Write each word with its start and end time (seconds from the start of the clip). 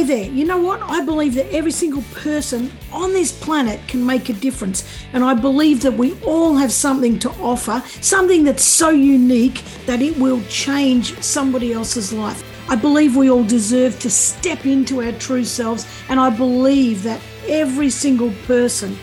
hey 0.00 0.06
there, 0.06 0.32
you 0.32 0.46
know 0.46 0.56
what? 0.56 0.80
I 0.80 1.04
believe 1.04 1.34
that 1.34 1.52
every 1.52 1.72
single 1.72 2.00
person 2.14 2.72
on 2.90 3.12
this 3.12 3.32
planet 3.32 3.86
can 3.86 4.06
make 4.06 4.30
a 4.30 4.32
difference. 4.32 4.82
And 5.12 5.22
I 5.22 5.34
believe 5.34 5.82
that 5.82 5.92
we 5.92 6.18
all 6.22 6.56
have 6.56 6.72
something 6.72 7.18
to 7.18 7.30
offer, 7.32 7.82
something 8.00 8.44
that's 8.44 8.64
so 8.64 8.88
unique 8.88 9.62
that 9.84 10.00
it 10.00 10.16
will 10.16 10.40
change 10.44 11.20
somebody 11.22 11.74
else's 11.74 12.14
life. 12.14 12.42
I 12.70 12.76
believe 12.76 13.14
we 13.14 13.28
all 13.28 13.44
deserve 13.44 13.98
to 14.00 14.08
step 14.08 14.64
into 14.64 15.02
our 15.02 15.12
true 15.12 15.44
selves. 15.44 15.86
And 16.08 16.18
I 16.18 16.30
believe 16.30 17.02
that 17.02 17.20
every 17.46 17.90
single 17.90 18.32
person 18.46 18.96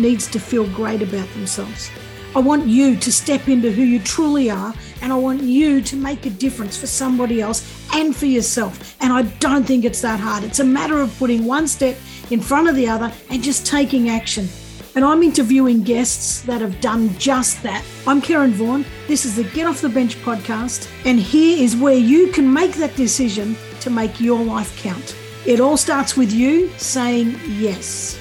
needs 0.00 0.26
to 0.32 0.40
feel 0.40 0.66
great 0.70 1.00
about 1.00 1.28
themselves. 1.28 1.92
I 2.32 2.38
want 2.38 2.68
you 2.68 2.94
to 2.96 3.12
step 3.12 3.48
into 3.48 3.72
who 3.72 3.82
you 3.82 3.98
truly 3.98 4.50
are, 4.50 4.72
and 5.02 5.12
I 5.12 5.16
want 5.16 5.42
you 5.42 5.80
to 5.82 5.96
make 5.96 6.26
a 6.26 6.30
difference 6.30 6.76
for 6.76 6.86
somebody 6.86 7.40
else 7.40 7.60
and 7.92 8.14
for 8.14 8.26
yourself. 8.26 8.96
And 9.00 9.12
I 9.12 9.22
don't 9.40 9.64
think 9.64 9.84
it's 9.84 10.00
that 10.02 10.20
hard. 10.20 10.44
It's 10.44 10.60
a 10.60 10.64
matter 10.64 11.00
of 11.00 11.16
putting 11.18 11.44
one 11.44 11.66
step 11.66 11.96
in 12.30 12.40
front 12.40 12.68
of 12.68 12.76
the 12.76 12.86
other 12.86 13.12
and 13.30 13.42
just 13.42 13.66
taking 13.66 14.10
action. 14.10 14.48
And 14.94 15.04
I'm 15.04 15.24
interviewing 15.24 15.82
guests 15.82 16.42
that 16.42 16.60
have 16.60 16.80
done 16.80 17.16
just 17.18 17.64
that. 17.64 17.84
I'm 18.06 18.22
Karen 18.22 18.52
Vaughan. 18.52 18.84
This 19.08 19.24
is 19.24 19.34
the 19.34 19.44
Get 19.44 19.66
Off 19.66 19.80
the 19.80 19.88
Bench 19.88 20.14
podcast. 20.22 20.88
And 21.04 21.18
here 21.18 21.60
is 21.60 21.74
where 21.74 21.94
you 21.94 22.28
can 22.28 22.52
make 22.52 22.74
that 22.74 22.94
decision 22.94 23.56
to 23.80 23.90
make 23.90 24.20
your 24.20 24.40
life 24.40 24.80
count. 24.80 25.16
It 25.46 25.58
all 25.58 25.76
starts 25.76 26.16
with 26.16 26.32
you 26.32 26.68
saying 26.76 27.40
yes. 27.48 28.19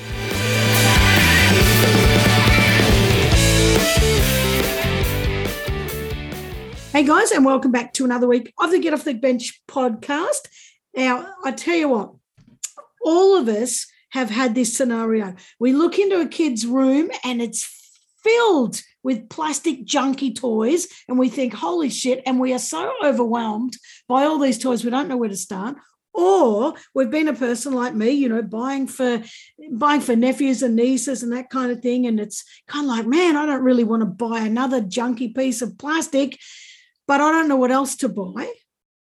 Hey 7.00 7.06
guys, 7.06 7.32
and 7.32 7.46
welcome 7.46 7.72
back 7.72 7.94
to 7.94 8.04
another 8.04 8.28
week 8.28 8.54
of 8.60 8.72
the 8.72 8.80
Get 8.80 8.94
Off 8.94 9.06
the 9.06 9.14
Bench 9.14 9.62
podcast. 9.70 10.50
Now, 10.94 11.34
I 11.46 11.54
tell 11.54 11.78
you 11.78 11.88
what, 11.88 12.12
all 13.02 13.38
of 13.38 13.48
us 13.48 13.88
have 14.10 14.30
had 14.30 14.54
this 14.54 14.76
scenario. 14.76 15.34
We 15.62 15.72
look 15.72 15.98
into 15.98 16.20
a 16.20 16.28
kid's 16.28 16.66
room 16.66 17.10
and 17.24 17.42
it's 17.42 17.64
filled 18.22 18.82
with 19.02 19.30
plastic 19.30 19.86
junky 19.86 20.36
toys, 20.36 20.90
and 21.08 21.18
we 21.18 21.30
think, 21.30 21.54
holy 21.54 21.90
shit, 21.90 22.22
and 22.26 22.38
we 22.38 22.54
are 22.54 22.60
so 22.60 22.92
overwhelmed 23.02 23.78
by 24.10 24.26
all 24.26 24.38
these 24.38 24.60
toys, 24.60 24.84
we 24.84 24.92
don't 24.92 25.08
know 25.08 25.16
where 25.16 25.30
to 25.30 25.38
start. 25.38 25.78
Or 26.14 26.74
we've 26.94 27.10
been 27.10 27.30
a 27.30 27.34
person 27.34 27.72
like 27.72 27.96
me, 27.96 28.10
you 28.10 28.28
know, 28.28 28.42
buying 28.42 28.88
for 28.88 29.24
buying 29.72 30.02
for 30.02 30.18
nephews 30.18 30.64
and 30.64 30.76
nieces 30.76 31.24
and 31.24 31.32
that 31.32 31.50
kind 31.50 31.72
of 31.72 31.82
thing. 31.82 32.08
And 32.08 32.20
it's 32.20 32.44
kind 32.68 32.90
of 32.90 32.90
like, 32.90 33.06
man, 33.06 33.38
I 33.38 33.46
don't 33.46 33.64
really 33.64 33.86
want 33.86 34.02
to 34.02 34.06
buy 34.06 34.40
another 34.40 34.82
junky 34.82 35.34
piece 35.34 35.62
of 35.62 35.78
plastic 35.78 36.38
but 37.10 37.22
I 37.22 37.32
don't 37.32 37.48
know 37.48 37.56
what 37.56 37.72
else 37.72 37.96
to 37.98 38.08
buy? 38.08 38.54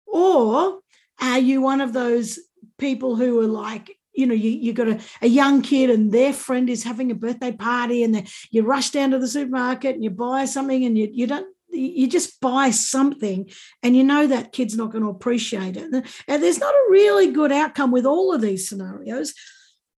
Or 0.09 0.81
are 1.21 1.39
you 1.39 1.61
one 1.61 1.81
of 1.81 1.93
those 1.93 2.41
people 2.77 3.15
who 3.15 3.39
are 3.39 3.47
like, 3.47 3.97
you 4.13 4.27
know, 4.27 4.35
you, 4.35 4.51
you 4.51 4.73
got 4.73 4.89
a, 4.89 5.01
a 5.23 5.29
young 5.29 5.63
kid 5.63 5.89
and 5.89 6.11
their 6.11 6.33
friend 6.33 6.69
is 6.69 6.83
having 6.83 7.13
a 7.13 7.15
birthday 7.15 7.53
party 7.53 8.03
and 8.03 8.27
you 8.51 8.65
rush 8.65 8.91
down 8.91 9.13
to 9.13 9.21
the 9.21 9.29
supermarket 9.29 9.95
and 9.95 10.03
you 10.03 10.11
buy 10.11 10.47
something 10.47 10.85
and 10.85 10.99
you, 10.99 11.11
you 11.13 11.29
don't 11.29 11.47
you 11.71 12.09
just 12.09 12.41
buy 12.41 12.71
something 12.71 13.49
and 13.85 13.97
you 13.97 14.03
know 14.03 14.27
that 14.27 14.53
kid's 14.53 14.77
not 14.77 14.91
going 14.91 15.05
to 15.05 15.09
appreciate 15.09 15.77
it. 15.77 16.05
And 16.27 16.43
there's 16.43 16.59
not 16.59 16.75
a 16.75 16.91
really 16.91 17.31
good 17.31 17.53
outcome 17.53 17.93
with 17.93 18.05
all 18.05 18.35
of 18.35 18.41
these 18.41 18.69
scenarios. 18.69 19.33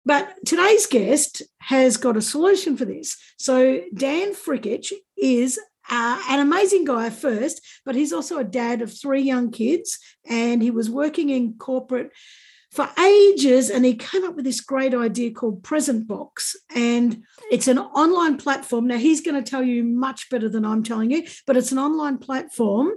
But 0.06 0.46
today's 0.46 0.88
guest 0.88 1.42
has 1.60 1.96
got 1.96 2.18
a 2.18 2.22
solution 2.22 2.76
for 2.76 2.84
this. 2.84 3.16
So, 3.38 3.80
Dan 3.96 4.34
Frkic 4.34 4.92
is 5.16 5.58
uh, 5.90 6.22
an 6.30 6.40
amazing 6.40 6.86
guy 6.86 7.10
first, 7.10 7.62
but 7.86 7.96
he's 7.96 8.14
also 8.14 8.38
a 8.38 8.44
dad 8.44 8.82
of 8.82 8.98
three 8.98 9.22
young 9.22 9.52
kids, 9.52 10.00
and 10.28 10.62
he 10.62 10.72
was 10.72 10.90
working 10.90 11.30
in 11.30 11.54
corporate 11.54 12.12
for 12.74 12.90
ages 13.00 13.70
and 13.70 13.86
he 13.86 13.94
came 13.94 14.24
up 14.24 14.36
with 14.36 14.46
this 14.46 14.60
great 14.60 14.96
idea 14.96 15.30
called 15.30 15.64
present 15.64 16.08
box 16.08 16.56
and 16.76 17.22
it's 17.52 17.68
an 17.68 17.78
online 17.78 18.36
platform. 18.36 18.88
Now 18.88 18.98
he's 18.98 19.22
going 19.22 19.42
to 19.42 19.48
tell 19.48 19.62
you 19.62 19.84
much 19.84 20.28
better 20.32 20.50
than 20.50 20.66
i'm 20.66 20.82
telling 20.82 21.12
you 21.12 21.24
but 21.46 21.56
it's 21.56 21.72
an 21.72 21.78
online 21.78 22.18
platform 22.18 22.90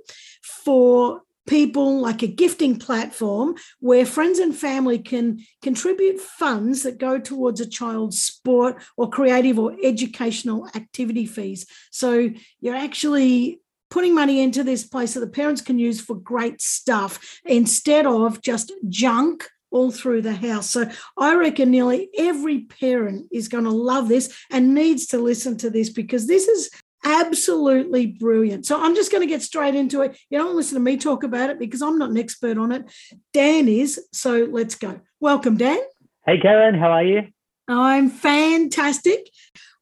for 0.43 1.21
people 1.47 2.01
like 2.01 2.23
a 2.23 2.27
gifting 2.27 2.79
platform 2.79 3.55
where 3.81 4.05
friends 4.05 4.39
and 4.39 4.57
family 4.57 4.99
can 4.99 5.41
contribute 5.63 6.21
funds 6.21 6.83
that 6.83 6.99
go 6.99 7.19
towards 7.19 7.61
a 7.61 7.67
child's 7.67 8.23
sport 8.23 8.83
or 8.97 9.09
creative 9.09 9.59
or 9.59 9.77
educational 9.83 10.69
activity 10.75 11.27
fees. 11.27 11.67
So 11.91 12.31
you're 12.61 12.75
actually 12.77 13.61
putting 13.91 14.15
money 14.15 14.43
into 14.43 14.65
this 14.65 14.85
place 14.85 15.15
that 15.15 15.21
the 15.21 15.27
parents 15.27 15.63
can 15.63 15.79
use 15.79 16.01
for 16.01 16.17
great 16.17 16.61
stuff 16.61 17.41
instead 17.45 18.07
of 18.07 18.43
just 18.43 18.73
junk 18.89 19.49
all 19.71 19.91
through 19.91 20.23
the 20.23 20.35
house. 20.35 20.71
So 20.71 20.89
I 21.17 21.35
reckon 21.35 21.71
nearly 21.71 22.09
every 22.17 22.61
parent 22.61 23.27
is 23.33 23.49
going 23.49 23.65
to 23.65 23.71
love 23.71 24.09
this 24.09 24.35
and 24.51 24.75
needs 24.75 25.07
to 25.09 25.19
listen 25.19 25.57
to 25.59 25.71
this 25.71 25.91
because 25.91 26.27
this 26.27 26.49
is 26.49 26.71
absolutely 27.07 28.07
brilliant. 28.07 28.67
So 28.67 28.83
I'm 28.83 28.95
just 28.95 29.13
going 29.13 29.23
to 29.23 29.33
get 29.33 29.41
straight 29.41 29.75
into 29.75 30.03
it. 30.03 30.19
You 30.29 30.39
don't 30.39 30.57
listen 30.57 30.75
to 30.75 30.81
me 30.81 30.97
talk 30.97 31.23
about 31.23 31.51
it 31.51 31.59
because 31.59 31.81
I'm 31.81 31.99
not 31.99 32.11
an 32.11 32.19
expert 32.19 32.59
on 32.59 32.73
it. 32.73 32.91
Dan 33.33 33.69
is. 33.69 34.01
So 34.13 34.49
let's 34.51 34.75
go. 34.75 35.01
Welcome, 35.21 35.57
Dan. 35.57 35.79
Hey, 36.27 36.39
Karen. 36.41 36.75
How 36.75 36.91
are 36.91 37.05
you? 37.05 37.23
I'm 37.69 38.11
fantastic. 38.11 39.31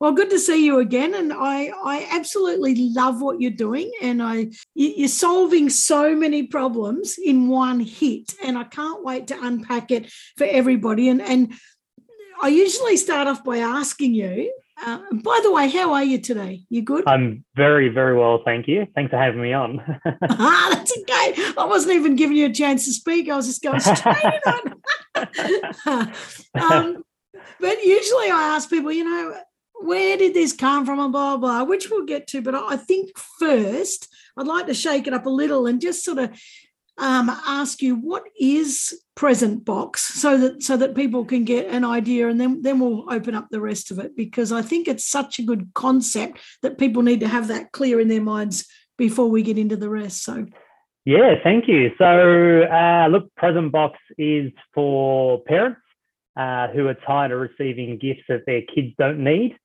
Well, 0.00 0.12
good 0.12 0.30
to 0.30 0.38
see 0.38 0.64
you 0.66 0.80
again, 0.80 1.14
and 1.14 1.32
I 1.32 1.70
I 1.82 2.06
absolutely 2.10 2.90
love 2.90 3.22
what 3.22 3.40
you're 3.40 3.50
doing, 3.50 3.90
and 4.02 4.22
I 4.22 4.48
you're 4.74 5.08
solving 5.08 5.70
so 5.70 6.14
many 6.14 6.42
problems 6.46 7.16
in 7.22 7.48
one 7.48 7.80
hit, 7.80 8.34
and 8.44 8.58
I 8.58 8.64
can't 8.64 9.04
wait 9.04 9.28
to 9.28 9.42
unpack 9.42 9.90
it 9.90 10.10
for 10.36 10.46
everybody. 10.46 11.08
And 11.08 11.22
and 11.22 11.54
I 12.42 12.48
usually 12.48 12.96
start 12.96 13.28
off 13.28 13.44
by 13.44 13.58
asking 13.58 14.14
you 14.14 14.52
uh, 14.82 14.98
by 15.12 15.40
the 15.42 15.52
way, 15.52 15.68
how 15.68 15.92
are 15.92 16.04
you 16.04 16.18
today? 16.18 16.62
You 16.68 16.82
good? 16.82 17.04
I'm 17.06 17.44
very, 17.54 17.88
very 17.88 18.16
well, 18.16 18.42
thank 18.44 18.66
you. 18.66 18.86
Thanks 18.94 19.10
for 19.10 19.16
having 19.16 19.40
me 19.40 19.52
on. 19.52 19.80
ah, 20.22 20.68
that's 20.72 20.92
okay. 20.98 21.34
I 21.56 21.64
wasn't 21.64 21.94
even 21.94 22.16
giving 22.16 22.36
you 22.36 22.46
a 22.46 22.52
chance 22.52 22.84
to 22.86 22.92
speak. 22.92 23.28
I 23.28 23.36
was 23.36 23.46
just 23.46 23.62
going 23.62 23.80
straight 23.80 24.42
on. 24.46 24.74
um, 26.54 27.04
but 27.60 27.84
usually 27.84 28.30
I 28.30 28.54
ask 28.54 28.68
people, 28.68 28.92
you 28.92 29.04
know, 29.04 29.36
where 29.80 30.16
did 30.16 30.34
this 30.34 30.52
come 30.52 30.86
from 30.86 30.98
and 30.98 31.12
blah, 31.12 31.36
blah, 31.36 31.60
blah, 31.60 31.64
which 31.64 31.90
we'll 31.90 32.06
get 32.06 32.26
to. 32.28 32.42
But 32.42 32.54
I 32.54 32.76
think 32.76 33.16
first, 33.38 34.08
I'd 34.36 34.46
like 34.46 34.66
to 34.66 34.74
shake 34.74 35.06
it 35.06 35.14
up 35.14 35.26
a 35.26 35.30
little 35.30 35.66
and 35.66 35.80
just 35.80 36.04
sort 36.04 36.18
of 36.18 36.30
um, 36.98 37.28
ask 37.28 37.82
you 37.82 37.96
what 37.96 38.24
is 38.38 39.02
present 39.16 39.64
box 39.64 40.02
so 40.02 40.36
that 40.38 40.62
so 40.62 40.76
that 40.76 40.94
people 40.94 41.24
can 41.24 41.44
get 41.44 41.68
an 41.68 41.84
idea 41.84 42.28
and 42.28 42.40
then 42.40 42.62
then 42.62 42.78
we'll 42.78 43.12
open 43.12 43.34
up 43.34 43.48
the 43.50 43.60
rest 43.60 43.90
of 43.90 43.98
it 43.98 44.16
because 44.16 44.52
I 44.52 44.62
think 44.62 44.86
it's 44.86 45.06
such 45.06 45.38
a 45.38 45.42
good 45.42 45.70
concept 45.74 46.38
that 46.62 46.78
people 46.78 47.02
need 47.02 47.20
to 47.20 47.28
have 47.28 47.48
that 47.48 47.72
clear 47.72 48.00
in 48.00 48.08
their 48.08 48.22
minds 48.22 48.66
before 48.96 49.28
we 49.28 49.42
get 49.42 49.58
into 49.58 49.76
the 49.76 49.88
rest. 49.88 50.22
So 50.22 50.46
yeah, 51.04 51.34
thank 51.42 51.68
you. 51.68 51.90
So 51.98 52.62
uh, 52.62 53.08
look, 53.08 53.34
present 53.34 53.72
box 53.72 53.98
is 54.16 54.52
for 54.72 55.42
parents 55.42 55.80
uh, 56.36 56.68
who 56.68 56.86
are 56.88 56.94
tired 56.94 57.32
of 57.32 57.40
receiving 57.40 57.98
gifts 57.98 58.22
that 58.28 58.46
their 58.46 58.62
kids 58.62 58.94
don't 58.98 59.22
need. 59.22 59.56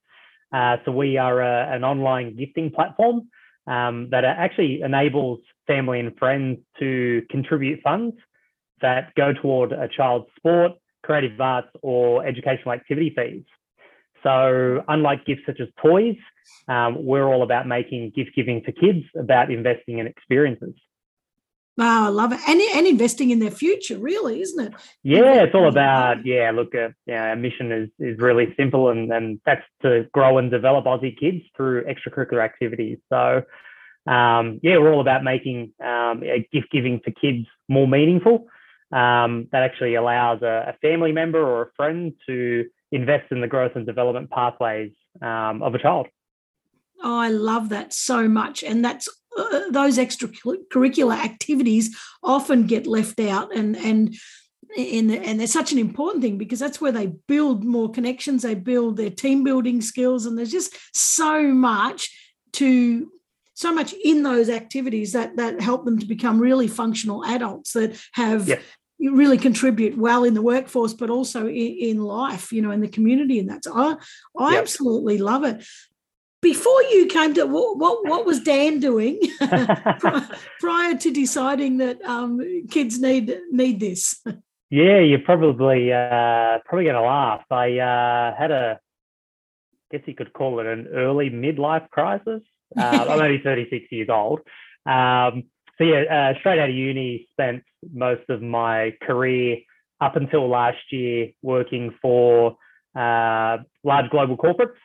Uh, 0.51 0.77
so 0.83 0.91
we 0.91 1.17
are 1.17 1.41
a, 1.41 1.75
an 1.75 1.83
online 1.83 2.35
gifting 2.35 2.71
platform 2.71 3.29
um, 3.69 4.09
that 4.09 4.25
actually 4.25 4.81
enables 4.81 5.39
family 5.67 5.99
and 5.99 6.17
friends 6.17 6.57
to 6.79 7.21
contribute 7.29 7.79
funds 7.83 8.15
that 8.81 9.13
go 9.15 9.31
toward 9.31 9.71
a 9.71 9.87
child's 9.87 10.25
sport, 10.35 10.71
creative 11.03 11.39
arts, 11.39 11.69
or 11.83 12.25
educational 12.25 12.73
activity 12.73 13.13
fees. 13.15 13.43
So, 14.23 14.83
unlike 14.87 15.25
gifts 15.25 15.43
such 15.45 15.59
as 15.61 15.67
toys, 15.81 16.17
um, 16.67 17.05
we're 17.05 17.27
all 17.31 17.43
about 17.43 17.67
making 17.67 18.11
gift 18.15 18.31
giving 18.35 18.61
for 18.63 18.71
kids 18.71 19.05
about 19.17 19.51
investing 19.51 19.99
in 19.99 20.07
experiences. 20.07 20.73
Wow, 21.79 22.07
I 22.07 22.09
love 22.09 22.33
it. 22.33 22.41
And, 22.45 22.59
and 22.75 22.85
investing 22.85 23.29
in 23.29 23.39
their 23.39 23.51
future, 23.51 23.97
really, 23.97 24.41
isn't 24.41 24.67
it? 24.67 24.73
Yeah, 25.01 25.43
it's 25.43 25.55
all 25.55 25.69
about, 25.69 26.25
yeah, 26.25 26.51
look, 26.51 26.75
uh, 26.75 26.89
yeah, 27.05 27.29
our 27.29 27.37
mission 27.37 27.71
is, 27.71 27.89
is 27.99 28.19
really 28.19 28.53
simple, 28.57 28.89
and, 28.89 29.09
and 29.13 29.39
that's 29.45 29.63
to 29.83 30.05
grow 30.11 30.39
and 30.39 30.51
develop 30.51 30.83
Aussie 30.83 31.17
kids 31.17 31.41
through 31.55 31.85
extracurricular 31.85 32.43
activities. 32.43 32.97
So, 33.07 33.43
um, 34.07 34.59
yeah, 34.61 34.77
we're 34.77 34.91
all 34.91 34.99
about 34.99 35.23
making 35.23 35.71
um, 35.81 36.21
gift 36.51 36.69
giving 36.69 36.99
for 36.99 37.11
kids 37.11 37.47
more 37.69 37.87
meaningful. 37.87 38.47
Um, 38.91 39.47
that 39.53 39.63
actually 39.63 39.95
allows 39.95 40.41
a, 40.41 40.73
a, 40.73 40.77
family 40.81 41.13
member 41.13 41.39
or 41.39 41.61
a 41.61 41.71
friend 41.77 42.11
to 42.27 42.65
invest 42.91 43.31
in 43.31 43.39
the 43.39 43.47
growth 43.47 43.73
and 43.75 43.85
development 43.85 44.31
pathways 44.31 44.91
um, 45.21 45.63
of 45.63 45.75
a 45.75 45.79
child. 45.79 46.07
Oh, 47.01 47.19
I 47.19 47.29
love 47.29 47.69
that 47.69 47.93
so 47.93 48.27
much. 48.27 48.63
And 48.63 48.83
that's 48.83 49.07
uh, 49.37 49.69
those 49.69 49.97
extracurricular 49.97 51.15
activities 51.15 51.95
often 52.23 52.67
get 52.67 52.87
left 52.87 53.19
out 53.19 53.55
and 53.55 53.75
and 53.77 54.15
in 54.75 55.07
the, 55.07 55.19
and 55.19 55.39
they're 55.39 55.47
such 55.47 55.71
an 55.71 55.79
important 55.79 56.23
thing 56.23 56.37
because 56.37 56.59
that's 56.59 56.79
where 56.79 56.91
they 56.91 57.07
build 57.27 57.63
more 57.63 57.89
connections 57.89 58.43
they 58.43 58.53
build 58.53 58.97
their 58.97 59.09
team 59.09 59.43
building 59.43 59.81
skills 59.81 60.25
and 60.25 60.37
there's 60.37 60.51
just 60.51 60.77
so 60.95 61.41
much 61.43 62.11
to 62.51 63.11
so 63.55 63.73
much 63.73 63.93
in 64.03 64.21
those 64.23 64.47
activities 64.47 65.13
that 65.13 65.37
that 65.37 65.59
help 65.59 65.85
them 65.85 65.97
to 65.97 66.05
become 66.05 66.39
really 66.39 66.67
functional 66.67 67.25
adults 67.25 67.73
that 67.73 67.99
have 68.13 68.47
you 68.99 69.15
really 69.15 69.37
contribute 69.37 69.97
well 69.97 70.25
in 70.25 70.33
the 70.33 70.41
workforce, 70.41 70.93
but 70.93 71.09
also 71.09 71.47
in, 71.47 71.55
in 71.79 72.01
life, 72.01 72.51
you 72.51 72.61
know, 72.61 72.71
in 72.71 72.81
the 72.81 72.87
community. 72.87 73.39
And 73.39 73.49
that's 73.49 73.65
I 73.65 73.95
I 74.37 74.53
yep. 74.53 74.61
absolutely 74.61 75.17
love 75.17 75.45
it. 75.45 75.65
Before 76.41 76.81
you 76.83 77.07
came 77.07 77.33
to 77.33 77.45
what 77.45 77.77
what, 77.77 78.07
what 78.07 78.25
was 78.25 78.39
Dan 78.39 78.79
doing 78.79 79.19
prior 80.59 80.95
to 80.95 81.11
deciding 81.11 81.77
that 81.77 82.01
um, 82.03 82.39
kids 82.69 82.99
need 82.99 83.37
need 83.51 83.79
this? 83.79 84.23
Yeah, 84.69 84.99
you're 84.99 85.19
probably 85.19 85.91
uh, 85.91 86.59
probably 86.65 86.85
going 86.85 86.95
to 86.95 87.01
laugh. 87.01 87.41
I 87.49 87.79
uh, 87.79 88.35
had 88.37 88.51
a, 88.51 88.79
I 89.91 89.97
guess 89.97 90.07
you 90.07 90.13
could 90.15 90.31
call 90.33 90.59
it 90.59 90.67
an 90.67 90.87
early 90.93 91.29
midlife 91.29 91.89
crisis. 91.89 92.41
Uh, 92.77 92.81
I'm 93.09 93.19
only 93.21 93.41
36 93.43 93.85
years 93.91 94.09
old. 94.09 94.39
Um, 94.85 95.43
so 95.77 95.85
yeah, 95.85 96.03
uh, 96.35 96.39
straight 96.39 96.59
out 96.59 96.69
of 96.69 96.75
uni, 96.75 97.27
spent 97.31 97.63
most 97.91 98.29
of 98.29 98.41
my 98.41 98.93
career 99.01 99.57
up 100.01 100.15
until 100.15 100.47
last 100.47 100.77
year 100.91 101.29
working 101.41 101.93
for 102.01 102.57
uh, 102.95 103.57
large 103.83 104.09
global 104.11 104.37
corporates, 104.37 104.77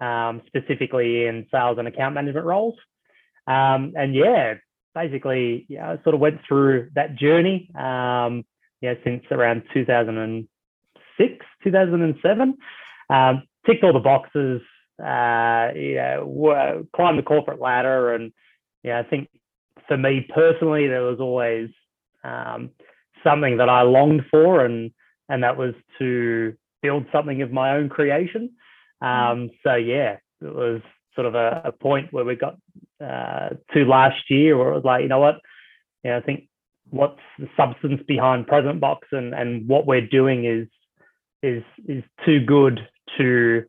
um, 0.00 0.42
specifically 0.46 1.26
in 1.26 1.46
sales 1.50 1.78
and 1.78 1.88
account 1.88 2.14
management 2.14 2.46
roles. 2.46 2.74
Um, 3.46 3.92
and 3.96 4.14
yeah, 4.14 4.54
basically, 4.94 5.66
yeah, 5.68 5.92
I 5.92 6.02
sort 6.02 6.14
of 6.14 6.20
went 6.20 6.40
through 6.46 6.90
that 6.94 7.16
journey. 7.16 7.70
Um, 7.74 8.44
yeah, 8.80 8.94
since 9.04 9.24
around 9.30 9.62
2006, 9.74 11.46
2007. 11.64 12.58
Um, 13.10 13.42
ticked 13.66 13.84
all 13.84 13.92
the 13.92 13.98
boxes, 13.98 14.62
uh, 15.02 15.68
you 15.74 15.96
know, 15.96 16.86
climbed 16.94 17.18
the 17.18 17.22
corporate 17.22 17.60
ladder. 17.60 18.14
And 18.14 18.32
yeah, 18.82 18.98
I 18.98 19.02
think 19.02 19.28
for 19.86 19.96
me 19.96 20.26
personally, 20.34 20.86
there 20.86 21.02
was 21.02 21.20
always 21.20 21.68
um, 22.24 22.70
something 23.24 23.58
that 23.58 23.68
I 23.68 23.82
longed 23.82 24.22
for, 24.30 24.64
and 24.64 24.92
and 25.28 25.42
that 25.42 25.56
was 25.56 25.74
to 25.98 26.54
build 26.82 27.06
something 27.12 27.42
of 27.42 27.52
my 27.52 27.76
own 27.76 27.88
creation. 27.88 28.50
Um, 29.00 29.50
so 29.64 29.74
yeah, 29.74 30.16
it 30.40 30.54
was 30.54 30.80
sort 31.14 31.26
of 31.26 31.34
a, 31.34 31.62
a 31.66 31.72
point 31.72 32.12
where 32.12 32.24
we 32.24 32.36
got 32.36 32.56
uh, 33.02 33.50
to 33.72 33.84
last 33.84 34.30
year, 34.30 34.56
where 34.56 34.70
it 34.70 34.74
was 34.74 34.84
like, 34.84 35.02
you 35.02 35.08
know 35.08 35.18
what, 35.18 35.40
yeah, 36.04 36.16
I 36.16 36.20
think 36.20 36.48
what's 36.90 37.20
the 37.38 37.48
substance 37.56 38.02
behind 38.06 38.46
Present 38.46 38.80
Box 38.80 39.08
and 39.12 39.34
and 39.34 39.68
what 39.68 39.86
we're 39.86 40.06
doing 40.06 40.44
is 40.44 40.68
is 41.42 41.62
is 41.86 42.02
too 42.24 42.40
good 42.40 42.80
to 43.18 43.64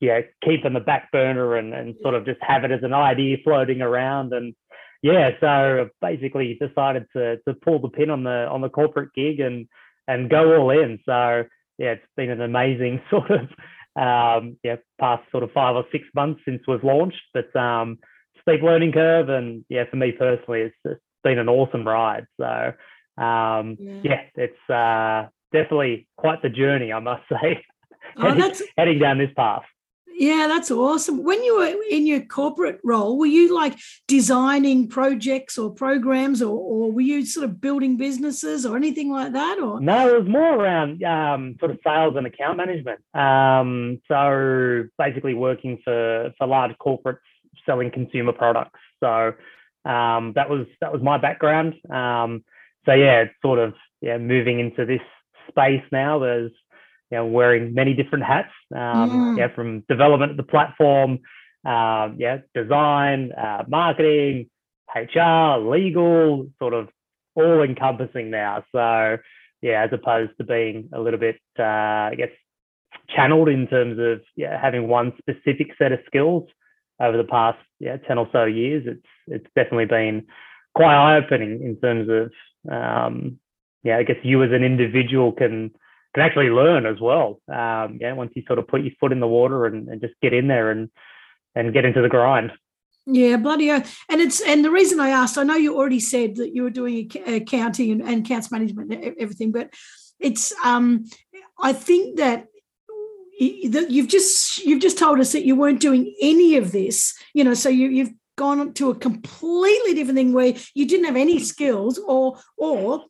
yeah 0.00 0.20
keep 0.44 0.64
in 0.64 0.74
the 0.74 0.80
back 0.80 1.10
burner 1.12 1.56
and 1.56 1.72
and 1.72 1.94
sort 2.02 2.14
of 2.14 2.24
just 2.24 2.40
have 2.42 2.64
it 2.64 2.72
as 2.72 2.82
an 2.82 2.92
idea 2.94 3.36
floating 3.42 3.80
around. 3.80 4.32
And 4.32 4.54
yeah 5.02 5.30
so 5.40 5.88
basically 6.00 6.58
decided 6.60 7.06
to 7.14 7.36
to 7.46 7.54
pull 7.54 7.78
the 7.80 7.88
pin 7.88 8.10
on 8.10 8.24
the 8.24 8.48
on 8.50 8.60
the 8.60 8.68
corporate 8.68 9.14
gig 9.14 9.40
and 9.40 9.68
and 10.06 10.30
go 10.30 10.56
all 10.56 10.70
in. 10.70 10.98
So 11.06 11.44
yeah 11.78 11.92
it's 11.92 12.06
been 12.16 12.30
an 12.30 12.42
amazing 12.42 13.00
sort 13.10 13.30
of 13.30 13.48
um 13.98 14.56
yeah 14.62 14.76
past 15.00 15.22
sort 15.30 15.42
of 15.42 15.50
five 15.52 15.74
or 15.74 15.84
six 15.90 16.04
months 16.14 16.40
since 16.44 16.62
we've 16.68 16.84
launched 16.84 17.20
but 17.34 17.54
um 17.56 17.98
steep 18.40 18.62
learning 18.62 18.92
curve 18.92 19.28
and 19.28 19.64
yeah 19.68 19.84
for 19.90 19.96
me 19.96 20.12
personally 20.12 20.60
it's 20.60 20.76
just 20.86 21.00
been 21.28 21.38
an 21.38 21.48
awesome 21.48 21.86
ride. 21.86 22.26
So 22.38 22.72
um, 23.22 23.76
yeah. 23.80 24.00
yeah. 24.04 24.20
it's 24.36 24.70
uh, 24.70 25.28
definitely 25.52 26.08
quite 26.16 26.42
the 26.42 26.48
journey, 26.48 26.92
I 26.92 27.00
must 27.00 27.22
say, 27.28 27.64
oh, 28.16 28.34
heading, 28.34 28.52
heading 28.76 28.98
down 28.98 29.18
this 29.18 29.30
path. 29.36 29.64
Yeah, 30.18 30.48
that's 30.48 30.72
awesome. 30.72 31.22
When 31.22 31.44
you 31.44 31.58
were 31.58 31.72
in 31.88 32.04
your 32.04 32.22
corporate 32.22 32.80
role, 32.82 33.16
were 33.16 33.26
you 33.26 33.54
like 33.54 33.78
designing 34.08 34.88
projects 34.88 35.56
or 35.56 35.70
programs, 35.70 36.42
or, 36.42 36.58
or 36.58 36.90
were 36.90 37.00
you 37.00 37.24
sort 37.24 37.44
of 37.44 37.60
building 37.60 37.96
businesses 37.96 38.66
or 38.66 38.76
anything 38.76 39.12
like 39.12 39.32
that? 39.32 39.60
Or 39.60 39.80
no, 39.80 40.08
it 40.08 40.18
was 40.18 40.28
more 40.28 40.56
around 40.56 41.04
um, 41.04 41.54
sort 41.60 41.70
of 41.70 41.78
sales 41.84 42.14
and 42.16 42.26
account 42.26 42.56
management. 42.56 43.00
Um, 43.14 44.00
so 44.08 44.88
basically, 44.98 45.34
working 45.34 45.78
for 45.84 46.32
for 46.36 46.48
large 46.48 46.72
corporates 46.78 47.18
selling 47.64 47.92
consumer 47.92 48.32
products. 48.32 48.80
So 48.98 49.34
um, 49.84 50.32
that 50.34 50.50
was 50.50 50.66
that 50.80 50.92
was 50.92 51.00
my 51.00 51.18
background. 51.18 51.74
Um, 51.90 52.44
so 52.86 52.92
yeah, 52.92 53.20
it's 53.20 53.34
sort 53.40 53.60
of 53.60 53.74
yeah 54.00 54.18
moving 54.18 54.58
into 54.58 54.84
this 54.84 55.00
space 55.48 55.84
now. 55.92 56.18
There's 56.18 56.50
you 57.10 57.18
know 57.18 57.26
wearing 57.26 57.74
many 57.74 57.94
different 57.94 58.24
hats. 58.24 58.52
Um, 58.74 59.10
mm. 59.10 59.38
Yeah, 59.38 59.48
from 59.54 59.80
development 59.88 60.32
of 60.32 60.36
the 60.36 60.42
platform, 60.42 61.20
um, 61.64 62.16
yeah, 62.18 62.38
design, 62.54 63.32
uh, 63.32 63.64
marketing, 63.68 64.48
HR, 64.94 65.58
legal, 65.58 66.48
sort 66.58 66.74
of 66.74 66.88
all 67.34 67.62
encompassing 67.62 68.30
now. 68.30 68.64
So 68.72 69.18
yeah, 69.62 69.84
as 69.84 69.90
opposed 69.92 70.32
to 70.38 70.44
being 70.44 70.88
a 70.92 71.00
little 71.00 71.20
bit, 71.20 71.36
uh, 71.58 71.62
I 71.62 72.14
guess, 72.16 72.30
channeled 73.14 73.48
in 73.48 73.66
terms 73.66 73.98
of 73.98 74.20
yeah 74.36 74.60
having 74.60 74.88
one 74.88 75.12
specific 75.18 75.68
set 75.78 75.92
of 75.92 76.00
skills 76.06 76.48
over 77.00 77.16
the 77.16 77.24
past 77.24 77.58
yeah 77.80 77.96
10 77.96 78.18
or 78.18 78.28
so 78.32 78.44
years 78.44 78.84
it's 78.86 79.06
it's 79.26 79.46
definitely 79.54 79.86
been 79.86 80.26
quite 80.74 80.94
eye-opening 80.94 81.62
in 81.62 81.76
terms 81.76 82.08
of 82.08 82.72
um, 82.72 83.38
yeah 83.82 83.96
i 83.96 84.02
guess 84.02 84.16
you 84.22 84.42
as 84.42 84.50
an 84.52 84.62
individual 84.62 85.32
can 85.32 85.70
actually 86.20 86.50
learn 86.50 86.86
as 86.86 87.00
well 87.00 87.40
um, 87.48 87.98
yeah 88.00 88.12
once 88.12 88.32
you 88.34 88.42
sort 88.46 88.58
of 88.58 88.68
put 88.68 88.82
your 88.82 88.92
foot 89.00 89.12
in 89.12 89.20
the 89.20 89.26
water 89.26 89.66
and, 89.66 89.88
and 89.88 90.00
just 90.00 90.14
get 90.22 90.32
in 90.32 90.48
there 90.48 90.70
and 90.70 90.90
and 91.54 91.72
get 91.72 91.84
into 91.84 92.02
the 92.02 92.08
grind 92.08 92.52
yeah, 93.10 93.38
bloody 93.38 93.68
hell. 93.68 93.82
And 94.10 94.20
it's 94.20 94.42
and 94.42 94.62
the 94.62 94.70
reason 94.70 95.00
I 95.00 95.08
asked, 95.08 95.38
I 95.38 95.42
know 95.42 95.54
you 95.54 95.74
already 95.78 95.98
said 95.98 96.36
that 96.36 96.54
you 96.54 96.62
were 96.62 96.68
doing 96.68 97.10
accounting 97.26 97.90
and, 97.90 98.02
and 98.02 98.22
accounts 98.22 98.52
management 98.52 98.92
and 98.92 99.14
everything, 99.18 99.50
but 99.50 99.72
it's 100.20 100.52
um 100.62 101.06
I 101.60 101.72
think 101.72 102.18
that 102.18 102.48
that 103.38 103.86
you've 103.90 104.08
just 104.08 104.58
you've 104.58 104.82
just 104.82 104.98
told 104.98 105.20
us 105.20 105.32
that 105.32 105.44
you 105.44 105.54
weren't 105.54 105.80
doing 105.80 106.14
any 106.20 106.56
of 106.56 106.72
this 106.72 107.16
you 107.34 107.44
know 107.44 107.54
so 107.54 107.68
you, 107.68 107.88
you've 107.88 108.12
gone 108.36 108.72
to 108.74 108.90
a 108.90 108.94
completely 108.94 109.94
different 109.94 110.16
thing 110.16 110.32
where 110.32 110.54
you 110.74 110.86
didn't 110.86 111.06
have 111.06 111.16
any 111.16 111.38
skills 111.38 111.98
or 112.06 112.38
or 112.56 113.04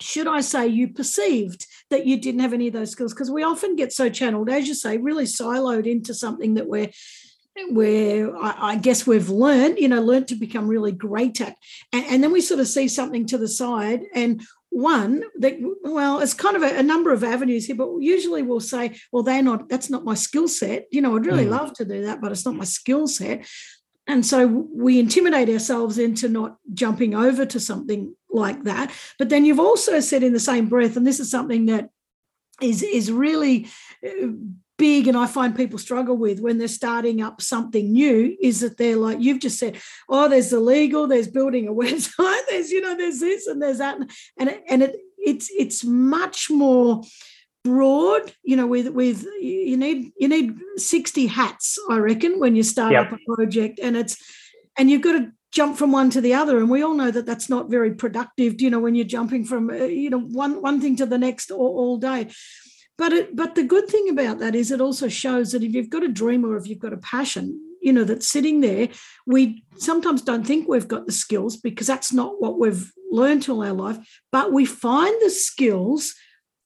should 0.00 0.26
I 0.26 0.42
say 0.42 0.66
you 0.66 0.88
perceived 0.88 1.66
that 1.90 2.06
you 2.06 2.20
didn't 2.20 2.40
have 2.40 2.52
any 2.52 2.68
of 2.68 2.72
those 2.72 2.90
skills? 2.90 3.12
Because 3.12 3.30
we 3.30 3.42
often 3.42 3.76
get 3.76 3.92
so 3.92 4.08
channeled, 4.08 4.50
as 4.50 4.68
you 4.68 4.74
say, 4.74 4.98
really 4.98 5.24
siloed 5.24 5.86
into 5.86 6.14
something 6.14 6.54
that 6.54 6.68
we're 6.68 6.90
where 7.70 8.36
I, 8.36 8.76
guess 8.76 9.06
we've 9.06 9.30
learned, 9.30 9.78
you 9.78 9.88
know, 9.88 10.02
learned 10.02 10.28
to 10.28 10.34
become 10.34 10.68
really 10.68 10.92
great 10.92 11.40
at. 11.40 11.56
And, 11.90 12.04
and, 12.04 12.22
then 12.22 12.30
we 12.30 12.42
sort 12.42 12.60
of 12.60 12.68
see 12.68 12.86
something 12.86 13.24
to 13.28 13.38
the 13.38 13.48
side 13.48 14.02
and 14.14 14.42
one 14.70 15.22
that 15.38 15.56
well 15.84 16.20
it's 16.20 16.34
kind 16.34 16.54
of 16.54 16.62
a, 16.62 16.78
a, 16.78 16.82
number 16.82 17.10
of 17.10 17.24
avenues 17.24 17.64
here 17.64 17.76
but 17.76 17.88
usually 18.00 18.42
we'll 18.42 18.60
say 18.60 18.94
well 19.10 19.22
they're 19.22 19.42
not 19.42 19.70
that's 19.70 19.88
not 19.88 20.04
my 20.04 20.12
skill 20.12 20.46
set 20.46 20.84
you 20.90 21.00
know 21.00 21.16
i'd 21.16 21.24
really 21.24 21.46
mm. 21.46 21.50
love 21.50 21.72
to 21.72 21.84
do 21.84 22.04
that 22.04 22.20
but 22.20 22.30
it's 22.30 22.44
not 22.44 22.54
my 22.54 22.64
skill 22.64 23.06
set 23.06 23.46
and 24.06 24.26
so 24.26 24.46
we 24.46 24.98
intimidate 24.98 25.48
ourselves 25.48 25.98
into 25.98 26.28
not 26.28 26.58
jumping 26.74 27.14
over 27.14 27.46
to 27.46 27.58
something 27.58 28.14
like 28.30 28.64
that 28.64 28.92
but 29.18 29.28
then 29.28 29.44
you've 29.44 29.60
also 29.60 30.00
said 30.00 30.22
in 30.22 30.32
the 30.32 30.40
same 30.40 30.68
breath 30.68 30.96
and 30.96 31.06
this 31.06 31.20
is 31.20 31.30
something 31.30 31.66
that 31.66 31.90
is 32.60 32.82
is 32.82 33.12
really 33.12 33.68
uh, 34.06 34.28
big 34.78 35.08
and 35.08 35.16
I 35.16 35.26
find 35.26 35.56
people 35.56 35.78
struggle 35.78 36.16
with 36.16 36.40
when 36.40 36.58
they're 36.58 36.68
starting 36.68 37.22
up 37.22 37.40
something 37.40 37.92
new 37.92 38.36
is 38.40 38.60
that 38.60 38.76
they're 38.76 38.96
like 38.96 39.20
you've 39.20 39.40
just 39.40 39.58
said, 39.58 39.78
oh, 40.08 40.28
there's 40.28 40.50
the 40.50 40.60
legal, 40.60 41.06
there's 41.06 41.28
building 41.28 41.66
a 41.66 41.72
website, 41.72 42.42
there's 42.48 42.70
you 42.70 42.80
know, 42.80 42.96
there's 42.96 43.20
this 43.20 43.46
and 43.46 43.60
there's 43.60 43.78
that, 43.78 43.98
and 44.38 44.50
it, 44.50 44.62
and 44.68 44.82
it 44.82 44.96
it's 45.18 45.50
it's 45.56 45.84
much 45.84 46.50
more 46.50 47.02
broad 47.64 48.32
you 48.44 48.54
know 48.54 48.66
with 48.66 48.88
with 48.90 49.24
you 49.40 49.76
need 49.76 50.12
you 50.16 50.28
need 50.28 50.54
60 50.76 51.26
hats 51.26 51.76
i 51.90 51.96
reckon 51.96 52.38
when 52.38 52.54
you 52.54 52.62
start 52.62 52.92
yep. 52.92 53.10
up 53.10 53.18
a 53.18 53.34
project 53.34 53.80
and 53.82 53.96
it's 53.96 54.16
and 54.78 54.88
you've 54.88 55.02
got 55.02 55.12
to 55.14 55.32
jump 55.52 55.76
from 55.76 55.92
one 55.92 56.10
to 56.10 56.20
the 56.20 56.34
other 56.34 56.58
and 56.58 56.68
we 56.68 56.82
all 56.82 56.94
know 56.94 57.10
that 57.10 57.26
that's 57.26 57.48
not 57.48 57.70
very 57.70 57.94
productive 57.94 58.60
you 58.60 58.68
know 58.68 58.80
when 58.80 58.94
you're 58.94 59.04
jumping 59.04 59.44
from 59.44 59.70
uh, 59.70 59.74
you 59.74 60.10
know 60.10 60.20
one 60.20 60.60
one 60.60 60.80
thing 60.80 60.96
to 60.96 61.06
the 61.06 61.18
next 61.18 61.50
all, 61.50 61.78
all 61.78 61.96
day 61.96 62.28
but 62.98 63.12
it, 63.12 63.36
but 63.36 63.54
the 63.54 63.62
good 63.62 63.88
thing 63.88 64.08
about 64.08 64.38
that 64.38 64.54
is 64.54 64.70
it 64.70 64.80
also 64.80 65.08
shows 65.08 65.52
that 65.52 65.62
if 65.62 65.74
you've 65.74 65.90
got 65.90 66.02
a 66.02 66.08
dream 66.08 66.44
or 66.44 66.56
if 66.56 66.66
you've 66.66 66.78
got 66.78 66.94
a 66.94 66.98
passion, 66.98 67.60
you 67.82 67.92
know, 67.92 68.04
that's 68.04 68.26
sitting 68.26 68.60
there, 68.60 68.88
we 69.26 69.64
sometimes 69.76 70.22
don't 70.22 70.46
think 70.46 70.66
we've 70.66 70.88
got 70.88 71.06
the 71.06 71.12
skills 71.12 71.56
because 71.56 71.86
that's 71.86 72.12
not 72.12 72.40
what 72.40 72.58
we've 72.58 72.90
learned 73.10 73.48
all 73.48 73.62
our 73.62 73.72
life. 73.72 73.98
But 74.32 74.52
we 74.52 74.64
find 74.64 75.14
the 75.22 75.30
skills, 75.30 76.14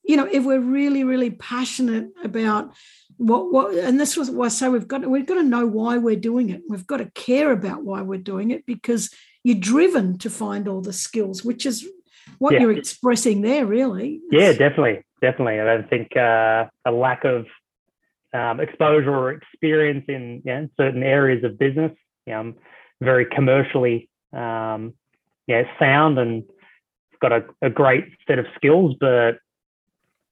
you 0.05 0.17
know, 0.17 0.29
if 0.31 0.45
we're 0.45 0.61
really, 0.61 1.03
really 1.03 1.31
passionate 1.31 2.11
about 2.23 2.75
what 3.21 3.53
what 3.53 3.75
and 3.75 4.01
this 4.01 4.17
was 4.17 4.31
why 4.31 4.47
I 4.47 4.49
say 4.49 4.69
we've 4.69 4.89
got 4.89 5.07
we've 5.07 5.27
got 5.27 5.35
to 5.35 5.43
know 5.43 5.67
why 5.67 5.99
we're 5.99 6.17
doing 6.17 6.51
it. 6.51 6.63
We've 6.69 6.87
got 6.87 6.99
to 6.99 7.11
care 7.13 7.53
about 7.53 7.85
why 7.85 8.03
we're 8.03 8.19
doing 8.19 8.51
it 8.51 8.65
because 8.67 9.11
you're 9.45 9.59
driven 9.59 10.19
to 10.19 10.31
find 10.31 10.67
all 10.69 10.81
the 10.81 10.93
skills, 10.93 11.45
which 11.45 11.67
is 11.67 11.87
what 12.39 12.55
yeah. 12.55 12.61
you're 12.61 12.73
expressing 12.73 13.43
there, 13.43 13.67
really. 13.67 14.21
Yeah, 14.31 14.53
definitely 14.53 15.05
definitely. 15.21 15.61
I 15.61 15.65
don't 15.65 15.91
think 15.91 16.17
uh, 16.17 16.67
a 16.85 16.91
lack 16.91 17.25
of 17.25 17.47
um, 18.33 18.61
exposure 18.61 19.15
or 19.15 19.33
experience 19.33 20.05
in 20.09 20.43
certain 20.77 21.03
areas 21.03 21.45
of 21.45 21.59
business, 21.59 21.93
you 22.27 22.33
know, 22.33 22.55
very 23.01 23.27
commercially 23.27 24.09
um, 24.33 24.95
yeah, 25.47 25.65
sound 25.79 26.19
and 26.19 26.45
got 27.21 27.33
a, 27.33 27.45
a 27.61 27.71
great 27.71 28.05
set 28.27 28.39
of 28.39 28.47
skills, 28.57 28.95
but 29.01 29.39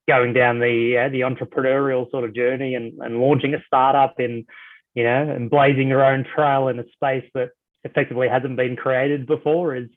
going 0.08 0.32
down 0.32 0.58
the 0.58 1.04
uh, 1.06 1.08
the 1.10 1.20
entrepreneurial 1.20 2.10
sort 2.10 2.24
of 2.24 2.34
journey 2.34 2.74
and, 2.74 2.98
and 3.00 3.20
launching 3.20 3.54
a 3.54 3.62
startup 3.66 4.18
in 4.18 4.46
you 4.94 5.04
know 5.04 5.30
and 5.30 5.50
blazing 5.50 5.88
your 5.88 6.04
own 6.04 6.24
trail 6.34 6.68
in 6.68 6.78
a 6.80 6.84
space 6.94 7.28
that 7.34 7.50
effectively 7.84 8.26
hasn't 8.26 8.56
been 8.56 8.74
created 8.74 9.26
before 9.26 9.76
is 9.76 9.88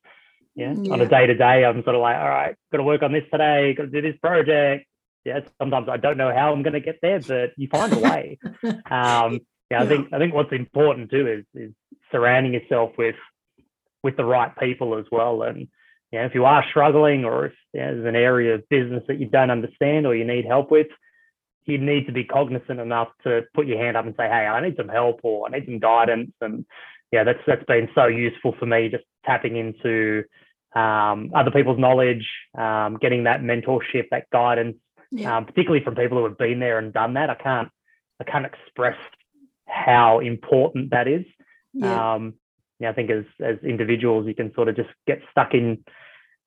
yeah, 0.54 0.74
yeah. 0.78 0.94
on 0.94 1.02
a 1.02 1.08
day 1.08 1.26
to 1.26 1.34
day 1.34 1.66
I'm 1.66 1.84
sort 1.84 1.96
of 1.96 2.02
like 2.02 2.18
all 2.18 2.30
right 2.30 2.56
got 2.72 2.78
to 2.78 2.84
work 2.84 3.02
on 3.02 3.14
this 3.14 3.24
today 3.32 3.74
got 3.74 3.84
to 3.84 3.90
do 3.90 4.02
this 4.02 4.20
project 4.22 4.86
yeah 5.26 5.40
sometimes 5.60 5.88
I 5.90 5.98
don't 5.98 6.18
know 6.18 6.32
how 6.36 6.52
I'm 6.52 6.62
going 6.62 6.74
to 6.74 6.82
get 6.82 7.00
there 7.02 7.22
but 7.22 7.52
you 7.56 7.70
find 7.70 7.94
a 7.94 8.00
way 8.00 8.38
um 8.64 9.40
yeah 9.72 9.82
I 9.82 9.88
think 9.88 10.10
I 10.14 10.20
think 10.20 10.34
what's 10.34 10.52
important 10.52 11.10
too 11.10 11.28
is 11.28 11.46
is 11.56 11.72
surrounding 12.12 12.54
yourself 12.54 12.92
with 12.98 13.16
with 14.04 14.18
the 14.18 14.26
right 14.26 14.52
people 14.58 14.98
as 14.98 15.06
well 15.10 15.44
and 15.44 15.70
know, 16.20 16.26
if 16.26 16.36
you 16.36 16.46
are 16.46 16.66
struggling 16.70 17.26
or 17.26 17.48
if 17.48 17.54
there's 17.74 18.06
an 18.06 18.16
area 18.16 18.56
of 18.56 18.68
business 18.70 19.04
that 19.08 19.20
you 19.20 19.28
don't 19.28 19.52
understand 19.52 20.06
or 20.06 20.16
you 20.16 20.26
need 20.26 20.46
help 20.46 20.72
with, 20.72 20.88
you 21.66 21.78
need 21.78 22.08
to 22.08 22.12
be 22.12 22.24
cognizant 22.24 22.80
enough 22.80 23.10
to 23.24 23.44
put 23.54 23.68
your 23.68 23.78
hand 23.78 23.96
up 23.96 24.06
and 24.06 24.16
say, 24.18 24.28
"Hey, 24.28 24.48
I 24.48 24.62
need 24.62 24.76
some 24.78 24.90
help 24.90 25.22
or 25.24 25.48
I 25.48 25.52
need 25.52 25.66
some 25.66 25.80
guidance." 25.80 26.32
And 26.42 26.66
yeah, 27.12 27.24
that's 27.24 27.40
that's 27.46 27.64
been 27.66 27.90
so 27.94 28.08
useful 28.08 28.56
for 28.60 28.66
me, 28.66 28.90
just 28.90 29.04
tapping 29.26 29.56
into 29.56 30.24
um, 30.76 31.32
other 31.36 31.52
people's 31.52 31.80
knowledge, 31.80 32.28
um, 32.58 32.98
getting 33.00 33.26
that 33.26 33.42
mentorship, 33.42 34.10
that 34.12 34.30
guidance, 34.32 34.78
yeah. 35.12 35.38
um, 35.38 35.46
particularly 35.46 35.84
from 35.84 35.96
people 35.96 36.18
who 36.18 36.24
have 36.26 36.38
been 36.38 36.60
there 36.60 36.80
and 36.80 36.94
done 36.94 37.14
that. 37.14 37.30
I 37.30 37.36
can't 37.36 37.70
I 38.20 38.24
can't 38.24 38.46
express 38.46 38.98
how 39.68 40.20
important 40.20 40.92
that 40.92 41.08
is. 41.08 41.26
Yeah. 41.74 42.14
Um, 42.14 42.34
yeah, 42.82 42.90
I 42.90 42.94
think 42.94 43.12
as 43.12 43.26
as 43.40 43.58
individuals, 43.64 44.26
you 44.26 44.34
can 44.34 44.52
sort 44.56 44.68
of 44.68 44.76
just 44.76 44.90
get 45.06 45.22
stuck 45.32 45.54
in 45.54 45.84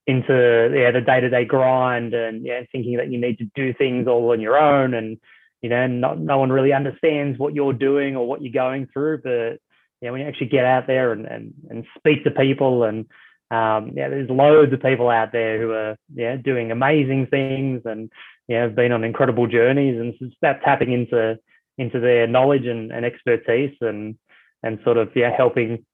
into 0.06 0.70
yeah 0.74 0.90
the 0.90 1.00
day 1.00 1.20
to 1.20 1.30
day 1.30 1.44
grind 1.44 2.12
and 2.12 2.44
yeah 2.44 2.60
thinking 2.72 2.96
that 2.98 3.10
you 3.10 3.18
need 3.18 3.38
to 3.38 3.48
do 3.54 3.72
things 3.72 4.06
all 4.06 4.32
on 4.32 4.40
your 4.40 4.58
own 4.58 4.92
and 4.92 5.16
you 5.62 5.70
know 5.70 5.86
not 5.86 6.18
no 6.18 6.38
one 6.38 6.50
really 6.50 6.72
understands 6.72 7.38
what 7.38 7.54
you're 7.54 7.72
doing 7.72 8.16
or 8.16 8.26
what 8.26 8.42
you're 8.42 8.52
going 8.52 8.88
through. 8.92 9.20
But 9.22 9.60
yeah, 10.02 10.10
when 10.10 10.22
you 10.22 10.26
actually 10.26 10.48
get 10.48 10.64
out 10.64 10.88
there 10.88 11.12
and 11.12 11.24
and 11.24 11.54
and 11.70 11.84
speak 11.96 12.24
to 12.24 12.32
people 12.32 12.82
and 12.82 13.06
um, 13.52 13.92
yeah, 13.94 14.08
there's 14.08 14.28
loads 14.28 14.72
of 14.72 14.82
people 14.82 15.08
out 15.10 15.30
there 15.30 15.60
who 15.60 15.70
are 15.70 15.96
yeah 16.12 16.34
doing 16.34 16.72
amazing 16.72 17.28
things 17.30 17.82
and 17.84 18.10
yeah 18.48 18.62
have 18.62 18.74
been 18.74 18.90
on 18.90 19.04
incredible 19.04 19.46
journeys 19.46 20.00
and 20.00 20.14
it's 20.20 20.36
about 20.42 20.62
tapping 20.64 20.92
into 20.92 21.38
into 21.78 22.00
their 22.00 22.26
knowledge 22.26 22.66
and, 22.66 22.90
and 22.90 23.06
expertise 23.06 23.76
and 23.80 24.16
and 24.64 24.80
sort 24.82 24.96
of 24.96 25.10
yeah 25.14 25.30
helping 25.34 25.84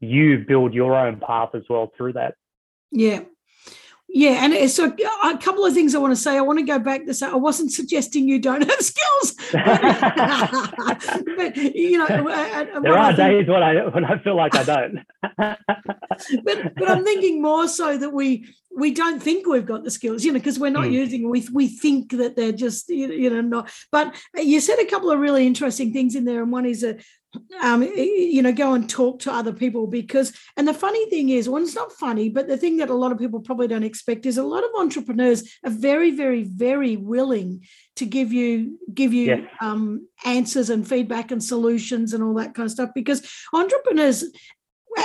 you 0.00 0.44
build 0.46 0.74
your 0.74 0.94
own 0.94 1.20
path 1.20 1.50
as 1.54 1.62
well 1.68 1.92
through 1.96 2.14
that. 2.14 2.34
Yeah. 2.90 3.20
Yeah, 4.08 4.44
and 4.44 4.70
so 4.70 4.94
a 5.24 5.36
couple 5.36 5.66
of 5.66 5.74
things 5.74 5.94
I 5.94 5.98
want 5.98 6.12
to 6.12 6.20
say. 6.20 6.38
I 6.38 6.40
want 6.40 6.60
to 6.60 6.64
go 6.64 6.78
back 6.78 7.04
to 7.06 7.12
say 7.12 7.26
I 7.26 7.34
wasn't 7.34 7.72
suggesting 7.72 8.28
you 8.28 8.38
don't 8.38 8.62
have 8.62 8.80
skills, 8.80 9.34
but 11.36 11.56
you 11.56 11.98
know, 11.98 12.06
there 12.82 12.96
are 12.96 13.12
days 13.12 13.48
when 13.48 13.62
I 13.62 13.84
when 13.88 14.04
I 14.04 14.18
feel 14.22 14.36
like 14.36 14.54
I 14.54 14.62
don't. 14.62 15.00
but 15.36 16.74
but 16.76 16.88
I'm 16.88 17.04
thinking 17.04 17.42
more 17.42 17.66
so 17.66 17.98
that 17.98 18.12
we 18.12 18.46
we 18.76 18.92
don't 18.92 19.20
think 19.20 19.46
we've 19.46 19.66
got 19.66 19.82
the 19.82 19.90
skills, 19.90 20.24
you 20.24 20.32
know, 20.32 20.38
because 20.38 20.58
we're 20.58 20.70
not 20.70 20.84
mm. 20.84 20.92
using. 20.92 21.28
We 21.28 21.46
we 21.52 21.66
think 21.66 22.12
that 22.12 22.36
they're 22.36 22.52
just 22.52 22.88
you 22.88 23.28
know 23.28 23.40
not. 23.40 23.70
But 23.90 24.14
you 24.34 24.60
said 24.60 24.78
a 24.78 24.86
couple 24.86 25.10
of 25.10 25.18
really 25.18 25.46
interesting 25.46 25.92
things 25.92 26.14
in 26.14 26.24
there, 26.24 26.42
and 26.42 26.52
one 26.52 26.64
is 26.64 26.84
a 26.84 26.96
um, 27.62 27.82
you 27.82 28.42
know, 28.42 28.52
go 28.52 28.74
and 28.74 28.88
talk 28.88 29.20
to 29.20 29.32
other 29.32 29.52
people 29.52 29.86
because, 29.86 30.32
and 30.56 30.66
the 30.66 30.74
funny 30.74 31.08
thing 31.10 31.30
is, 31.30 31.48
well, 31.48 31.62
it's 31.62 31.74
not 31.74 31.92
funny, 31.92 32.28
but 32.28 32.48
the 32.48 32.56
thing 32.56 32.76
that 32.78 32.90
a 32.90 32.94
lot 32.94 33.12
of 33.12 33.18
people 33.18 33.40
probably 33.40 33.68
don't 33.68 33.82
expect 33.82 34.26
is 34.26 34.38
a 34.38 34.42
lot 34.42 34.64
of 34.64 34.70
entrepreneurs 34.78 35.58
are 35.64 35.70
very, 35.70 36.10
very, 36.10 36.44
very 36.44 36.96
willing 36.96 37.64
to 37.96 38.04
give 38.04 38.32
you 38.32 38.78
give 38.92 39.12
you 39.12 39.46
um, 39.60 40.06
answers 40.24 40.70
and 40.70 40.86
feedback 40.86 41.30
and 41.30 41.42
solutions 41.42 42.12
and 42.12 42.22
all 42.22 42.34
that 42.34 42.54
kind 42.54 42.66
of 42.66 42.72
stuff 42.72 42.90
because 42.94 43.28
entrepreneurs. 43.52 44.24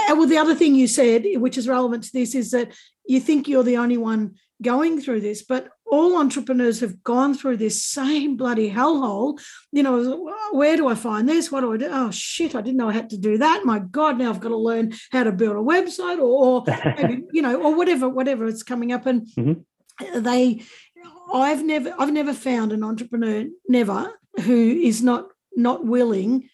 Well, 0.07 0.25
the 0.25 0.37
other 0.37 0.55
thing 0.55 0.73
you 0.73 0.87
said, 0.87 1.25
which 1.35 1.57
is 1.57 1.67
relevant 1.67 2.05
to 2.05 2.13
this, 2.13 2.33
is 2.33 2.51
that 2.51 2.71
you 3.05 3.19
think 3.19 3.47
you're 3.47 3.63
the 3.63 3.75
only 3.75 3.97
one 3.97 4.35
going 4.61 5.01
through 5.01 5.19
this, 5.19 5.43
but 5.43 5.67
all 5.91 6.17
entrepreneurs 6.17 6.79
have 6.79 7.03
gone 7.03 7.35
through 7.35 7.57
this 7.57 7.85
same 7.85 8.37
bloody 8.37 8.71
hellhole. 8.71 9.39
You 9.73 9.83
know, 9.83 10.33
where 10.51 10.77
do 10.77 10.87
I 10.87 10.95
find 10.95 11.27
this? 11.27 11.51
What 11.51 11.61
do 11.61 11.73
I 11.73 11.77
do? 11.77 11.89
Oh 11.91 12.09
shit, 12.11 12.55
I 12.55 12.61
didn't 12.61 12.77
know 12.77 12.89
I 12.89 12.93
had 12.93 13.09
to 13.09 13.17
do 13.17 13.37
that. 13.37 13.65
My 13.65 13.79
God, 13.79 14.17
now 14.17 14.29
I've 14.29 14.39
got 14.39 14.49
to 14.49 14.57
learn 14.57 14.93
how 15.11 15.25
to 15.25 15.33
build 15.33 15.57
a 15.57 15.59
website 15.59 16.17
or, 16.17 16.21
or 16.21 16.63
maybe, 16.95 17.23
you 17.33 17.41
know, 17.41 17.61
or 17.61 17.75
whatever, 17.75 18.07
whatever 18.07 18.45
is 18.45 18.63
coming 18.63 18.93
up. 18.93 19.05
And 19.05 19.27
mm-hmm. 19.37 20.21
they 20.21 20.63
I've 21.33 21.63
never 21.63 21.93
I've 21.99 22.13
never 22.13 22.33
found 22.33 22.71
an 22.71 22.83
entrepreneur, 22.83 23.45
never, 23.67 24.13
who 24.43 24.79
is 24.81 25.03
not 25.03 25.27
not 25.55 25.85
willing 25.85 26.49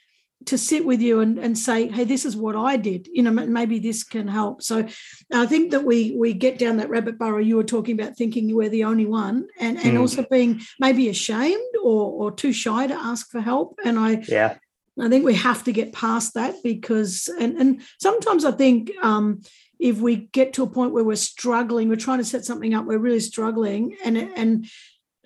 to 0.45 0.57
sit 0.57 0.85
with 0.85 1.01
you 1.01 1.19
and, 1.19 1.37
and 1.37 1.57
say, 1.57 1.87
hey, 1.87 2.03
this 2.03 2.23
is 2.23 2.35
what 2.35 2.55
I 2.55 2.77
did. 2.77 3.07
You 3.11 3.23
know, 3.23 3.31
maybe 3.31 3.79
this 3.79 4.03
can 4.03 4.27
help. 4.27 4.61
So 4.61 4.87
I 5.33 5.45
think 5.45 5.71
that 5.71 5.83
we 5.83 6.15
we 6.17 6.33
get 6.33 6.59
down 6.59 6.77
that 6.77 6.89
rabbit 6.89 7.17
burrow. 7.17 7.39
You 7.39 7.57
were 7.57 7.63
talking 7.63 7.99
about 7.99 8.15
thinking 8.15 8.47
you 8.47 8.57
were 8.57 8.69
the 8.69 8.83
only 8.83 9.05
one, 9.05 9.47
and 9.59 9.77
and 9.77 9.97
mm. 9.97 9.99
also 9.99 10.25
being 10.29 10.61
maybe 10.79 11.09
ashamed 11.09 11.75
or 11.83 12.11
or 12.11 12.31
too 12.31 12.53
shy 12.53 12.87
to 12.87 12.93
ask 12.93 13.29
for 13.29 13.41
help. 13.41 13.79
And 13.83 13.99
I 13.99 14.23
yeah. 14.27 14.57
I 14.99 15.09
think 15.09 15.25
we 15.25 15.35
have 15.35 15.63
to 15.65 15.71
get 15.71 15.93
past 15.93 16.33
that 16.35 16.55
because 16.63 17.29
and 17.39 17.57
and 17.57 17.81
sometimes 17.99 18.45
I 18.45 18.51
think 18.51 18.91
um, 19.03 19.41
if 19.79 19.99
we 19.99 20.15
get 20.15 20.53
to 20.53 20.63
a 20.63 20.67
point 20.67 20.93
where 20.93 21.03
we're 21.03 21.15
struggling, 21.15 21.89
we're 21.89 21.97
trying 21.97 22.17
to 22.19 22.25
set 22.25 22.45
something 22.45 22.73
up, 22.73 22.85
we're 22.85 22.97
really 22.97 23.19
struggling, 23.19 23.97
and 24.03 24.17
and 24.17 24.67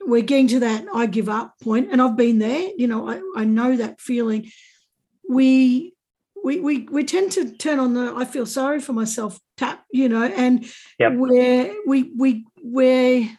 we're 0.04 0.24
getting 0.24 0.48
to 0.48 0.60
that 0.62 0.86
I 0.94 1.06
give 1.06 1.30
up 1.30 1.60
point. 1.62 1.86
point, 1.86 1.92
and 1.92 2.02
I've 2.02 2.18
been 2.18 2.40
there. 2.40 2.70
You 2.76 2.88
know, 2.88 3.08
I, 3.08 3.22
I 3.36 3.46
know 3.46 3.78
that 3.78 4.02
feeling 4.02 4.50
we 5.32 5.94
we, 6.44 6.60
we 6.60 6.80
we 6.92 7.04
tend 7.04 7.32
to 7.34 7.56
turn 7.56 7.80
on 7.80 7.94
the 7.94 8.14
I 8.16 8.26
feel 8.26 8.46
sorry 8.46 8.82
for 8.82 8.94
myself 8.94 9.40
tap, 9.58 9.86
you 9.92 10.10
know, 10.10 10.24
and 10.24 10.66
yep. 11.00 11.14
where 11.16 11.74
we 11.88 12.12
we 12.18 12.46
where 12.62 13.30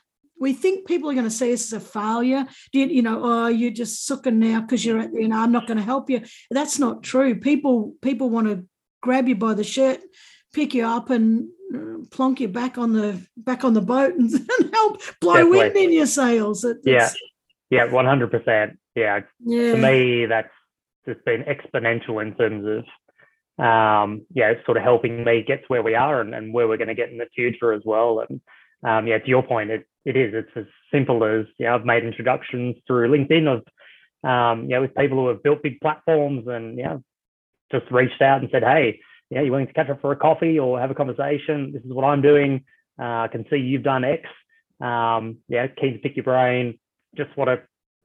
we 0.40 0.52
think 0.52 0.88
people 0.88 1.10
are 1.10 1.14
going 1.14 1.24
to 1.24 1.30
see 1.30 1.52
us 1.52 1.72
as 1.72 1.74
a 1.74 1.80
failure. 1.80 2.46
You, 2.72 2.86
you 2.86 3.02
know, 3.02 3.20
oh, 3.22 3.46
you're 3.48 3.70
just 3.70 4.06
sucking 4.06 4.40
now 4.40 4.60
because 4.60 4.84
you're 4.84 4.98
at, 4.98 5.12
you 5.12 5.28
know, 5.28 5.38
I'm 5.38 5.52
not 5.52 5.68
going 5.68 5.76
to 5.76 5.84
help 5.84 6.10
you. 6.10 6.22
That's 6.50 6.78
not 6.78 7.02
true. 7.02 7.38
People 7.38 7.94
people 8.02 8.30
want 8.30 8.48
to 8.48 8.66
grab 9.02 9.28
you 9.28 9.36
by 9.36 9.54
the 9.54 9.64
shirt, 9.64 10.00
pick 10.54 10.74
you 10.74 10.86
up, 10.86 11.10
and 11.10 11.48
uh, 11.74 12.04
plonk 12.10 12.40
you 12.40 12.48
back 12.48 12.78
on 12.78 12.92
the 12.92 13.20
back 13.36 13.64
on 13.64 13.74
the 13.74 13.82
boat 13.82 14.14
and, 14.14 14.32
and 14.60 14.74
help 14.74 15.02
blow 15.20 15.34
Definitely. 15.34 15.58
wind 15.58 15.76
in 15.76 15.92
your 15.92 16.06
sails. 16.06 16.64
It, 16.64 16.78
yeah, 16.84 17.10
yeah, 17.70 17.84
one 17.84 18.06
hundred 18.06 18.30
percent. 18.30 18.78
Yeah, 18.94 19.20
to 19.44 19.76
me, 19.76 20.26
that's 20.26 20.52
just 21.06 21.24
been 21.24 21.44
exponential 21.44 22.22
in 22.22 22.34
terms 22.34 22.66
of 22.66 22.84
um, 23.58 24.26
yeah, 24.34 24.54
sort 24.64 24.76
of 24.76 24.82
helping 24.82 25.24
me 25.24 25.44
get 25.46 25.60
to 25.60 25.66
where 25.68 25.82
we 25.82 25.94
are 25.94 26.20
and, 26.20 26.34
and 26.34 26.54
where 26.54 26.66
we're 26.66 26.78
going 26.78 26.88
to 26.88 26.94
get 26.94 27.10
in 27.10 27.18
the 27.18 27.28
future 27.34 27.72
as 27.72 27.82
well. 27.84 28.24
And 28.28 28.40
um, 28.82 29.06
yeah, 29.06 29.18
to 29.18 29.28
your 29.28 29.42
point, 29.42 29.70
it, 29.70 29.86
it 30.04 30.16
is. 30.16 30.32
It's 30.34 30.50
as 30.56 30.64
simple 30.90 31.24
as 31.24 31.46
yeah, 31.58 31.74
I've 31.74 31.84
made 31.84 32.04
introductions 32.04 32.76
through 32.86 33.10
LinkedIn 33.10 33.46
of 33.46 33.62
um, 34.28 34.68
yeah, 34.70 34.78
with 34.78 34.94
people 34.94 35.18
who 35.18 35.28
have 35.28 35.42
built 35.42 35.62
big 35.62 35.80
platforms 35.80 36.46
and 36.46 36.78
yeah, 36.78 36.98
just 37.70 37.90
reached 37.90 38.22
out 38.22 38.40
and 38.40 38.48
said, 38.52 38.62
hey, 38.62 39.00
yeah, 39.30 39.42
you 39.42 39.50
willing 39.50 39.66
to 39.66 39.72
catch 39.72 39.90
up 39.90 40.00
for 40.00 40.12
a 40.12 40.16
coffee 40.16 40.58
or 40.58 40.78
have 40.78 40.90
a 40.90 40.94
conversation? 40.94 41.72
This 41.72 41.82
is 41.82 41.92
what 41.92 42.04
I'm 42.04 42.22
doing. 42.22 42.64
Uh, 43.00 43.24
I 43.24 43.28
can 43.28 43.44
see 43.50 43.56
you've 43.56 43.82
done 43.82 44.04
X. 44.04 44.22
Um, 44.80 45.38
yeah, 45.48 45.66
keen 45.68 45.94
to 45.94 45.98
pick 45.98 46.16
your 46.16 46.24
brain. 46.24 46.78
Just 47.16 47.36
want 47.36 47.48
to 47.48 47.62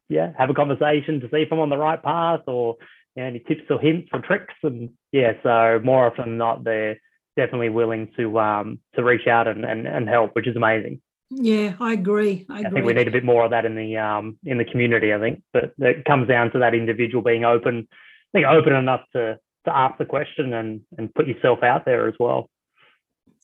yeah, 0.09 0.31
have 0.37 0.49
a 0.49 0.53
conversation 0.53 1.19
to 1.21 1.29
see 1.29 1.41
if 1.41 1.51
I'm 1.51 1.59
on 1.59 1.69
the 1.69 1.77
right 1.77 2.01
path 2.01 2.41
or 2.47 2.77
you 3.15 3.23
know, 3.23 3.29
any 3.29 3.39
tips 3.39 3.63
or 3.69 3.79
hints 3.79 4.09
or 4.13 4.21
tricks. 4.21 4.53
And 4.63 4.89
yeah, 5.11 5.33
so 5.43 5.79
more 5.83 6.07
often 6.07 6.25
than 6.25 6.37
not, 6.37 6.63
they're 6.63 6.99
definitely 7.35 7.69
willing 7.69 8.09
to 8.17 8.39
um 8.39 8.79
to 8.95 9.03
reach 9.03 9.27
out 9.27 9.47
and 9.47 9.65
and, 9.65 9.87
and 9.87 10.07
help, 10.07 10.31
which 10.33 10.47
is 10.47 10.55
amazing. 10.55 11.01
Yeah, 11.29 11.73
I 11.79 11.93
agree. 11.93 12.45
I, 12.49 12.59
agree. 12.59 12.65
I 12.65 12.69
think 12.69 12.85
we 12.85 12.93
need 12.93 13.07
a 13.09 13.11
bit 13.11 13.25
more 13.25 13.43
of 13.43 13.51
that 13.51 13.65
in 13.65 13.75
the 13.75 13.97
um 13.97 14.37
in 14.45 14.57
the 14.57 14.65
community. 14.65 15.13
I 15.13 15.19
think, 15.19 15.41
but 15.53 15.73
it 15.79 16.05
comes 16.05 16.27
down 16.27 16.51
to 16.51 16.59
that 16.59 16.73
individual 16.73 17.23
being 17.23 17.43
open, 17.43 17.87
I 17.91 18.37
think 18.37 18.47
open 18.47 18.73
enough 18.73 19.01
to 19.13 19.39
to 19.65 19.75
ask 19.75 19.97
the 19.97 20.05
question 20.05 20.53
and 20.53 20.81
and 20.97 21.13
put 21.13 21.27
yourself 21.27 21.63
out 21.63 21.85
there 21.85 22.07
as 22.07 22.15
well. 22.19 22.49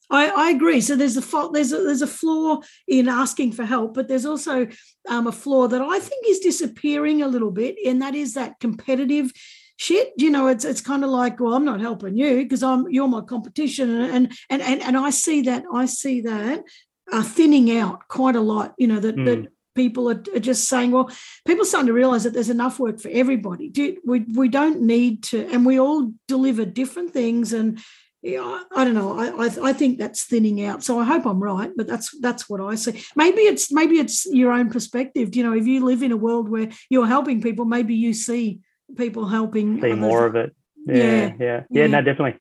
I, 0.10 0.28
I 0.28 0.50
agree. 0.52 0.82
So 0.82 0.96
there's 0.96 1.18
a 1.18 1.22
fault, 1.22 1.54
there's 1.54 1.72
a, 1.72 1.78
there's 1.78 2.02
a 2.02 2.08
flaw 2.08 2.62
in 2.88 3.08
asking 3.08 3.54
for 3.54 3.66
help, 3.66 3.94
but 3.94 4.08
there's 4.08 4.26
also 4.26 4.68
um, 5.10 5.28
a 5.28 5.32
flaw 5.32 5.68
that 5.68 5.82
I 5.82 6.00
think 6.00 6.28
is 6.28 6.40
disappearing 6.40 7.22
a 7.22 7.28
little 7.28 7.52
bit, 7.52 7.78
and 7.86 8.02
that 8.02 8.16
is 8.16 8.34
that 8.34 8.60
competitive 8.60 9.32
shit. 9.78 10.14
You 10.18 10.30
know, 10.30 10.48
it's 10.48 10.66
it's 10.66 10.82
kind 10.82 11.04
of 11.04 11.10
like, 11.10 11.40
well, 11.40 11.54
I'm 11.54 11.66
not 11.66 11.82
helping 11.82 12.18
you 12.18 12.38
because 12.38 12.64
I'm 12.64 12.90
you're 12.90 13.08
my 13.08 13.22
competition, 13.22 13.90
and 13.90 14.32
and 14.50 14.62
and 14.62 14.82
and 14.82 14.98
I 14.98 15.10
see 15.10 15.42
that 15.44 15.64
I 15.74 15.86
see 15.86 16.22
that 16.22 16.64
uh, 17.12 17.24
thinning 17.24 17.76
out 17.78 18.08
quite 18.08 18.36
a 18.36 18.42
lot. 18.42 18.74
You 18.78 18.88
know 18.88 19.00
that 19.00 19.16
mm. 19.16 19.26
that 19.26 19.40
hmm. 19.40 19.46
people 19.76 20.10
are, 20.10 20.24
are, 20.36 20.40
just 20.40 20.68
saying, 20.68 20.92
well, 20.92 21.10
people 21.48 21.66
starting 21.66 21.88
to 21.88 21.94
realize 21.94 22.24
that 22.24 22.34
there's 22.34 22.50
enough 22.50 22.80
work 22.80 23.00
for 23.00 23.10
everybody. 23.10 24.00
We 24.06 24.20
we 24.20 24.50
don't 24.50 24.82
need 24.82 25.24
to, 25.26 25.48
and 25.48 25.66
we 25.66 25.80
all 25.80 26.12
deliver 26.28 26.66
different 26.66 27.12
things 27.12 27.54
and 27.54 27.80
yeah, 28.24 28.64
I 28.74 28.86
don't 28.86 28.94
know. 28.94 29.20
I, 29.20 29.48
I, 29.48 29.70
I 29.70 29.74
think 29.74 29.98
that's 30.00 30.24
thinning 30.24 30.64
out. 30.64 30.82
So 30.82 30.98
I 30.98 31.04
hope 31.04 31.26
I'm 31.26 31.44
right, 31.44 31.70
but 31.76 31.88
that's 31.88 32.18
that's 32.22 32.50
what 32.50 32.62
I 32.62 32.76
see. 32.76 33.04
Maybe 33.18 33.42
it's 33.42 33.70
maybe 33.70 34.00
it's 34.00 34.26
your 34.26 34.54
own 34.54 34.70
perspective. 34.70 35.36
You 35.36 35.44
know, 35.44 35.54
if 35.54 35.68
you 35.68 35.84
live 35.84 36.02
in 36.02 36.14
a 36.14 36.18
world 36.18 36.48
where 36.48 36.70
you're 36.90 37.06
helping 37.06 37.42
people, 37.42 37.66
maybe 37.66 37.96
you 37.96 38.14
see 38.14 38.62
people 38.96 39.28
helping. 39.28 39.82
See 39.82 39.92
more 39.92 40.26
of 40.26 40.38
it. 40.38 40.56
Yeah, 40.86 40.96
yeah, 40.96 41.34
yeah, 41.38 41.64
yeah. 41.70 41.88
no, 41.88 42.02
definitely 42.02 42.40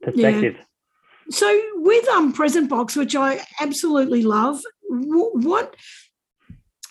perspective. 0.00 0.56
Yeah. 0.56 0.64
So 1.30 1.62
with 1.74 2.08
um 2.08 2.32
present 2.32 2.70
box, 2.70 2.96
which 2.96 3.14
I 3.14 3.44
absolutely 3.60 4.22
love, 4.22 4.62
what 4.88 5.76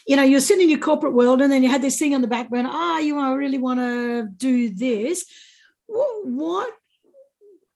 you 0.06 0.16
know, 0.16 0.24
you're 0.24 0.42
sitting 0.42 0.66
in 0.66 0.70
your 0.70 0.80
corporate 0.80 1.14
world, 1.14 1.42
and 1.42 1.52
then 1.52 1.64
you 1.64 1.70
had 1.70 1.82
this 1.82 1.98
thing 1.98 2.14
on 2.14 2.22
the 2.22 2.28
back 2.28 2.50
burner. 2.50 2.70
Ah, 2.72 2.96
oh, 2.96 3.00
you 3.00 3.16
know, 3.16 3.32
I 3.32 3.34
really 3.34 3.58
want 3.58 3.80
to 3.80 4.28
do 4.38 4.70
this. 4.70 5.26
What 5.88 6.72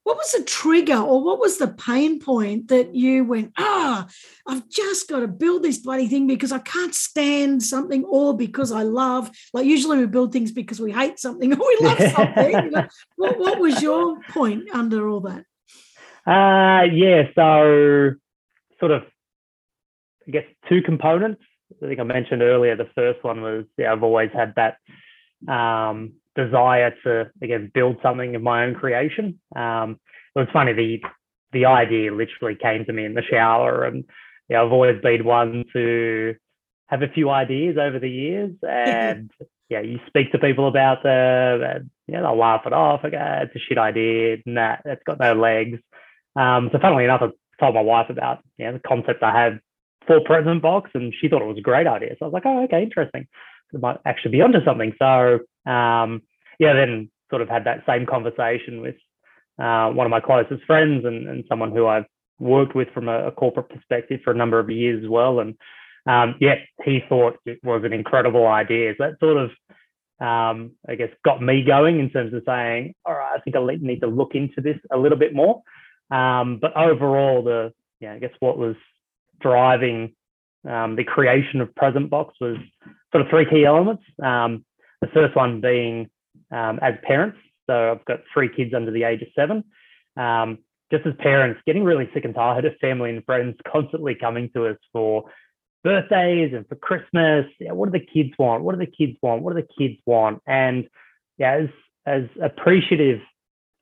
what 0.04 0.18
was 0.18 0.32
the 0.32 0.44
trigger 0.44 0.98
or 0.98 1.24
what 1.24 1.40
was 1.40 1.58
the 1.58 1.68
pain 1.68 2.20
point 2.20 2.68
that 2.70 2.96
you 2.96 3.24
went 3.24 3.52
ah 3.58 4.08
i've 4.48 4.68
just 4.70 5.08
got 5.08 5.20
to 5.20 5.28
build 5.28 5.64
this 5.64 5.78
bloody 5.78 6.08
thing 6.08 6.28
because 6.28 6.52
i 6.52 6.60
can't 6.60 6.96
stand 6.96 7.62
something 7.62 8.04
or 8.06 8.36
because 8.36 8.72
i 8.72 8.84
love 8.84 9.30
like 9.54 9.66
usually 9.66 9.98
we 9.98 10.06
build 10.06 10.32
things 10.32 10.52
because 10.52 10.80
we 10.80 10.92
hate 10.92 11.20
something 11.20 11.54
or 11.60 11.60
we 11.60 11.78
love 11.82 12.00
something 12.16 12.52
you 12.52 12.72
know? 12.72 12.88
what, 13.16 13.38
what 13.40 13.60
was 13.60 13.82
your 13.82 14.20
point 14.30 14.70
under 14.74 15.08
all 15.08 15.22
that? 15.22 15.46
Uh 16.26 16.86
yeah 16.94 17.24
so 17.36 18.14
sort 18.80 18.92
of 18.92 19.04
i 20.28 20.32
guess 20.32 20.46
two 20.70 20.82
components. 20.82 21.42
I 21.82 21.88
think 21.88 22.00
i 22.00 22.04
mentioned 22.04 22.42
earlier 22.42 22.76
the 22.76 22.90
first 22.96 23.24
one 23.24 23.42
was 23.42 23.66
yeah 23.78 23.92
i've 23.92 24.04
always 24.04 24.30
had 24.34 24.54
that 24.56 24.78
um 25.52 26.14
desire 26.36 26.94
to 27.04 27.30
again 27.42 27.72
build 27.74 27.98
something 28.02 28.36
of 28.36 28.42
my 28.42 28.66
own 28.66 28.76
creation. 28.76 29.40
Um, 29.56 30.00
it 30.36 30.40
was 30.40 30.48
funny 30.54 30.74
the 30.74 31.02
the 31.54 31.66
idea 31.66 32.14
literally 32.14 32.56
came 32.56 32.86
to 32.86 32.94
me 32.94 33.06
in 33.06 33.14
the 33.14 33.24
shower, 33.24 33.84
and 33.84 34.06
yeah, 34.50 34.62
I've 34.62 34.72
always 34.72 35.02
been 35.02 35.26
one 35.26 35.66
to 35.74 36.36
have 36.88 37.02
a 37.02 37.10
few 37.10 37.30
ideas 37.30 37.78
over 37.78 38.00
the 38.00 38.10
years, 38.10 38.52
and 38.68 39.32
yeah, 39.70 39.82
you 39.82 40.00
speak 40.08 40.32
to 40.32 40.40
people 40.40 40.68
about 40.68 41.04
them, 41.04 41.64
and 41.64 41.90
yeah, 42.08 42.22
they'll 42.22 42.38
laugh 42.38 42.64
it 42.66 42.74
off. 42.74 43.02
Okay, 43.04 43.40
it's 43.44 43.56
a 43.56 43.60
shit 43.60 43.78
idea, 43.78 44.38
nah, 44.46 44.78
it's 44.86 45.04
got 45.06 45.20
no 45.20 45.34
legs. 45.34 45.80
Um, 46.36 46.70
so 46.72 46.80
funnily 46.80 47.04
enough, 47.04 47.22
I 47.22 47.30
told 47.60 47.76
my 47.76 47.82
wife 47.82 48.10
about 48.10 48.40
yeah 48.58 48.72
the 48.72 48.80
concept 48.80 49.24
I 49.24 49.38
had 49.38 49.60
for 50.08 50.20
Present 50.22 50.62
Box, 50.62 50.92
and 50.94 51.14
she 51.20 51.28
thought 51.28 51.42
it 51.42 51.48
was 51.48 51.58
a 51.58 51.62
great 51.62 51.88
idea. 51.88 52.16
So 52.18 52.26
I 52.26 52.26
was 52.26 52.34
like, 52.34 52.46
oh, 52.46 52.64
okay, 52.64 52.84
interesting. 52.84 53.28
It 53.74 53.80
might 53.80 53.98
actually 54.06 54.32
be 54.32 54.42
onto 54.42 54.64
something. 54.66 54.94
So 55.00 55.40
um, 55.66 56.22
yeah, 56.60 56.74
then 56.74 57.10
sort 57.30 57.42
of 57.42 57.50
had 57.50 57.66
that 57.66 57.84
same 57.88 58.06
conversation 58.06 58.82
with 58.82 58.96
uh, 59.60 59.90
one 59.90 60.06
of 60.06 60.12
my 60.12 60.20
closest 60.20 60.64
friends 60.66 61.06
and, 61.06 61.28
and 61.28 61.44
someone 61.48 61.72
who 61.72 61.88
I've 61.88 62.06
worked 62.40 62.76
with 62.76 62.90
from 62.94 63.08
a, 63.08 63.28
a, 63.28 63.32
corporate 63.32 63.70
perspective 63.70 64.20
for 64.24 64.32
a 64.32 64.36
number 64.36 64.60
of 64.60 64.70
years 64.70 65.04
as 65.04 65.10
well. 65.10 65.40
And 65.40 65.56
um, 66.08 66.36
yeah, 66.40 66.56
he 66.84 67.02
thought 67.08 67.38
it 67.46 67.60
was 67.64 67.84
an 67.84 67.94
incredible 67.94 68.48
idea. 68.48 68.94
So 68.98 69.06
that 69.06 69.20
sort 69.20 69.38
of, 69.38 69.50
um, 70.20 70.72
I 70.88 70.96
guess, 70.96 71.10
got 71.24 71.42
me 71.42 71.64
going 71.64 72.00
in 72.00 72.10
terms 72.10 72.34
of 72.34 72.44
saying, 72.46 72.96
all 73.06 73.14
right, 73.14 73.34
I 73.36 73.40
think 73.42 73.56
I 73.56 73.64
need 73.80 74.02
to 74.02 74.08
look 74.08 74.34
into 74.34 74.62
this 74.62 74.78
a 74.92 74.98
little 74.98 75.18
bit 75.18 75.34
more. 75.34 75.62
Um, 76.10 76.58
but 76.60 76.76
overall, 76.76 77.44
the 77.44 77.74
yeah, 78.00 78.14
I 78.14 78.20
guess 78.20 78.34
what 78.40 78.58
was 78.58 78.76
driving 79.40 80.14
um, 80.70 80.96
the 80.96 81.04
creation 81.04 81.62
of 81.62 81.74
Present 81.76 82.10
Box 82.10 82.36
was 82.42 82.58
sort 83.12 83.26
of 83.26 83.30
three 83.30 83.46
key 83.50 83.66
elements. 83.66 84.04
The 85.02 85.08
first 85.08 85.36
one 85.36 85.62
being 85.62 86.10
um, 86.52 86.80
as 86.82 86.94
parents. 87.04 87.38
So 87.68 87.92
I've 87.92 88.06
got 88.06 88.20
three 88.34 88.50
kids 88.54 88.74
under 88.74 88.92
the 88.92 89.04
age 89.04 89.22
of 89.22 89.28
seven. 89.36 89.64
Um, 90.18 90.60
just 90.92 91.06
as 91.06 91.14
parents, 91.20 91.62
getting 91.66 91.84
really 91.84 92.10
sick 92.14 92.26
and 92.26 92.36
tired 92.36 92.66
of 92.66 92.74
family 92.82 93.12
and 93.12 93.24
friends 93.26 93.56
constantly 93.72 94.14
coming 94.14 94.50
to 94.54 94.68
us 94.68 94.78
for 94.92 95.24
birthdays 95.84 96.54
and 96.54 96.68
for 96.68 96.76
Christmas. 96.76 97.46
Yeah, 97.60 97.72
what 97.72 97.92
do 97.92 97.98
the 97.98 98.06
kids 98.06 98.34
want? 98.38 98.64
What 98.64 98.78
do 98.78 98.86
the 98.86 98.92
kids 98.92 99.18
want? 99.22 99.42
What 99.42 99.56
do 99.56 99.62
the 99.62 99.68
kids 99.78 100.00
want? 100.06 100.42
And 100.46 100.88
yeah, 101.38 101.62
as 101.64 101.70
as 102.06 102.24
appreciative 102.42 103.22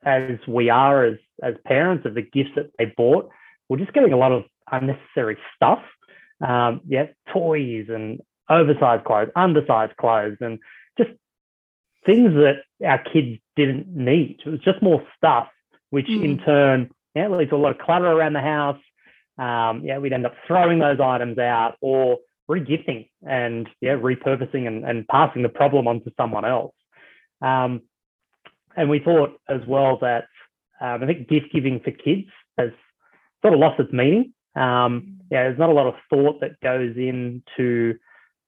as 0.05 0.37
we 0.47 0.69
are 0.69 1.03
as 1.03 1.17
as 1.43 1.55
parents 1.65 2.05
of 2.05 2.13
the 2.13 2.21
gifts 2.21 2.51
that 2.55 2.71
they 2.77 2.93
bought, 2.95 3.29
we're 3.67 3.77
just 3.77 3.93
getting 3.93 4.13
a 4.13 4.17
lot 4.17 4.31
of 4.31 4.43
unnecessary 4.71 5.37
stuff. 5.55 5.79
Um, 6.45 6.81
yeah, 6.87 7.07
toys 7.33 7.87
and 7.89 8.19
oversized 8.49 9.03
clothes, 9.05 9.29
undersized 9.35 9.97
clothes, 9.97 10.37
and 10.41 10.59
just 10.99 11.17
things 12.05 12.33
that 12.33 12.63
our 12.85 13.01
kids 13.11 13.39
didn't 13.55 13.87
need. 13.87 14.39
It 14.45 14.49
was 14.49 14.59
just 14.61 14.81
more 14.81 15.05
stuff, 15.17 15.47
which 15.89 16.07
mm. 16.07 16.23
in 16.23 16.37
turn 16.39 16.89
yeah, 17.15 17.27
leads 17.27 17.49
to 17.49 17.55
a 17.55 17.57
lot 17.57 17.71
of 17.71 17.79
clutter 17.79 18.07
around 18.07 18.33
the 18.33 18.41
house. 18.41 18.79
Um, 19.37 19.81
yeah, 19.83 19.97
we'd 19.97 20.13
end 20.13 20.25
up 20.25 20.35
throwing 20.47 20.79
those 20.79 20.99
items 20.99 21.37
out 21.37 21.75
or 21.81 22.17
regifting 22.49 23.09
and 23.27 23.67
yeah, 23.81 23.95
repurposing 23.95 24.67
and, 24.67 24.83
and 24.85 25.07
passing 25.07 25.43
the 25.43 25.49
problem 25.49 25.87
on 25.87 26.03
to 26.03 26.11
someone 26.17 26.45
else. 26.45 26.73
Um, 27.41 27.81
and 28.75 28.89
we 28.89 28.99
thought 28.99 29.39
as 29.47 29.61
well 29.67 29.97
that 30.01 30.25
um, 30.81 31.03
I 31.03 31.05
think 31.05 31.29
gift 31.29 31.47
giving 31.53 31.79
for 31.79 31.91
kids 31.91 32.27
has 32.57 32.71
sort 33.41 33.53
of 33.53 33.59
lost 33.59 33.79
its 33.79 33.93
meaning. 33.93 34.33
Um, 34.55 35.19
yeah, 35.31 35.43
there's 35.43 35.59
not 35.59 35.69
a 35.69 35.73
lot 35.73 35.87
of 35.87 35.95
thought 36.09 36.41
that 36.41 36.59
goes 36.61 36.95
into 36.97 37.97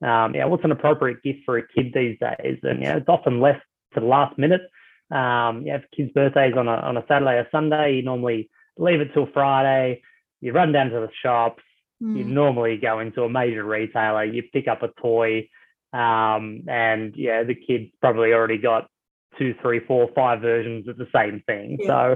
um, 0.01 0.33
yeah, 0.33 0.45
what's 0.45 0.63
an 0.63 0.71
appropriate 0.71 1.21
gift 1.23 1.39
for 1.45 1.57
a 1.57 1.67
kid 1.67 1.93
these 1.93 2.17
days? 2.19 2.59
And 2.63 2.81
yeah, 2.81 2.97
it's 2.97 3.09
often 3.09 3.39
left 3.39 3.61
to 3.93 3.99
the 3.99 4.05
last 4.05 4.37
minute. 4.37 4.61
Um, 5.11 5.63
yeah, 5.65 5.77
if 5.77 5.83
kids' 5.95 6.11
birthdays 6.13 6.55
on 6.57 6.67
a 6.67 6.75
on 6.75 6.97
a 6.97 7.03
Saturday 7.07 7.37
or 7.37 7.47
Sunday, 7.51 7.95
you 7.95 8.03
normally 8.03 8.49
leave 8.77 9.01
it 9.01 9.13
till 9.13 9.27
Friday. 9.33 10.01
You 10.39 10.53
run 10.53 10.71
down 10.71 10.89
to 10.89 10.99
the 11.01 11.09
shops. 11.21 11.61
Mm. 12.01 12.17
You 12.17 12.23
normally 12.23 12.77
go 12.77 12.99
into 12.99 13.23
a 13.23 13.29
major 13.29 13.63
retailer. 13.63 14.23
You 14.23 14.43
pick 14.51 14.67
up 14.67 14.81
a 14.81 14.89
toy, 14.99 15.49
um, 15.93 16.63
and 16.67 17.13
yeah, 17.15 17.43
the 17.43 17.55
kid's 17.55 17.91
probably 17.99 18.33
already 18.33 18.57
got 18.57 18.87
two, 19.37 19.53
three, 19.61 19.81
four, 19.85 20.09
five 20.15 20.41
versions 20.41 20.87
of 20.87 20.97
the 20.97 21.07
same 21.13 21.43
thing. 21.45 21.77
Yeah. 21.79 22.15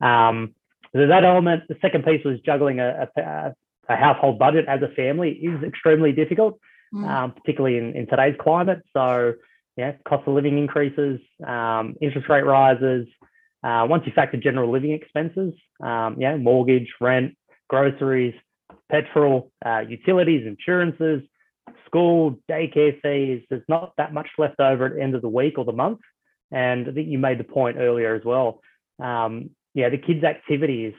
So 0.00 0.06
um, 0.06 0.54
that 0.94 1.24
element. 1.24 1.64
The 1.68 1.76
second 1.82 2.04
piece 2.04 2.24
was 2.24 2.40
juggling 2.40 2.80
a, 2.80 3.08
a, 3.16 3.54
a 3.88 3.96
household 3.96 4.38
budget 4.38 4.66
as 4.68 4.80
a 4.82 4.94
family 4.94 5.32
is 5.32 5.62
extremely 5.62 6.12
difficult 6.12 6.58
mm. 6.94 7.08
um, 7.08 7.32
particularly 7.32 7.78
in, 7.78 7.96
in 7.96 8.06
today's 8.06 8.36
climate. 8.40 8.82
So, 8.92 9.34
yeah, 9.76 9.92
cost 10.08 10.26
of 10.26 10.34
living 10.34 10.58
increases, 10.58 11.20
um, 11.46 11.94
interest 12.00 12.28
rate 12.28 12.44
rises. 12.44 13.06
Uh, 13.62 13.86
once 13.88 14.04
you 14.06 14.12
factor 14.14 14.36
general 14.36 14.70
living 14.70 14.92
expenses, 14.92 15.52
um, 15.82 16.16
yeah, 16.18 16.36
mortgage, 16.36 16.88
rent, 17.00 17.36
groceries, 17.68 18.34
petrol, 18.90 19.50
uh, 19.64 19.80
utilities, 19.80 20.46
insurances, 20.46 21.22
school, 21.86 22.38
daycare 22.50 23.00
fees, 23.00 23.42
there's 23.50 23.62
not 23.68 23.92
that 23.96 24.12
much 24.12 24.28
left 24.38 24.60
over 24.60 24.86
at 24.86 24.94
the 24.94 25.02
end 25.02 25.14
of 25.14 25.22
the 25.22 25.28
week 25.28 25.58
or 25.58 25.64
the 25.64 25.72
month. 25.72 26.00
And 26.52 26.88
I 26.88 26.92
think 26.92 27.08
you 27.08 27.18
made 27.18 27.38
the 27.38 27.44
point 27.44 27.76
earlier 27.78 28.14
as 28.14 28.24
well. 28.24 28.60
Um, 29.02 29.50
yeah, 29.74 29.88
the 29.88 29.98
kids' 29.98 30.24
activities 30.24 30.94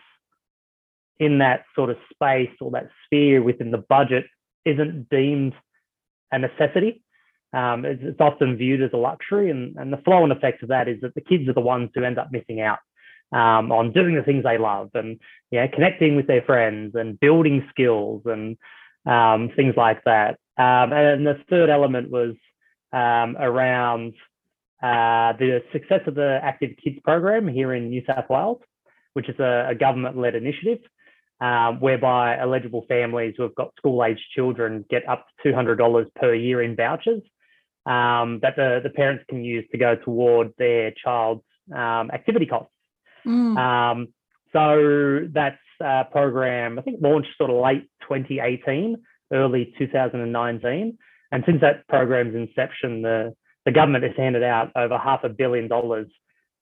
in 1.19 1.39
that 1.39 1.63
sort 1.75 1.89
of 1.89 1.97
space 2.13 2.51
or 2.61 2.71
that 2.71 2.89
sphere 3.05 3.41
within 3.41 3.71
the 3.71 3.83
budget 3.89 4.25
isn't 4.65 5.09
deemed 5.09 5.53
a 6.31 6.39
necessity. 6.39 7.01
Um, 7.53 7.85
it's, 7.85 8.01
it's, 8.03 8.19
often 8.19 8.57
viewed 8.57 8.81
as 8.81 8.91
a 8.93 8.97
luxury, 8.97 9.49
and, 9.49 9.77
and 9.77 9.91
the 9.91 9.97
flow 9.97 10.23
and 10.23 10.31
effect 10.31 10.63
of 10.63 10.69
that 10.69 10.87
is 10.87 10.99
that 11.01 11.15
the 11.15 11.21
kids 11.21 11.47
are 11.47 11.53
the 11.53 11.61
ones 11.61 11.89
who 11.93 12.03
end 12.03 12.19
up 12.19 12.29
missing 12.31 12.59
out 12.59 12.79
um, 13.31 13.71
on 13.71 13.93
doing 13.93 14.15
the 14.15 14.23
things 14.23 14.43
they 14.43 14.57
love 14.57 14.89
and 14.93 15.19
yeah, 15.51 15.67
connecting 15.67 16.15
with 16.15 16.27
their 16.27 16.41
friends 16.41 16.93
and 16.95 17.19
building 17.19 17.65
skills 17.69 18.21
and 18.25 18.57
um, 19.05 19.49
things 19.55 19.75
like 19.77 20.03
that. 20.03 20.39
Um, 20.57 20.91
and 20.91 21.25
the 21.25 21.37
third 21.49 21.69
element 21.69 22.09
was 22.09 22.35
um, 22.91 23.37
around 23.37 24.13
uh, 24.81 25.33
the 25.39 25.63
success 25.71 26.01
of 26.07 26.15
the 26.15 26.39
Active 26.41 26.71
Kids 26.83 26.97
program 27.03 27.47
here 27.47 27.73
in 27.73 27.89
New 27.89 28.03
South 28.05 28.25
Wales, 28.29 28.59
which 29.13 29.29
is 29.29 29.39
a, 29.39 29.69
a 29.71 29.75
government-led 29.75 30.35
initiative 30.35 30.79
um, 31.39 31.79
whereby 31.79 32.37
eligible 32.39 32.85
families 32.87 33.35
who 33.37 33.43
have 33.43 33.55
got 33.55 33.73
school 33.77 34.03
aged 34.03 34.21
children 34.35 34.85
get 34.89 35.07
up 35.07 35.27
to 35.43 35.51
$200 35.51 36.05
per 36.15 36.33
year 36.33 36.61
in 36.61 36.75
vouchers 36.75 37.21
um, 37.85 38.39
that 38.41 38.55
the, 38.55 38.81
the 38.83 38.89
parents 38.89 39.23
can 39.29 39.43
use 39.43 39.65
to 39.71 39.77
go 39.77 39.95
toward 39.95 40.53
their 40.57 40.91
child's 40.91 41.43
um, 41.73 42.11
activity 42.11 42.45
costs. 42.45 42.71
Mm. 43.25 43.57
Um, 43.57 44.07
so 44.51 45.27
that's 45.31 45.57
a 45.81 46.05
program, 46.11 46.79
I 46.79 46.81
think, 46.81 46.99
launched 47.01 47.29
sort 47.37 47.49
of 47.49 47.57
late 47.57 47.89
2018, 48.01 48.97
early 49.31 49.73
2019. 49.77 50.97
And 51.31 51.43
since 51.45 51.61
that 51.61 51.87
program's 51.87 52.35
inception, 52.35 53.01
the, 53.01 53.33
the 53.65 53.71
government 53.71 54.03
has 54.03 54.13
handed 54.17 54.43
out 54.43 54.71
over 54.75 54.97
half 54.97 55.23
a 55.23 55.29
billion 55.29 55.67
dollars 55.67 56.07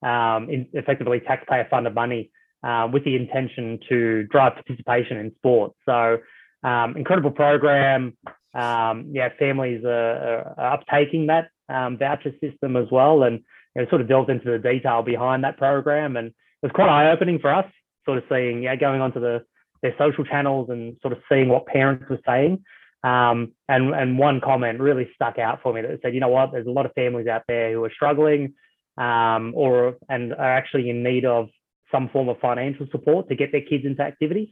um, 0.04 0.50
in 0.50 0.68
effectively 0.74 1.22
taxpayer 1.22 1.68
funded 1.70 1.96
money 1.96 2.32
uh, 2.66 2.88
with 2.92 3.06
the 3.06 3.16
intention 3.16 3.80
to 3.90 4.24
drive 4.24 4.54
participation 4.56 5.18
in 5.18 5.34
sport. 5.36 5.74
So, 5.86 6.18
um, 6.64 6.98
incredible 6.98 7.32
program. 7.32 8.18
Um, 8.54 9.10
yeah, 9.12 9.30
families 9.38 9.84
are, 9.86 10.56
are 10.58 10.80
uptaking 10.80 11.28
that 11.28 11.50
um, 11.74 11.98
voucher 11.98 12.32
system 12.42 12.76
as 12.76 12.88
well, 12.92 13.24
and 13.24 13.40
you 13.76 13.82
know, 13.82 13.90
sort 13.90 14.02
of 14.02 14.08
delved 14.08 14.30
into 14.30 14.50
the 14.50 14.58
detail 14.58 15.04
behind 15.04 15.44
that 15.44 15.58
program, 15.58 16.18
and 16.18 16.28
it 16.28 16.34
was 16.64 16.72
quite 16.74 16.90
eye 16.90 17.12
opening 17.12 17.40
for 17.40 17.54
us 17.54 17.66
sort 18.06 18.20
of 18.20 18.24
seeing, 18.30 18.64
yeah, 18.64 18.76
going 18.76 19.02
onto 19.02 19.20
the 19.20 19.44
their 19.82 19.94
social 20.00 20.24
channels 20.24 20.70
and 20.70 20.96
sort 21.02 21.12
of 21.12 21.20
seeing 21.30 21.50
what 21.50 21.66
parents 21.68 22.06
were 22.10 22.20
saying. 22.26 22.64
Um, 23.04 23.52
and 23.68 23.94
and 23.94 24.18
one 24.18 24.42
comment 24.42 24.80
really 24.80 25.10
stuck 25.14 25.38
out 25.38 25.62
for 25.62 25.74
me 25.74 25.82
that 25.82 26.00
said, 26.02 26.14
you 26.14 26.20
know 26.20 26.30
what, 26.30 26.52
there's 26.52 26.66
a 26.66 26.72
lot 26.72 26.86
of 26.86 26.94
families 26.94 27.28
out 27.28 27.44
there 27.48 27.72
who 27.72 27.84
are 27.84 27.92
struggling 27.94 28.54
um, 28.98 29.54
or 29.56 29.98
and 30.10 30.34
are 30.34 30.58
actually 30.58 30.90
in 30.90 31.04
need 31.04 31.26
of 31.26 31.50
some 31.96 32.10
form 32.10 32.28
of 32.30 32.38
financial 32.40 32.88
support 32.92 33.30
to 33.30 33.36
get 33.36 33.52
their 33.52 33.62
kids 33.62 33.86
into 33.86 34.02
activities. 34.02 34.50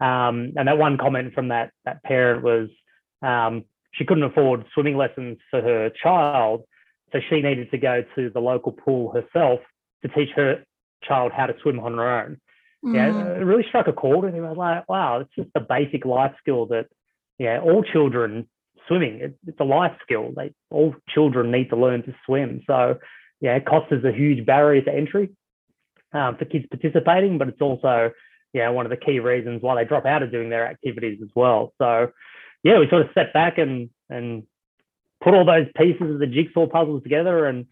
Um, 0.00 0.52
and 0.56 0.68
that 0.68 0.78
one 0.78 0.98
comment 0.98 1.34
from 1.34 1.48
that 1.48 1.70
that 1.84 2.02
parent 2.02 2.44
was 2.44 2.68
um, 3.22 3.64
she 3.92 4.04
couldn't 4.04 4.24
afford 4.24 4.64
swimming 4.74 4.96
lessons 4.96 5.38
for 5.50 5.60
her 5.60 5.90
child, 6.02 6.62
so 7.12 7.18
she 7.28 7.40
needed 7.40 7.70
to 7.70 7.78
go 7.78 8.04
to 8.14 8.30
the 8.30 8.40
local 8.40 8.72
pool 8.72 9.12
herself 9.12 9.60
to 10.02 10.08
teach 10.08 10.28
her 10.36 10.64
child 11.02 11.32
how 11.32 11.46
to 11.46 11.54
swim 11.62 11.80
on 11.80 11.94
her 11.94 12.20
own. 12.20 12.40
Mm. 12.84 12.94
Yeah, 12.94 13.40
it 13.40 13.44
really 13.44 13.64
struck 13.68 13.88
a 13.88 13.92
chord 13.92 14.24
with 14.26 14.34
me. 14.34 14.40
I 14.40 14.50
was 14.50 14.58
like, 14.58 14.88
wow, 14.88 15.20
it's 15.20 15.34
just 15.34 15.48
a 15.54 15.60
basic 15.60 16.04
life 16.04 16.34
skill 16.40 16.66
that, 16.66 16.86
yeah, 17.38 17.60
all 17.60 17.82
children 17.82 18.48
swimming. 18.86 19.20
It, 19.20 19.38
it's 19.46 19.60
a 19.60 19.64
life 19.64 19.96
skill. 20.02 20.32
They 20.36 20.52
all 20.70 20.94
children 21.08 21.50
need 21.50 21.70
to 21.70 21.76
learn 21.76 22.02
to 22.02 22.14
swim. 22.26 22.62
So, 22.66 22.98
yeah, 23.40 23.58
cost 23.60 23.92
is 23.92 24.04
a 24.04 24.12
huge 24.12 24.44
barrier 24.44 24.82
to 24.82 24.92
entry 24.92 25.30
um, 26.12 26.36
for 26.36 26.44
kids 26.44 26.66
participating, 26.70 27.38
but 27.38 27.48
it's 27.48 27.60
also, 27.60 28.10
yeah, 28.52 28.68
one 28.70 28.86
of 28.86 28.90
the 28.90 28.96
key 28.96 29.20
reasons 29.20 29.62
why 29.62 29.74
they 29.74 29.88
drop 29.88 30.06
out 30.06 30.22
of 30.22 30.32
doing 30.32 30.50
their 30.50 30.66
activities 30.66 31.18
as 31.22 31.28
well. 31.34 31.72
So, 31.78 32.10
yeah, 32.62 32.78
we 32.78 32.88
sort 32.88 33.02
of 33.02 33.10
step 33.10 33.32
back 33.32 33.58
and 33.58 33.90
and 34.08 34.44
put 35.22 35.34
all 35.34 35.44
those 35.44 35.66
pieces 35.76 36.10
of 36.10 36.18
the 36.18 36.26
jigsaw 36.26 36.66
puzzles 36.66 37.02
together 37.02 37.46
and 37.46 37.66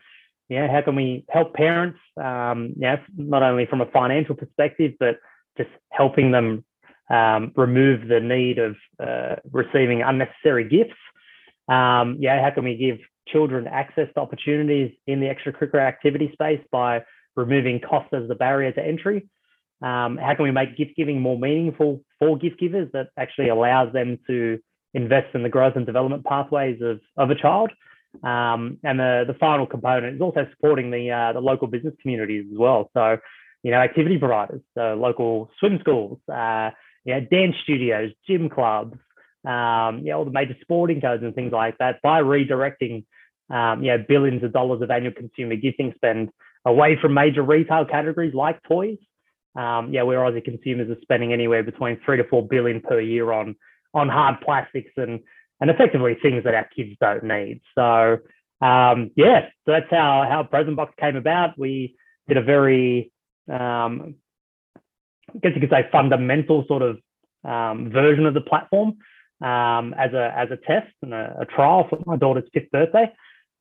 yeah, 0.49 0.71
how 0.71 0.83
can 0.83 0.95
we 0.95 1.25
help 1.29 1.55
parents? 1.55 1.99
Um, 2.23 2.75
yeah, 2.77 2.97
not 3.17 3.43
only 3.43 3.67
from 3.67 3.81
a 3.81 3.87
financial 3.87 4.35
perspective, 4.35 4.93
but 5.01 5.19
just 5.57 5.71
helping 5.91 6.33
them 6.33 6.65
um, 7.11 7.53
remove 7.57 8.09
the 8.09 8.21
need 8.21 8.59
of 8.59 8.77
uh, 9.01 9.37
receiving 9.51 10.03
unnecessary 10.03 10.69
gifts. 10.69 11.01
Um, 11.69 12.19
yeah, 12.21 12.43
how 12.43 12.51
can 12.55 12.65
we 12.65 12.77
give 12.77 12.99
children 13.29 13.67
access 13.67 14.09
to 14.15 14.21
opportunities 14.21 14.93
in 15.07 15.21
the 15.21 15.27
extracurricular 15.27 15.81
activity 15.81 16.31
space 16.33 16.61
by 16.71 17.03
removing 17.37 17.81
cost 17.81 18.13
as 18.13 18.29
the 18.29 18.35
barrier 18.35 18.73
to 18.73 18.85
entry? 18.85 19.29
Um, 19.83 20.17
how 20.17 20.35
can 20.35 20.45
we 20.45 20.51
make 20.51 20.77
gift 20.77 20.97
giving 20.97 21.21
more 21.21 21.39
meaningful 21.39 22.01
for 22.19 22.39
gift 22.39 22.59
givers 22.59 22.89
that 22.93 23.09
actually 23.19 23.49
allows 23.49 23.93
them 23.93 24.19
to 24.27 24.59
invest 24.95 25.35
in 25.35 25.43
the 25.43 25.49
growth 25.49 25.77
and 25.77 25.85
development 25.85 26.25
pathways 26.25 26.81
of, 26.81 27.01
of 27.17 27.31
a 27.31 27.35
child? 27.35 27.71
Um, 28.23 28.79
and 28.85 28.99
the, 28.99 29.25
the 29.27 29.35
final 29.35 29.67
component 29.67 30.15
is 30.15 30.21
also 30.21 30.47
supporting 30.53 30.91
the, 30.91 31.11
uh, 31.11 31.33
the 31.33 31.41
local 31.41 31.67
business 31.67 31.95
communities 32.01 32.47
as 32.53 32.59
well. 32.59 32.91
So, 32.95 33.19
you 33.63 33.73
know, 33.73 33.79
activity 33.79 34.19
providers, 34.19 34.63
so 34.75 34.95
local 34.95 35.51
swim 35.59 35.79
schools, 35.81 36.19
uh, 36.33 36.71
you 37.05 37.15
know, 37.15 37.21
dance 37.31 37.57
studios, 37.63 38.13
gym 38.27 38.49
clubs, 38.49 38.97
um, 39.45 39.99
you 39.99 40.11
know, 40.11 40.19
all 40.19 40.25
the 40.25 40.31
major 40.31 40.57
sporting 40.61 41.01
codes 41.01 41.23
and 41.23 41.35
things 41.35 41.53
like 41.53 41.77
that 41.79 42.01
by 42.03 42.23
redirecting, 42.23 43.05
um, 43.51 43.83
you 43.83 43.91
know, 43.91 44.03
billions 44.07 44.43
of 44.43 44.53
dollars 44.53 44.81
of 44.81 44.91
annual 44.91 45.13
consumer 45.13 45.57
gifting 45.57 45.93
spend 45.97 46.31
away 46.65 46.99
from 47.01 47.15
major 47.15 47.43
retail 47.43 47.85
categories 47.85 48.35
like 48.35 48.63
toys. 48.63 48.99
Um, 49.57 49.93
yeah, 49.93 50.03
where 50.03 50.19
Aussie 50.19 50.45
consumers 50.45 50.91
are 50.91 51.01
spending 51.03 51.33
anywhere 51.33 51.63
between 51.63 52.01
three 52.05 52.17
to 52.17 52.25
four 52.25 52.47
billion 52.47 52.81
per 52.81 53.01
year 53.01 53.31
on 53.33 53.55
on 53.93 54.09
hard 54.09 54.41
plastics 54.41 54.91
and 54.97 55.21
and 55.61 55.71
effectively 55.71 56.17
things 56.21 56.43
that 56.45 56.55
our 56.55 56.69
kids 56.77 56.97
don't 57.01 57.25
need. 57.25 57.61
So 57.77 58.19
um, 58.61 59.11
yeah, 59.17 59.47
so 59.65 59.73
that's 59.73 59.91
how 59.91 60.27
how 60.29 60.43
Present 60.43 60.77
Box 60.77 60.93
came 60.99 61.17
about. 61.17 61.59
We 61.59 61.97
did 62.27 62.37
a 62.37 62.43
very 62.43 63.13
um, 63.53 64.17
I 65.35 65.39
guess 65.41 65.53
you 65.55 65.61
could 65.61 65.71
say 65.71 65.89
fundamental 65.93 66.65
sort 66.67 66.83
of 66.83 66.99
um, 67.45 67.91
version 67.91 68.27
of 68.27 68.35
the 68.35 68.41
platform 68.41 68.99
um, 69.41 69.95
as 69.95 70.13
a 70.13 70.33
as 70.37 70.49
a 70.51 70.57
test 70.57 70.93
and 71.03 71.13
a, 71.13 71.37
a, 71.41 71.45
trial 71.45 71.87
for 71.89 71.99
my 72.07 72.17
daughter's 72.17 72.49
fifth 72.53 72.71
birthday. 72.71 73.07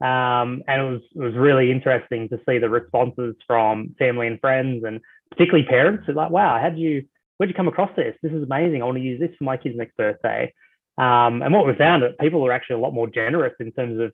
Um, 0.03 0.63
and 0.67 0.81
it 0.81 0.91
was 0.91 1.01
it 1.15 1.19
was 1.19 1.33
really 1.33 1.71
interesting 1.71 2.27
to 2.27 2.39
see 2.45 2.57
the 2.57 2.69
responses 2.69 3.35
from 3.47 3.95
family 3.97 4.27
and 4.27 4.37
friends 4.41 4.83
and 4.83 4.99
particularly 5.31 5.65
parents 5.65 6.03
who 6.05 6.11
like, 6.11 6.29
wow, 6.29 6.59
how 6.61 6.69
did 6.69 6.77
you 6.77 7.05
where'd 7.37 7.49
you 7.49 7.55
come 7.55 7.69
across 7.69 7.89
this? 7.95 8.13
This 8.21 8.33
is 8.33 8.43
amazing. 8.43 8.81
I 8.81 8.85
want 8.85 8.97
to 8.97 9.03
use 9.03 9.21
this 9.21 9.31
for 9.37 9.45
my 9.45 9.55
kid's 9.55 9.77
next 9.77 9.95
birthday. 9.95 10.53
Um, 10.97 11.41
and 11.41 11.53
what 11.53 11.65
we 11.65 11.73
found 11.75 12.03
that 12.03 12.19
people 12.19 12.45
are 12.45 12.51
actually 12.51 12.75
a 12.75 12.79
lot 12.79 12.93
more 12.93 13.07
generous 13.07 13.53
in 13.61 13.71
terms 13.71 13.97
of 14.01 14.11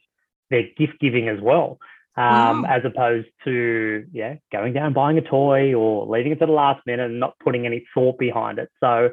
their 0.52 0.64
gift 0.78 1.00
giving 1.02 1.28
as 1.28 1.40
well, 1.42 1.80
um, 2.16 2.62
wow. 2.62 2.70
as 2.70 2.86
opposed 2.86 3.28
to 3.46 4.06
yeah 4.14 4.36
going 4.52 4.74
down 4.74 4.86
and 4.86 4.96
buying 4.96 5.18
a 5.18 5.22
toy 5.22 5.74
or 5.74 6.06
leaving 6.06 6.34
it 6.34 6.40
to 6.40 6.46
the 6.46 6.52
last 6.52 6.86
minute 6.86 7.10
and 7.10 7.20
not 7.20 7.34
putting 7.40 7.66
any 7.66 7.84
thought 7.96 8.20
behind 8.20 8.60
it. 8.60 8.70
So 8.80 9.10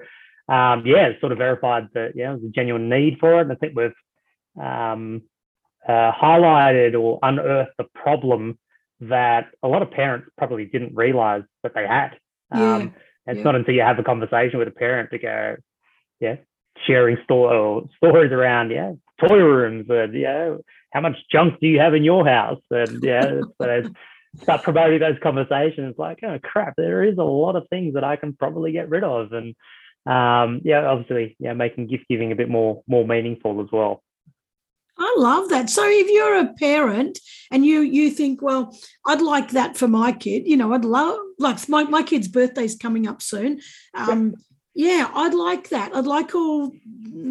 um, 0.51 0.83
yeah, 0.85 1.09
sort 1.21 1.33
of 1.33 1.39
verified 1.39 1.89
that 1.95 2.13
yeah 2.15 2.33
there's 2.33 2.45
a 2.45 2.49
genuine 2.49 2.91
need 2.91 3.17
for 3.19 3.39
it. 3.39 3.43
And 3.43 3.53
I 3.53 3.55
think 3.55 3.73
we've 3.75 4.63
um, 4.63 5.23
uh, 5.89 6.13
highlighted 6.13 7.01
or 7.01 7.19
unearthed 7.23 7.73
the 7.79 7.85
problem 7.95 8.59
that 9.01 9.49
a 9.63 9.69
lot 9.69 9.83
of 9.83 9.91
parents 9.91 10.29
probably 10.39 10.65
didn't 10.65 10.95
realize 10.95 11.43
that 11.63 11.73
they 11.75 11.87
had. 11.87 12.13
Yeah. 12.55 12.75
Um, 12.75 12.95
it's 13.27 13.39
yeah. 13.39 13.43
not 13.43 13.55
until 13.57 13.75
you 13.75 13.83
have 13.83 13.99
a 13.99 14.05
conversation 14.05 14.59
with 14.59 14.69
a 14.69 14.73
parent 14.73 15.11
to 15.11 15.19
go, 15.19 15.57
yeah, 16.21 16.37
sharing 16.85 17.17
store 17.25 17.85
stories 17.97 18.33
around 18.33 18.71
yeah 18.71 18.93
toy 19.21 19.37
rooms 19.37 19.87
and 19.89 20.15
yeah 20.15 20.57
how 20.93 21.01
much 21.01 21.17
junk 21.31 21.55
do 21.61 21.67
you 21.67 21.79
have 21.79 21.95
in 21.95 22.05
your 22.05 22.27
house 22.27 22.61
and 22.71 23.03
yeah 23.03 23.41
so 23.61 23.83
start 24.43 24.63
promoting 24.63 25.01
those 25.01 25.17
conversations 25.23 25.95
like 25.97 26.19
oh 26.23 26.39
crap 26.43 26.75
there 26.77 27.03
is 27.03 27.17
a 27.19 27.23
lot 27.23 27.57
of 27.57 27.67
things 27.71 27.95
that 27.95 28.05
I 28.05 28.17
can 28.17 28.35
probably 28.35 28.73
get 28.73 28.91
rid 28.91 29.05
of 29.05 29.33
and 29.33 29.55
um, 30.07 30.61
yeah 30.65 30.87
obviously 30.87 31.37
yeah 31.39 31.55
making 31.55 31.87
gift 31.87 32.05
giving 32.09 32.33
a 32.33 32.37
bit 32.37 32.49
more 32.49 32.83
more 32.87 33.07
meaningful 33.07 33.61
as 33.61 33.69
well. 33.73 34.03
I 34.99 35.15
love 35.19 35.51
that. 35.51 35.69
So 35.71 35.83
if 35.87 36.09
you're 36.09 36.41
a 36.41 36.55
parent 36.55 37.19
and 37.51 37.65
you 37.65 37.81
you 37.81 38.11
think, 38.11 38.43
well, 38.43 38.77
I'd 39.07 39.23
like 39.23 39.51
that 39.51 39.77
for 39.77 39.89
my 39.89 40.13
kid, 40.13 40.47
you 40.47 40.57
know, 40.57 40.73
I'd 40.73 40.85
love 40.85 41.19
like 41.39 41.69
my, 41.69 41.85
my 41.85 42.03
kid's 42.03 42.29
birthday's 42.29 42.77
coming 42.77 43.07
up 43.07 43.23
soon. 43.23 43.61
Um, 43.95 44.35
yeah 44.79 45.11
i'd 45.15 45.33
like 45.33 45.71
that 45.71 45.97
i'd 45.97 46.07
like 46.07 46.35
all 46.35 46.71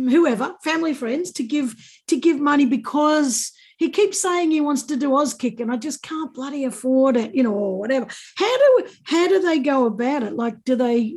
whoever 0.10 0.56
family 0.64 0.96
friends 0.96 1.32
to 1.32 1.44
give 1.44 1.76
to 2.08 2.18
give 2.18 2.40
money 2.40 2.66
because 2.66 3.52
he 3.78 3.90
keeps 3.90 4.22
saying 4.22 4.52
he 4.52 4.62
wants 4.62 4.84
to 4.84 4.96
do 4.96 5.10
Auskick 5.12 5.60
and 5.60 5.72
I 5.72 5.76
just 5.78 6.02
can't 6.02 6.34
bloody 6.34 6.64
afford 6.64 7.18
it, 7.18 7.36
you 7.36 7.44
know, 7.44 7.54
or 7.54 7.78
whatever. 7.78 8.08
How 8.38 8.58
do 8.58 8.88
how 9.04 9.28
do 9.28 9.42
they 9.42 9.60
go 9.60 9.86
about 9.86 10.24
it? 10.24 10.34
Like, 10.34 10.64
do 10.64 10.76
they 10.76 11.16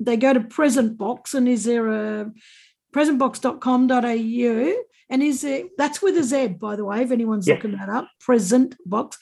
they 0.00 0.16
go 0.16 0.32
to 0.32 0.40
Present 0.40 0.98
Box 0.98 1.34
and 1.34 1.48
is 1.48 1.64
there 1.64 1.88
a 1.88 2.32
presentbox.com.au 2.92 4.74
and 5.10 5.22
is 5.22 5.44
it 5.44 5.76
that's 5.76 6.00
with 6.00 6.16
a 6.16 6.22
Z 6.22 6.48
by 6.60 6.76
the 6.76 6.84
way 6.84 7.02
if 7.02 7.10
anyone's 7.10 7.46
yeah. 7.46 7.54
looking 7.54 7.72
that 7.72 7.88
up 7.88 8.08
Present 8.20 8.76
Box 8.86 9.18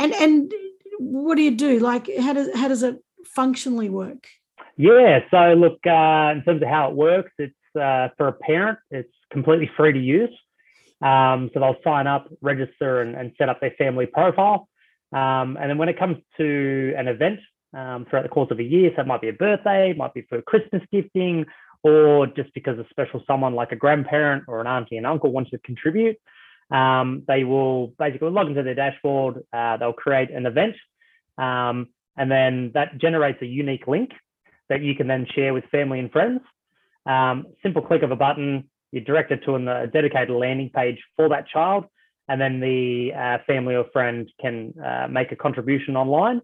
and 0.00 0.12
and 0.14 0.52
what 0.98 1.36
do 1.36 1.42
you 1.42 1.52
do 1.52 1.78
like 1.78 2.08
how 2.18 2.32
does 2.32 2.48
how 2.56 2.68
does 2.68 2.82
it 2.82 2.98
functionally 3.34 3.88
work? 3.88 4.26
Yeah, 4.76 5.20
so 5.30 5.54
look, 5.54 5.78
uh, 5.86 6.32
in 6.32 6.42
terms 6.44 6.62
of 6.62 6.68
how 6.68 6.90
it 6.90 6.94
works, 6.94 7.32
it's 7.38 7.54
uh, 7.78 8.08
for 8.16 8.28
a 8.28 8.32
parent, 8.32 8.78
it's 8.90 9.12
completely 9.30 9.70
free 9.76 9.92
to 9.92 9.98
use. 9.98 10.30
Um, 11.00 11.50
so 11.52 11.60
they'll 11.60 11.76
sign 11.82 12.06
up, 12.06 12.28
register, 12.40 13.02
and, 13.02 13.14
and 13.14 13.32
set 13.36 13.48
up 13.48 13.60
their 13.60 13.72
family 13.72 14.06
profile. 14.06 14.68
Um, 15.12 15.58
and 15.60 15.68
then 15.68 15.78
when 15.78 15.88
it 15.88 15.98
comes 15.98 16.18
to 16.38 16.94
an 16.96 17.08
event 17.08 17.40
um, 17.74 18.06
throughout 18.08 18.22
the 18.22 18.28
course 18.28 18.50
of 18.50 18.60
a 18.60 18.62
year, 18.62 18.90
so 18.94 19.02
it 19.02 19.06
might 19.06 19.20
be 19.20 19.28
a 19.28 19.32
birthday, 19.32 19.90
it 19.90 19.96
might 19.96 20.14
be 20.14 20.22
for 20.28 20.40
Christmas 20.42 20.82
gifting, 20.92 21.44
or 21.82 22.26
just 22.28 22.52
because 22.54 22.78
a 22.78 22.86
special 22.90 23.22
someone 23.26 23.54
like 23.54 23.72
a 23.72 23.76
grandparent 23.76 24.44
or 24.48 24.60
an 24.60 24.66
auntie 24.66 24.96
and 24.96 25.06
uncle 25.06 25.32
wants 25.32 25.50
to 25.50 25.58
contribute, 25.58 26.16
um, 26.70 27.24
they 27.26 27.44
will 27.44 27.88
basically 27.98 28.30
log 28.30 28.48
into 28.48 28.62
their 28.62 28.74
dashboard. 28.74 29.42
Uh, 29.52 29.76
they'll 29.76 29.92
create 29.92 30.30
an 30.30 30.46
event, 30.46 30.76
um, 31.38 31.88
and 32.16 32.30
then 32.30 32.70
that 32.74 32.98
generates 32.98 33.42
a 33.42 33.46
unique 33.46 33.86
link 33.86 34.10
that 34.68 34.82
you 34.82 34.94
can 34.94 35.06
then 35.06 35.26
share 35.34 35.52
with 35.52 35.64
family 35.66 35.98
and 35.98 36.10
friends. 36.10 36.40
Um, 37.04 37.46
simple 37.62 37.82
click 37.82 38.02
of 38.02 38.10
a 38.10 38.16
button, 38.16 38.70
you're 38.92 39.04
directed 39.04 39.42
to 39.44 39.56
a 39.56 39.86
dedicated 39.86 40.30
landing 40.30 40.70
page 40.70 40.98
for 41.16 41.28
that 41.30 41.48
child, 41.48 41.86
and 42.28 42.40
then 42.40 42.60
the 42.60 43.10
uh, 43.14 43.38
family 43.46 43.74
or 43.74 43.86
friend 43.92 44.30
can 44.40 44.72
uh, 44.82 45.08
make 45.10 45.32
a 45.32 45.36
contribution 45.36 45.96
online. 45.96 46.40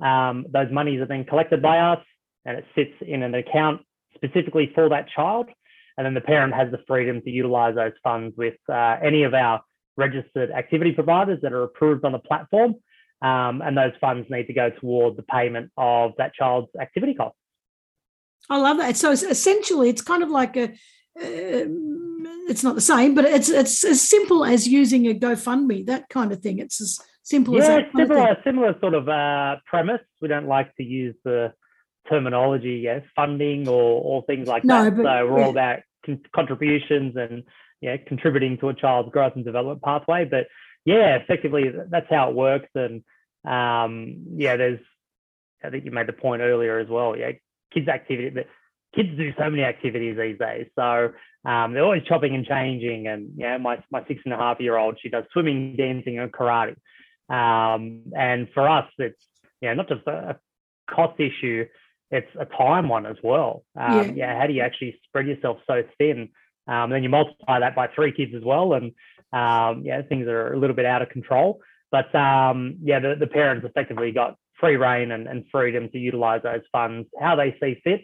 Um, 0.00 0.46
those 0.52 0.70
monies 0.70 1.00
are 1.00 1.06
then 1.06 1.24
collected 1.24 1.62
by 1.62 1.78
us, 1.78 2.04
and 2.44 2.58
it 2.58 2.64
sits 2.74 2.92
in 3.00 3.22
an 3.22 3.34
account 3.34 3.80
specifically 4.14 4.70
for 4.74 4.88
that 4.88 5.08
child. 5.08 5.48
And 5.96 6.04
then 6.04 6.14
the 6.14 6.20
parent 6.20 6.54
has 6.54 6.70
the 6.70 6.80
freedom 6.86 7.20
to 7.22 7.30
utilize 7.30 7.76
those 7.76 7.92
funds 8.02 8.34
with 8.36 8.54
uh, 8.68 8.96
any 9.02 9.22
of 9.22 9.34
our 9.34 9.62
registered 9.96 10.50
activity 10.50 10.92
providers 10.92 11.38
that 11.42 11.52
are 11.52 11.62
approved 11.62 12.04
on 12.04 12.12
the 12.12 12.18
platform. 12.18 12.74
Um, 13.22 13.62
and 13.62 13.76
those 13.76 13.92
funds 14.00 14.28
need 14.28 14.48
to 14.48 14.52
go 14.52 14.70
toward 14.70 15.16
the 15.16 15.22
payment 15.22 15.70
of 15.76 16.12
that 16.18 16.34
child's 16.34 16.68
activity 16.80 17.14
costs. 17.14 17.38
I 18.50 18.58
love 18.58 18.76
that. 18.78 18.96
So 18.96 19.12
it's 19.12 19.22
essentially, 19.22 19.88
it's 19.88 20.02
kind 20.02 20.22
of 20.22 20.30
like 20.30 20.56
a. 20.56 20.64
Uh, 21.18 21.70
it's 22.48 22.64
not 22.64 22.74
the 22.74 22.80
same, 22.80 23.14
but 23.14 23.24
it's 23.24 23.48
it's 23.48 23.84
as 23.84 24.02
simple 24.02 24.44
as 24.44 24.66
using 24.66 25.06
a 25.06 25.14
GoFundMe, 25.14 25.86
that 25.86 26.08
kind 26.08 26.32
of 26.32 26.40
thing. 26.40 26.58
It's 26.58 26.80
as 26.80 26.98
simple 27.22 27.54
yeah, 27.54 27.60
as 27.60 27.66
that. 27.68 27.84
Yeah, 27.94 28.04
similar, 28.04 28.36
similar 28.44 28.78
sort 28.80 28.94
of 28.94 29.08
uh, 29.08 29.56
premise. 29.64 30.02
We 30.20 30.28
don't 30.28 30.48
like 30.48 30.74
to 30.76 30.82
use 30.82 31.14
the 31.24 31.52
terminology, 32.08 32.80
yes, 32.82 33.02
funding 33.16 33.68
or 33.68 34.00
or 34.02 34.22
things 34.24 34.46
like 34.46 34.64
No, 34.64 34.84
that. 34.84 34.96
but- 34.96 35.02
so 35.04 35.30
we're 35.30 35.38
yeah. 35.38 35.44
all 35.44 35.50
about 35.50 35.78
con- 36.04 36.22
contributions 36.34 37.16
and 37.16 37.44
yeah, 37.80 37.96
contributing 37.96 38.58
to 38.58 38.68
a 38.70 38.74
child's 38.74 39.10
growth 39.10 39.34
and 39.36 39.44
development 39.44 39.82
pathway. 39.82 40.24
But 40.24 40.46
yeah, 40.84 41.16
effectively 41.16 41.72
that's 41.90 42.06
how 42.10 42.30
it 42.30 42.34
works. 42.34 42.68
And 42.74 43.02
um, 43.44 44.24
yeah, 44.36 44.56
there's 44.56 44.80
I 45.62 45.70
think 45.70 45.84
you 45.84 45.90
made 45.90 46.06
the 46.06 46.12
point 46.12 46.42
earlier 46.42 46.78
as 46.78 46.88
well. 46.88 47.16
Yeah, 47.16 47.32
kids 47.72 47.88
activity. 47.88 48.30
But 48.30 48.46
kids 48.94 49.10
do 49.16 49.32
so 49.38 49.50
many 49.50 49.64
activities 49.64 50.16
these 50.16 50.38
days. 50.38 50.66
So 50.76 51.10
um, 51.44 51.72
they're 51.72 51.84
always 51.84 52.04
chopping 52.04 52.34
and 52.34 52.46
changing. 52.46 53.06
And 53.06 53.30
yeah, 53.36 53.56
my 53.58 53.82
my 53.90 54.04
six 54.06 54.20
and 54.24 54.34
a 54.34 54.36
half 54.36 54.60
year 54.60 54.76
old, 54.76 54.98
she 55.00 55.08
does 55.08 55.24
swimming, 55.32 55.76
dancing, 55.76 56.18
and 56.18 56.32
karate. 56.32 56.76
Um, 57.28 58.12
and 58.16 58.48
for 58.54 58.68
us, 58.68 58.86
it's 58.98 59.20
yeah, 59.60 59.74
not 59.74 59.88
just 59.88 60.06
a, 60.06 60.36
a 60.36 60.94
cost 60.94 61.18
issue, 61.18 61.64
it's 62.14 62.30
a 62.38 62.44
time 62.44 62.88
one 62.88 63.06
as 63.06 63.16
well. 63.22 63.64
Um, 63.76 63.94
Yeah. 63.94 64.12
yeah. 64.14 64.40
how 64.40 64.46
do 64.46 64.52
you 64.52 64.62
actually 64.62 64.98
spread 65.04 65.26
yourself 65.26 65.58
so 65.66 65.82
thin? 65.98 66.28
Um, 66.66 66.90
then 66.90 67.02
you 67.02 67.08
multiply 67.08 67.60
that 67.60 67.74
by 67.74 67.88
three 67.88 68.12
kids 68.12 68.32
as 68.34 68.42
well, 68.42 68.72
and 68.72 68.92
um, 69.32 69.82
yeah, 69.84 70.00
things 70.02 70.26
are 70.28 70.52
a 70.52 70.58
little 70.58 70.76
bit 70.76 70.86
out 70.86 71.02
of 71.02 71.08
control. 71.10 71.60
But 71.90 72.14
um, 72.14 72.78
yeah, 72.82 73.00
the, 73.00 73.16
the 73.18 73.26
parents 73.26 73.66
effectively 73.66 74.12
got 74.12 74.36
free 74.60 74.76
reign 74.76 75.10
and, 75.10 75.26
and 75.26 75.44
freedom 75.50 75.90
to 75.90 75.98
utilize 75.98 76.42
those 76.42 76.62
funds 76.72 77.08
how 77.20 77.36
they 77.36 77.56
see 77.60 77.80
fit, 77.84 78.02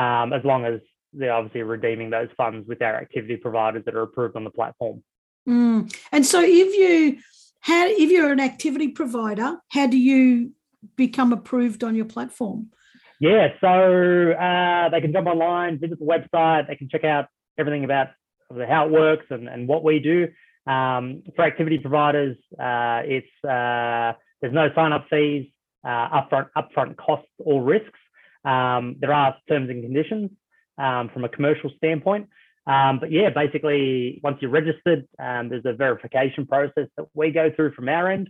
um, 0.00 0.32
as 0.32 0.44
long 0.44 0.64
as 0.64 0.80
they're 1.12 1.32
obviously 1.32 1.62
redeeming 1.62 2.10
those 2.10 2.28
funds 2.36 2.68
with 2.68 2.80
our 2.82 2.96
activity 2.96 3.36
providers 3.36 3.82
that 3.86 3.94
are 3.94 4.02
approved 4.02 4.36
on 4.36 4.44
the 4.44 4.50
platform. 4.50 5.02
Mm. 5.48 5.92
And 6.12 6.24
so, 6.24 6.40
if 6.42 6.74
you 6.74 7.18
how 7.60 7.86
if 7.88 8.10
you're 8.10 8.32
an 8.32 8.40
activity 8.40 8.88
provider, 8.88 9.58
how 9.70 9.86
do 9.86 9.98
you 9.98 10.52
become 10.94 11.32
approved 11.32 11.82
on 11.82 11.96
your 11.96 12.04
platform? 12.04 12.70
Yeah, 13.20 13.48
so 13.60 14.32
uh, 14.32 14.88
they 14.90 15.00
can 15.00 15.12
jump 15.12 15.26
online, 15.26 15.78
visit 15.78 15.98
the 15.98 16.04
website, 16.04 16.68
they 16.68 16.76
can 16.76 16.88
check 16.88 17.04
out 17.04 17.26
everything 17.58 17.84
about 17.84 18.08
how 18.50 18.86
it 18.86 18.92
works 18.92 19.26
and, 19.30 19.48
and 19.48 19.66
what 19.66 19.82
we 19.82 19.98
do. 19.98 20.28
Um, 20.70 21.22
for 21.34 21.44
activity 21.44 21.78
providers, 21.78 22.36
uh, 22.58 23.02
it's 23.04 23.44
uh, 23.44 24.12
there's 24.40 24.52
no 24.52 24.68
sign-up 24.74 25.06
fees, 25.08 25.48
uh, 25.84 26.20
upfront 26.20 26.48
upfront 26.56 26.96
costs 26.96 27.30
or 27.38 27.62
risks. 27.62 27.98
Um, 28.44 28.96
there 29.00 29.12
are 29.12 29.36
terms 29.48 29.70
and 29.70 29.82
conditions 29.82 30.30
um, 30.78 31.08
from 31.12 31.24
a 31.24 31.28
commercial 31.28 31.70
standpoint. 31.78 32.28
Um, 32.66 32.98
but 32.98 33.12
yeah, 33.12 33.30
basically, 33.30 34.20
once 34.24 34.38
you're 34.40 34.50
registered, 34.50 35.06
um, 35.20 35.48
there's 35.48 35.64
a 35.64 35.72
verification 35.72 36.46
process 36.46 36.88
that 36.96 37.06
we 37.14 37.30
go 37.30 37.50
through 37.54 37.72
from 37.72 37.88
our 37.88 38.10
end, 38.10 38.28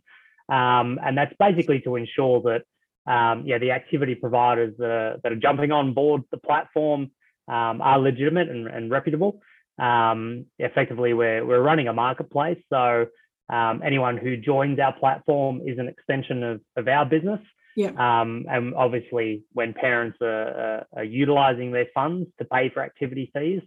um, 0.51 1.01
and 1.03 1.17
that's 1.17 1.35
basically 1.39 1.81
to 1.81 1.97
ensure 1.97 2.43
that 2.43 2.63
um, 3.07 3.45
yeah, 3.47 3.59
the 3.59 3.71
activity 3.71 4.15
providers 4.15 4.75
that 4.79 4.91
are, 4.91 5.17
that 5.23 5.33
are 5.33 5.37
jumping 5.37 5.73
on 5.73 5.95
board 5.95 6.23
the 6.31 6.39
platform 6.39 7.11
um, 7.49 7.81
are 7.81 7.99
legitimate 7.99 8.49
and, 8.49 8.67
and 8.67 8.91
reputable. 8.91 9.41
Um, 9.79 10.47
effectively, 10.59 11.13
we're, 11.13 11.45
we're 11.45 11.63
running 11.63 11.89
a 11.89 11.93
marketplace. 11.93 12.59
So 12.73 13.07
um, 13.49 13.83
anyone 13.85 14.17
who 14.17 14.37
joins 14.37 14.79
our 14.81 14.93
platform 14.93 15.61
is 15.65 15.79
an 15.79 15.89
extension 15.89 16.43
of, 16.43 16.61
of 16.77 16.89
our 16.89 17.05
business. 17.05 17.41
Yeah. 17.77 17.91
Um, 17.91 18.47
and 18.49 18.75
obviously, 18.75 19.45
when 19.53 19.75
parents 19.75 20.19
are, 20.23 20.27
are, 20.27 20.87
are 20.97 21.05
utilizing 21.05 21.73
their 21.73 21.87
funds 21.95 22.29
to 22.39 22.45
pay 22.47 22.71
for 22.71 22.83
activity 22.83 23.31
fees, 23.35 23.61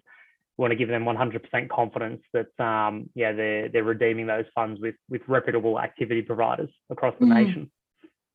we 0.57 0.63
want 0.63 0.71
to 0.71 0.75
give 0.75 0.89
them 0.89 1.05
100% 1.05 1.69
confidence 1.69 2.21
that 2.33 2.59
um, 2.59 3.09
yeah 3.15 3.31
they're 3.31 3.69
they're 3.69 3.83
redeeming 3.83 4.27
those 4.27 4.43
funds 4.53 4.81
with 4.81 4.95
with 5.09 5.21
reputable 5.25 5.79
activity 5.79 6.21
providers 6.21 6.69
across 6.89 7.13
the 7.19 7.25
Mm. 7.25 7.45
nation. 7.45 7.71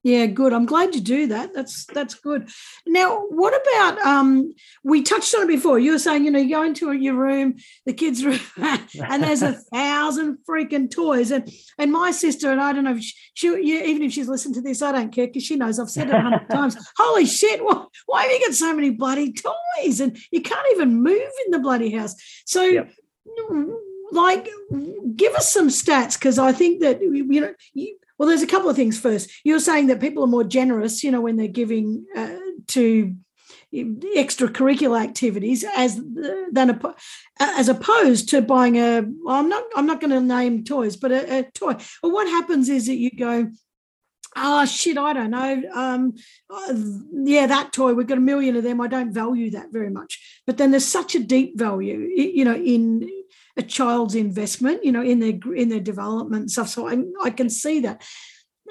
Yeah, 0.04 0.26
good. 0.26 0.52
I'm 0.52 0.66
glad 0.66 0.94
you 0.94 1.00
do 1.00 1.28
that. 1.28 1.54
That's 1.54 1.86
that's 1.86 2.14
good. 2.14 2.50
Now, 2.86 3.24
what 3.30 3.58
about 3.58 3.98
um 4.06 4.52
we 4.82 5.02
touched 5.02 5.34
on 5.34 5.44
it 5.44 5.48
before. 5.48 5.78
You 5.78 5.92
were 5.92 5.98
saying, 5.98 6.26
you 6.26 6.30
know, 6.30 6.38
you 6.40 6.50
go 6.54 6.62
into 6.62 6.92
your 6.92 7.14
room, 7.14 7.56
the 7.86 7.94
kids' 7.94 8.22
room, 8.22 8.38
and 8.58 9.22
there's 9.22 9.40
a 9.40 9.52
thousand 9.72 10.38
freaking 10.46 10.90
toys. 10.90 11.30
And 11.30 11.50
and 11.78 11.90
my 11.90 12.10
sister, 12.10 12.52
and 12.52 12.60
I 12.60 12.74
don't 12.74 12.84
know 12.84 12.96
if 12.96 13.02
she, 13.02 13.14
she 13.32 13.48
yeah, 13.48 13.84
even 13.86 14.02
if 14.02 14.12
she's 14.12 14.28
listened 14.28 14.56
to 14.56 14.60
this, 14.60 14.82
I 14.82 14.92
don't 14.92 15.10
care 15.10 15.26
because 15.26 15.42
she 15.44 15.56
knows 15.56 15.78
I've 15.80 15.88
said 15.88 16.08
it 16.10 16.14
a 16.14 16.20
hundred 16.20 16.50
times. 16.50 16.76
Holy 16.98 17.24
shit, 17.24 17.64
why, 17.64 17.86
why 18.04 18.24
have 18.24 18.30
you 18.30 18.46
got 18.46 18.54
so 18.54 18.74
many 18.74 18.90
bloody 18.90 19.32
toys? 19.32 20.00
And 20.00 20.18
you 20.30 20.42
can't 20.42 20.66
even 20.72 21.02
move 21.02 21.30
in 21.46 21.50
the 21.50 21.60
bloody 21.60 21.90
house. 21.90 22.14
So 22.44 22.62
Yep. 22.62 22.92
like 24.12 24.48
give 25.16 25.32
us 25.34 25.50
some 25.50 25.68
stats 25.68 26.18
because 26.18 26.38
I 26.38 26.52
think 26.52 26.82
that 26.82 27.00
you 27.00 27.40
know 27.40 27.54
you, 27.72 27.96
well 28.18 28.28
there's 28.28 28.42
a 28.42 28.46
couple 28.46 28.70
of 28.70 28.76
things 28.76 28.98
first. 28.98 29.30
You're 29.44 29.60
saying 29.60 29.88
that 29.88 30.00
people 30.00 30.24
are 30.24 30.28
more 30.28 30.44
generous 30.44 31.02
you 31.04 31.10
know 31.10 31.20
when 31.20 31.36
they're 31.36 31.48
giving 31.48 32.06
uh, 32.16 32.36
to 32.68 33.14
extracurricular 33.74 35.02
activities 35.02 35.64
as 35.76 36.00
than 36.52 36.80
as 37.40 37.68
opposed 37.68 38.28
to 38.28 38.40
buying 38.40 38.76
a 38.76 38.98
I'm 39.28 39.48
not 39.48 39.64
I'm 39.74 39.86
not 39.86 40.00
going 40.00 40.12
to 40.12 40.20
name 40.20 40.64
toys 40.64 40.96
but 40.96 41.10
a, 41.10 41.38
a 41.38 41.42
toy. 41.42 41.76
Well 42.02 42.12
what 42.12 42.28
happens 42.28 42.68
is 42.68 42.86
that 42.86 42.96
you 42.96 43.10
go 43.10 43.50
oh 44.36 44.64
shit 44.64 44.98
i 44.98 45.12
don't 45.12 45.30
know 45.30 45.62
um 45.74 46.12
yeah 47.12 47.46
that 47.46 47.72
toy 47.72 47.94
we've 47.94 48.08
got 48.08 48.18
a 48.18 48.20
million 48.20 48.56
of 48.56 48.64
them 48.64 48.80
i 48.80 48.88
don't 48.88 49.12
value 49.12 49.50
that 49.50 49.72
very 49.72 49.90
much. 49.90 50.42
But 50.46 50.58
then 50.58 50.70
there's 50.70 50.84
such 50.84 51.14
a 51.14 51.20
deep 51.20 51.58
value 51.58 51.98
you 51.98 52.44
know 52.44 52.54
in 52.54 53.08
a 53.56 53.62
child's 53.62 54.14
investment 54.14 54.84
you 54.84 54.92
know 54.92 55.02
in 55.02 55.20
their 55.20 55.54
in 55.54 55.68
their 55.68 55.80
development 55.80 56.42
and 56.42 56.50
stuff 56.50 56.68
so 56.68 56.88
i, 56.88 56.96
I 57.22 57.30
can 57.30 57.48
see 57.50 57.80
that 57.80 58.02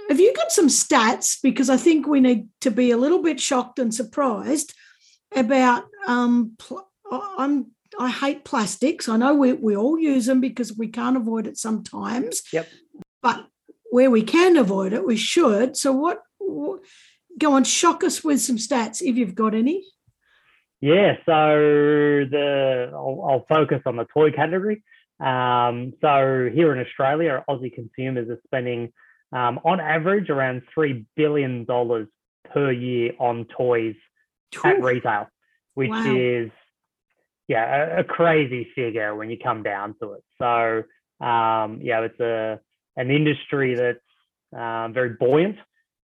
have 0.10 0.20
you 0.20 0.34
got 0.34 0.52
some 0.52 0.68
stats 0.68 1.38
because 1.42 1.70
i 1.70 1.78
think 1.78 2.08
we 2.08 2.20
need 2.20 2.48
to 2.62 2.72
be 2.72 2.92
a 2.92 2.98
little 2.98 3.22
bit 3.22 3.40
shocked 3.40 3.80
and 3.80 3.94
surprised 3.94 4.74
about 5.36 5.86
um 6.08 6.54
pl- 6.60 6.88
i'm 7.12 7.68
i 8.00 8.10
hate 8.10 8.44
plastics 8.44 9.08
i 9.08 9.16
know 9.18 9.34
we, 9.36 9.54
we 9.54 9.76
all 9.78 9.98
use 10.00 10.26
them 10.26 10.42
because 10.42 10.76
we 10.78 10.88
can't 10.88 11.18
avoid 11.18 11.48
it 11.48 11.58
sometimes 11.58 12.42
Yep. 12.52 12.68
but 13.22 13.48
where 13.94 14.10
we 14.10 14.24
can 14.24 14.58
avoid 14.58 14.92
it, 14.92 15.06
we 15.06 15.16
should. 15.16 15.78
So, 15.78 15.92
what, 15.92 16.24
what 16.40 16.80
go 17.38 17.54
on, 17.54 17.64
shock 17.64 18.04
us 18.04 18.24
with 18.24 18.42
some 18.42 18.58
stats 18.58 19.04
if 19.04 19.16
you've 19.16 19.36
got 19.36 19.54
any. 19.54 19.86
Yeah, 20.84 21.14
so 21.26 22.26
the 22.30 22.92
I'll, 22.94 23.26
I'll 23.26 23.46
focus 23.48 23.80
on 23.86 23.96
the 23.96 24.06
toy 24.14 24.32
category. 24.32 24.84
Um, 25.18 25.94
so 26.02 26.50
here 26.54 26.74
in 26.74 26.86
Australia, 26.86 27.42
Aussie 27.50 27.74
consumers 27.74 28.28
are 28.30 28.42
spending 28.46 28.92
um, 29.32 29.62
on 29.64 29.80
average 29.80 30.30
around 30.30 30.64
three 30.74 31.06
billion 31.16 31.64
dollars 31.64 32.10
per 32.52 32.70
year 32.70 33.14
on 33.18 33.46
toys 33.46 33.96
at 34.66 34.82
retail, 34.82 35.30
which 35.74 35.90
Wow. 35.90 36.04
is 36.06 36.52
yeah 37.48 37.96
a, 37.96 38.00
a 38.02 38.04
crazy 38.04 38.68
figure 38.76 39.16
when 39.16 39.30
you 39.30 39.38
come 39.42 39.64
down 39.64 39.96
to 40.02 40.16
it. 40.16 40.24
So 40.38 40.84
um, 41.26 41.80
yeah, 41.82 42.02
it's 42.02 42.20
a 42.20 42.60
an 42.98 43.10
industry 43.10 43.76
that's 43.76 44.00
um, 44.54 44.92
very 44.92 45.16
buoyant. 45.18 45.56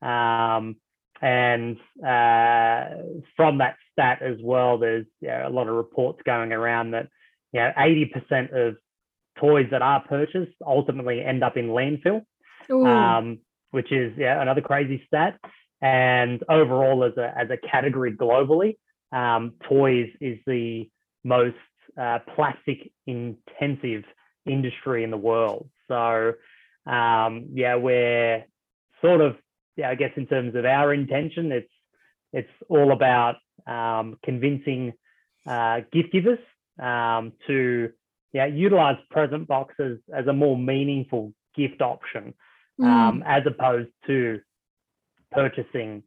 Um, 0.01 0.75
and 1.25 1.77
uh, 2.05 3.01
from 3.35 3.57
that 3.57 3.77
stat 3.91 4.21
as 4.21 4.37
well, 4.43 4.77
there's 4.77 5.07
yeah, 5.21 5.47
a 5.47 5.49
lot 5.49 5.67
of 5.67 5.73
reports 5.73 6.19
going 6.23 6.51
around 6.51 6.91
that 6.91 7.07
you 7.51 7.61
know 7.61 7.71
80% 7.75 8.53
of 8.53 8.75
toys 9.39 9.65
that 9.71 9.81
are 9.81 10.03
purchased 10.07 10.55
ultimately 10.65 11.23
end 11.23 11.43
up 11.43 11.57
in 11.57 11.69
landfill, 11.69 12.21
um, 12.85 13.39
which 13.71 13.91
is 13.91 14.13
yeah 14.19 14.39
another 14.39 14.61
crazy 14.61 15.01
stat. 15.07 15.39
And 15.81 16.43
overall, 16.47 17.03
as 17.03 17.17
a 17.17 17.33
as 17.35 17.49
a 17.49 17.57
category 17.57 18.11
globally, 18.15 18.77
um, 19.11 19.53
toys 19.67 20.09
is 20.21 20.37
the 20.45 20.87
most 21.23 21.55
uh, 21.99 22.19
plastic 22.35 22.91
intensive 23.07 24.03
industry 24.45 25.03
in 25.03 25.09
the 25.09 25.17
world. 25.17 25.69
So 25.87 26.33
um, 26.85 27.47
yeah, 27.51 27.77
we're 27.77 28.45
sort 29.01 29.21
of 29.21 29.37
yeah, 29.75 29.89
I 29.89 29.95
guess 29.95 30.11
in 30.15 30.27
terms 30.27 30.55
of 30.55 30.65
our 30.65 30.93
intention, 30.93 31.51
it's 31.51 31.71
it's 32.33 32.49
all 32.69 32.91
about 32.91 33.35
um, 33.67 34.17
convincing 34.23 34.93
uh, 35.47 35.81
gift 35.91 36.11
givers 36.11 36.39
um, 36.81 37.33
to 37.47 37.89
yeah 38.33 38.45
utilize 38.45 38.97
present 39.09 39.47
boxes 39.47 39.99
as 40.13 40.27
a 40.27 40.33
more 40.33 40.57
meaningful 40.57 41.33
gift 41.55 41.81
option 41.81 42.33
mm, 42.79 42.85
um, 42.85 43.23
as 43.25 43.43
opposed 43.45 43.89
to 44.07 44.39
purchasing 45.31 46.03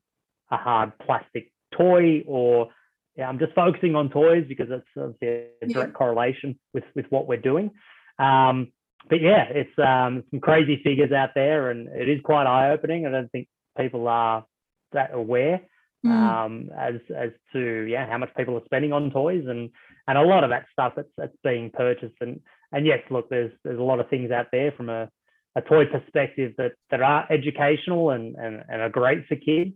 a 0.50 0.57
hard 0.57 0.92
plastic 0.98 1.50
toy 1.76 2.22
or 2.26 2.68
yeah, 3.16 3.28
I'm 3.28 3.38
just 3.40 3.52
focusing 3.54 3.96
on 3.96 4.11
toys 4.11 4.44
because 4.48 4.68
that's 4.68 4.87
obviously 4.96 5.28
a 5.28 5.66
Yeah. 5.66 5.72
direct 5.74 5.94
correlation 5.94 6.59
with 6.72 6.85
with 6.94 7.07
what 7.11 7.26
we're 7.26 7.37
doing. 7.40 7.72
Um, 8.18 8.72
but 9.09 9.20
yeah, 9.20 9.44
it's 9.44 9.76
um, 9.78 10.22
some 10.31 10.40
crazy 10.40 10.81
figures 10.85 11.12
out 11.12 11.31
there, 11.35 11.70
and 11.70 11.88
it 11.88 12.09
is 12.09 12.20
quite 12.22 12.46
eye 12.46 12.70
opening. 12.70 13.07
I 13.07 13.11
don't 13.11 13.31
think 13.33 13.48
people 13.78 14.08
are 14.08 14.44
that 14.92 15.10
aware 15.12 15.60
mm, 16.04 16.10
um, 16.10 16.70
as 16.78 16.94
as 17.14 17.30
to 17.52 17.86
yeah 17.88 18.06
how 18.08 18.18
much 18.18 18.30
people 18.36 18.56
are 18.56 18.64
spending 18.64 18.92
on 18.92 19.10
toys 19.10 19.44
and 19.46 19.70
and 20.06 20.18
a 20.18 20.22
lot 20.22 20.44
of 20.44 20.50
that 20.50 20.66
stuff 20.72 20.92
that's 20.96 21.12
that's 21.16 21.36
being 21.44 21.70
purchased 21.70 22.16
and 22.20 22.40
and 22.72 22.86
yes 22.86 23.00
look 23.10 23.28
there's 23.28 23.52
there's 23.64 23.78
a 23.78 23.82
lot 23.82 24.00
of 24.00 24.08
things 24.08 24.30
out 24.30 24.46
there 24.52 24.72
from 24.72 24.88
a, 24.88 25.08
a 25.56 25.62
toy 25.62 25.84
perspective 25.86 26.52
that 26.58 26.72
that 26.90 27.02
are 27.02 27.26
educational 27.30 28.10
and 28.10 28.36
and, 28.36 28.64
and 28.68 28.82
are 28.82 28.90
great 28.90 29.26
for 29.26 29.36
kids 29.36 29.72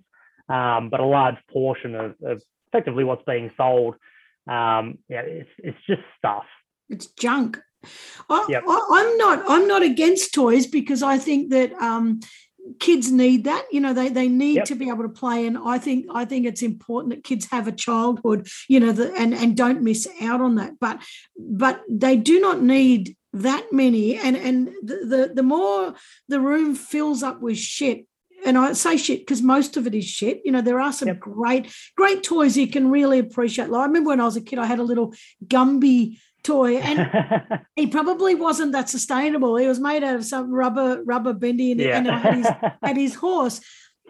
um, 0.49 0.91
but 0.91 1.01
a 1.01 1.07
large 1.07 1.37
portion 1.51 1.95
of, 1.95 2.15
of 2.23 2.43
effectively 2.69 3.05
what's 3.05 3.23
being 3.27 3.51
sold, 3.57 3.95
um, 4.49 4.99
yeah, 5.09 5.21
it's, 5.21 5.51
it's 5.59 5.79
just 5.87 6.03
stuff. 6.19 6.45
It's 6.89 7.07
junk. 7.07 7.59
I, 8.29 8.47
yep. 8.49 8.63
Am 8.63 9.19
not. 9.19 9.45
I'm 9.49 9.67
not 9.67 9.83
against 9.83 10.35
toys 10.35 10.67
because 10.67 11.03
I 11.03 11.19
think 11.19 11.51
that 11.51 11.73
um, 11.75 12.21
kids 12.79 13.11
need 13.11 13.45
that 13.45 13.65
you 13.73 13.81
know 13.81 13.93
they 13.93 14.09
they 14.09 14.29
need 14.29 14.57
yep. 14.57 14.65
to 14.65 14.75
be 14.75 14.89
able 14.89 15.03
to 15.03 15.09
play 15.09 15.47
and 15.47 15.59
i 15.59 15.79
think 15.79 16.07
i 16.15 16.25
think 16.25 16.47
it's 16.47 16.63
important 16.63 17.13
that 17.13 17.25
kids 17.25 17.47
have 17.51 17.67
a 17.67 17.73
childhood 17.73 18.47
you 18.69 18.79
know 18.79 18.93
the, 18.93 19.13
and 19.15 19.35
and 19.35 19.57
don't 19.57 19.83
miss 19.83 20.09
out 20.21 20.41
on 20.41 20.55
that 20.55 20.73
but 20.81 21.03
but 21.37 21.83
they 21.89 22.17
do 22.17 22.41
not 22.41 22.63
need 22.63 23.17
that 23.33 23.67
many 23.73 24.17
and 24.17 24.37
and 24.37 24.69
the 24.83 24.97
the, 25.05 25.33
the 25.35 25.43
more 25.43 25.95
the 26.29 26.41
room 26.41 26.75
fills 26.75 27.23
up 27.23 27.41
with 27.41 27.59
shit 27.59 28.07
and 28.45 28.59
I 28.59 28.73
say 28.73 28.97
shit 28.97 29.21
because 29.21 29.41
most 29.41 29.77
of 29.77 29.87
it 29.87 29.95
is 29.95 30.05
shit. 30.05 30.41
You 30.45 30.51
know, 30.51 30.61
there 30.61 30.81
are 30.81 30.93
some 30.93 31.07
yep. 31.07 31.21
great, 31.21 31.73
great 31.97 32.25
toys 32.25 32.57
you 32.57 32.67
can 32.67 32.91
really 32.91 33.21
appreciate. 33.21 33.71
Like 33.71 33.83
I 33.83 33.87
remember 33.87 34.09
when 34.09 34.21
I 34.21 34.25
was 34.25 34.37
a 34.37 34.41
kid, 34.41 34.59
I 34.59 34.67
had 34.67 34.81
a 34.81 34.83
little 34.83 35.15
Gumby 35.47 36.19
toy, 36.43 36.79
and 36.79 37.63
he 37.77 37.87
probably 37.87 38.35
wasn't 38.35 38.73
that 38.73 38.89
sustainable. 38.89 39.57
He 39.57 39.67
was 39.67 39.81
made 39.81 40.03
out 40.03 40.17
of 40.17 40.25
some 40.25 40.51
rubber 40.51 41.03
rubber 41.05 41.33
bendy, 41.33 41.73
and, 41.73 41.81
yeah. 41.81 41.99
and 41.99 42.07
had, 42.07 42.35
his, 42.35 42.47
had 42.83 42.97
his 42.97 43.15
horse. 43.15 43.61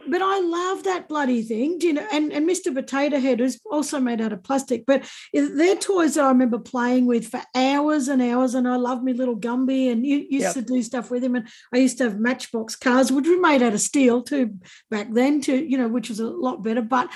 But 0.09 0.21
I 0.21 0.40
love 0.40 0.83
that 0.83 1.09
bloody 1.09 1.42
thing, 1.42 1.79
do 1.79 1.87
you 1.87 1.92
know? 1.92 2.07
And 2.12 2.33
and 2.33 2.49
Mr. 2.49 2.75
Potato 2.75 3.21
Head 3.21 3.40
is 3.40 3.61
also 3.71 4.01
made 4.01 4.21
out 4.21 4.33
of 4.33 4.42
plastic. 4.42 4.85
But 4.85 5.09
they're 5.33 5.77
toys 5.77 6.14
that 6.14 6.25
I 6.25 6.29
remember 6.29 6.59
playing 6.59 7.07
with 7.07 7.29
for 7.29 7.40
hours 7.55 8.09
and 8.09 8.21
hours. 8.21 8.55
And 8.55 8.66
I 8.66 8.77
love 8.77 9.05
me 9.05 9.12
little 9.12 9.37
Gumby, 9.37 9.92
and 9.92 10.05
you 10.05 10.18
used 10.29 10.45
yep. 10.45 10.55
to 10.55 10.62
do 10.62 10.83
stuff 10.83 11.11
with 11.11 11.23
him. 11.23 11.37
And 11.37 11.47
I 11.73 11.79
used 11.79 11.99
to 11.99 12.05
have 12.05 12.18
Matchbox 12.18 12.75
cars, 12.75 13.12
which 13.12 13.29
were 13.29 13.40
made 13.40 13.62
out 13.62 13.75
of 13.75 13.81
steel 13.81 14.23
too 14.23 14.59
back 14.90 15.09
then, 15.12 15.40
too. 15.40 15.64
You 15.64 15.79
know, 15.79 15.88
which 15.88 16.09
was 16.09 16.18
a 16.18 16.27
lot 16.27 16.64
better. 16.64 16.83
But 16.83 17.09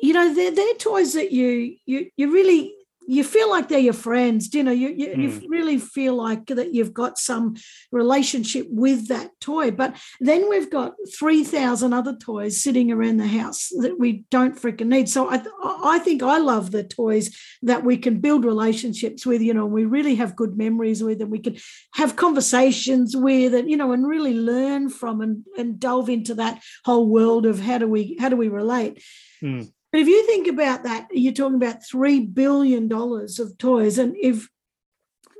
you 0.00 0.12
know, 0.12 0.32
they're, 0.32 0.52
they're 0.52 0.74
toys 0.74 1.14
that 1.14 1.32
you 1.32 1.76
you 1.84 2.10
you 2.16 2.32
really 2.32 2.74
you 3.08 3.24
feel 3.24 3.48
like 3.48 3.68
they're 3.68 3.78
your 3.78 3.92
friends 3.94 4.54
you 4.54 4.62
know 4.62 4.70
you, 4.70 4.90
you, 4.90 5.08
mm. 5.08 5.22
you, 5.22 5.30
hmm. 5.30 5.46
really 5.48 5.78
feel 5.78 6.14
like 6.14 6.46
that 6.46 6.74
you've 6.74 6.92
got 6.92 7.18
some 7.18 7.56
relationship 7.90 8.66
with 8.68 9.08
that 9.08 9.30
toy 9.40 9.70
but 9.70 9.96
then 10.20 10.48
we've 10.48 10.70
got 10.70 10.92
3000 11.18 11.92
other 11.92 12.14
toys 12.16 12.62
sitting 12.62 12.92
around 12.92 13.16
the 13.16 13.26
house 13.26 13.70
that 13.78 13.98
we 13.98 14.24
don't 14.30 14.60
freaking 14.60 14.88
need 14.88 15.08
so 15.08 15.30
I, 15.30 15.42
I 15.64 15.98
think 15.98 16.22
i 16.22 16.38
love 16.38 16.70
the 16.70 16.84
toys 16.84 17.34
that 17.62 17.82
we 17.82 17.96
can 17.96 18.20
build 18.20 18.44
relationships 18.44 19.24
with 19.24 19.40
you 19.40 19.54
know 19.54 19.66
we 19.66 19.86
really 19.86 20.16
have 20.16 20.36
good 20.36 20.58
memories 20.58 21.02
with 21.02 21.22
and 21.22 21.30
we 21.30 21.38
can 21.38 21.56
have 21.94 22.16
conversations 22.16 23.16
with 23.16 23.54
and 23.54 23.70
you 23.70 23.76
know 23.76 23.92
and 23.92 24.06
really 24.06 24.34
learn 24.34 24.90
from 24.90 25.22
and, 25.22 25.44
and 25.56 25.80
delve 25.80 26.10
into 26.10 26.34
that 26.34 26.62
whole 26.84 27.08
world 27.08 27.46
of 27.46 27.58
how 27.58 27.78
do 27.78 27.88
we 27.88 28.16
how 28.20 28.28
do 28.28 28.36
we 28.36 28.48
relate 28.48 29.02
mm. 29.42 29.66
But 29.90 30.00
if 30.02 30.06
you 30.06 30.26
think 30.26 30.48
about 30.48 30.84
that, 30.84 31.08
you're 31.10 31.32
talking 31.32 31.56
about 31.56 31.84
three 31.84 32.20
billion 32.20 32.88
dollars 32.88 33.38
of 33.38 33.56
toys, 33.58 33.98
and 33.98 34.16
if 34.20 34.48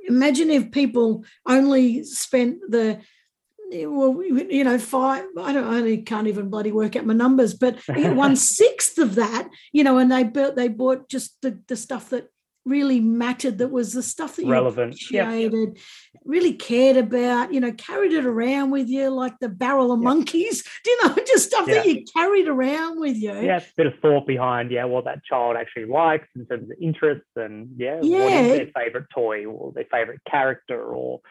imagine 0.07 0.49
if 0.49 0.71
people 0.71 1.23
only 1.47 2.03
spent 2.03 2.59
the 2.67 2.99
well, 3.71 4.23
you 4.23 4.63
know, 4.63 4.79
five. 4.79 5.25
I 5.39 5.53
don't. 5.53 5.87
I 5.87 5.97
can't 5.97 6.27
even 6.27 6.49
bloody 6.49 6.71
work 6.71 6.95
out 6.95 7.05
my 7.05 7.13
numbers, 7.13 7.53
but 7.53 7.77
one 7.87 8.35
sixth 8.35 8.97
of 8.97 9.15
that, 9.15 9.47
you 9.71 9.83
know, 9.83 9.97
and 9.99 10.11
they 10.11 10.23
built, 10.23 10.55
they 10.55 10.67
bought 10.67 11.09
just 11.09 11.39
the 11.41 11.59
the 11.67 11.75
stuff 11.75 12.09
that 12.09 12.29
really 12.65 12.99
mattered 12.99 13.57
that 13.57 13.69
was 13.69 13.93
the 13.93 14.03
stuff 14.03 14.35
that 14.35 14.45
you 14.45 14.51
relevant 14.51 14.93
appreciated, 14.93 15.69
yep. 15.75 15.83
really 16.25 16.53
cared 16.53 16.97
about, 16.97 17.53
you 17.53 17.59
know, 17.59 17.71
carried 17.73 18.13
it 18.13 18.25
around 18.25 18.71
with 18.71 18.87
you 18.87 19.09
like 19.09 19.37
the 19.39 19.49
barrel 19.49 19.91
of 19.91 19.99
yep. 19.99 20.03
monkeys. 20.03 20.63
Do 20.83 20.91
you 20.91 21.03
know, 21.03 21.15
just 21.25 21.47
stuff 21.47 21.65
that 21.67 21.85
you 21.85 22.03
carried 22.15 22.47
around 22.47 22.99
with 22.99 23.17
you. 23.17 23.33
Yeah, 23.33 23.57
a 23.57 23.63
bit 23.75 23.87
of 23.87 23.93
thought 24.01 24.27
behind, 24.27 24.71
yeah, 24.71 24.85
what 24.85 25.05
that 25.05 25.23
child 25.23 25.57
actually 25.57 25.85
likes 25.85 26.27
in 26.35 26.45
terms 26.45 26.69
of 26.69 26.77
interests 26.81 27.29
and 27.35 27.69
yeah, 27.77 27.99
yeah. 28.01 28.19
what 28.19 28.31
is 28.31 28.57
their 28.57 28.83
favorite 28.83 29.07
toy 29.13 29.45
or 29.45 29.71
their 29.73 29.87
favorite 29.91 30.21
character 30.29 30.81
or 30.81 31.21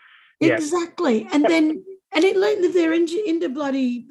yeah. 0.41 0.55
Exactly. 0.55 1.27
And 1.33 1.45
then 1.45 1.85
and 2.13 2.25
it 2.25 2.37
if 2.37 2.75
they're 2.75 2.93
into, 2.93 3.23
into 3.27 3.49
bloody 3.49 4.07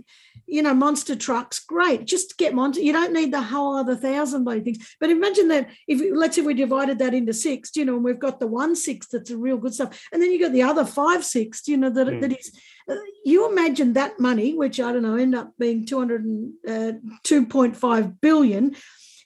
you 0.48 0.62
know, 0.62 0.74
monster 0.74 1.16
trucks, 1.16 1.60
great. 1.60 2.06
Just 2.06 2.38
get 2.38 2.54
monster. 2.54 2.82
You 2.82 2.94
don't 2.94 3.14
need 3.14 3.34
the 3.34 3.42
whole 3.42 3.76
other 3.76 3.96
thousand 3.96 4.46
bloody 4.46 4.62
things. 4.62 4.96
But 5.00 5.10
imagine 5.10 5.50
that 5.50 5.70
if 5.88 6.02
let's 6.16 6.36
say 6.36 6.42
we 6.42 6.54
divided 6.54 7.00
that 7.00 7.14
into 7.14 7.34
six, 7.34 7.76
you 7.76 7.86
know, 7.86 7.96
and 7.96 8.04
we've 8.04 8.20
got 8.20 8.40
the 8.40 8.48
one 8.48 8.76
six 8.76 9.08
that's 9.08 9.30
a 9.30 9.38
real 9.38 9.58
good 9.58 9.74
stuff, 9.74 10.08
and 10.12 10.22
then 10.22 10.32
you 10.32 10.40
got 10.40 10.54
the 10.54 10.64
other 10.64 10.86
five 10.86 11.26
six, 11.26 11.68
you 11.68 11.78
know, 11.78 11.90
that 11.90 12.08
mm. 12.08 12.22
that 12.22 12.32
is. 12.32 12.52
Uh, 12.90 12.96
you 13.26 13.52
imagine 13.52 13.94
that 13.94 14.18
money, 14.18 14.56
which 14.56 14.80
I 14.80 14.94
don't 14.94 15.02
know, 15.02 15.18
end 15.18 15.36
up 15.36 15.52
being 15.60 15.86
two 15.86 16.00
hundred 16.00 16.26
uh, 16.68 16.94
two 17.24 17.46
point 17.46 17.76
five 17.76 18.22
billion, 18.22 18.76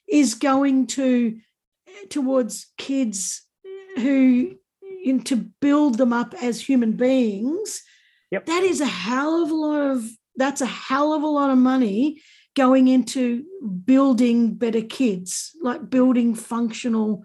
is 0.09 0.33
going 0.33 0.87
to 0.87 1.39
towards 2.09 2.71
kids 2.77 3.45
who 3.97 4.55
in, 5.03 5.21
to 5.23 5.35
build 5.35 5.97
them 5.97 6.13
up 6.13 6.33
as 6.41 6.61
human 6.61 6.93
beings. 6.93 7.83
Yep. 8.31 8.45
That 8.45 8.63
is 8.63 8.81
a 8.81 8.85
hell 8.85 9.43
of 9.43 9.51
a 9.51 9.55
lot 9.55 9.81
of 9.91 10.09
that's 10.35 10.61
a 10.61 10.65
hell 10.65 11.13
of 11.13 11.23
a 11.23 11.27
lot 11.27 11.49
of 11.49 11.57
money 11.57 12.21
going 12.55 12.87
into 12.87 13.45
building 13.85 14.55
better 14.55 14.81
kids, 14.81 15.51
like 15.61 15.89
building 15.89 16.35
functional 16.35 17.23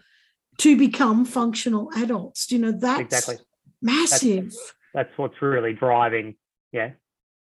to 0.58 0.76
become 0.76 1.24
functional 1.24 1.90
adults. 1.96 2.50
You 2.50 2.58
know, 2.58 2.72
that's 2.72 3.00
exactly 3.00 3.36
massive. 3.82 4.44
That's, 4.44 4.72
that's 4.94 5.18
what's 5.18 5.40
really 5.42 5.72
driving, 5.72 6.36
yeah, 6.72 6.90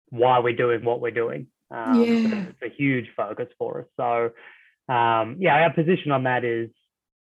why 0.09 0.39
we're 0.39 0.55
doing 0.55 0.83
what 0.83 1.01
we're 1.01 1.11
doing. 1.11 1.47
Um, 1.71 2.01
yeah. 2.01 2.45
It's 2.49 2.73
a 2.73 2.75
huge 2.75 3.07
focus 3.15 3.47
for 3.57 3.81
us. 3.81 3.87
So, 3.97 4.93
um, 4.93 5.37
yeah, 5.39 5.55
our 5.55 5.73
position 5.73 6.11
on 6.11 6.23
that 6.23 6.43
is, 6.43 6.69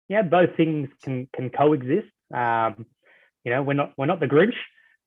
yeah, 0.07 0.23
both 0.23 0.55
things 0.57 0.89
can 1.03 1.27
can 1.35 1.49
coexist. 1.49 2.07
Um, 2.33 2.85
you 3.43 3.51
know, 3.51 3.61
we're 3.61 3.73
not 3.73 3.93
we're 3.97 4.07
not 4.07 4.19
the 4.19 4.27
Grinch. 4.27 4.55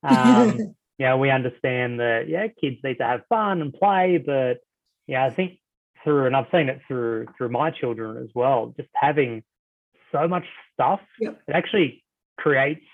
Um, 1.01 1.05
yeah, 1.05 1.15
we 1.17 1.31
understand 1.31 2.01
that 2.01 2.29
yeah, 2.29 2.49
kids 2.49 2.77
need 2.85 2.99
to 2.99 3.05
have 3.05 3.23
fun 3.29 3.61
and 3.61 3.73
play, 3.73 4.23
but 4.25 4.59
yeah, 5.07 5.25
I 5.25 5.31
think 5.31 5.59
through 6.05 6.27
and 6.27 6.37
I've 6.37 6.47
seen 6.53 6.69
it 6.69 6.81
through 6.87 7.27
through 7.37 7.51
my 7.51 7.71
children 7.71 8.23
as 8.23 8.31
well, 8.35 8.75
just 8.77 8.89
having 8.95 9.43
so 10.13 10.29
much 10.29 10.45
stuff, 10.75 11.01
yep. 11.19 11.41
it 11.49 11.53
actually 11.55 12.05
creates 12.39 12.85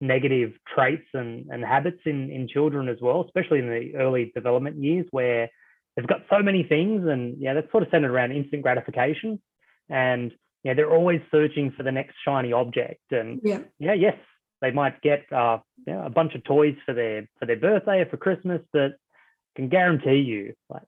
negative 0.00 0.52
traits 0.74 1.06
and, 1.14 1.46
and 1.50 1.64
habits 1.64 2.00
in, 2.04 2.30
in 2.30 2.48
children 2.48 2.88
as 2.88 2.98
well, 3.00 3.24
especially 3.24 3.60
in 3.60 3.68
the 3.68 3.94
early 3.96 4.32
development 4.34 4.76
years 4.76 5.06
where 5.12 5.48
they've 5.96 6.06
got 6.06 6.22
so 6.28 6.42
many 6.42 6.64
things 6.64 7.06
and 7.06 7.36
yeah, 7.38 7.54
that's 7.54 7.70
sort 7.70 7.84
of 7.84 7.88
centered 7.90 8.10
around 8.10 8.32
instant 8.32 8.62
gratification. 8.62 9.40
And 9.88 10.32
yeah, 10.64 10.74
they're 10.74 10.92
always 10.92 11.20
searching 11.30 11.72
for 11.76 11.84
the 11.84 11.92
next 11.92 12.16
shiny 12.26 12.52
object. 12.52 13.00
And 13.12 13.40
yeah, 13.44 13.60
yeah 13.78 13.94
yes, 13.94 14.16
they 14.62 14.70
might 14.70 15.02
get 15.02 15.24
uh, 15.30 15.58
you 15.86 15.92
know, 15.92 16.04
a 16.06 16.10
bunch 16.10 16.34
of 16.34 16.44
toys 16.44 16.76
for 16.86 16.94
their 16.94 17.28
for 17.38 17.44
their 17.44 17.56
birthday 17.56 18.00
or 18.00 18.06
for 18.06 18.16
Christmas, 18.16 18.62
but 18.72 18.92
I 18.92 19.56
can 19.56 19.68
guarantee 19.68 20.20
you, 20.20 20.54
like 20.70 20.84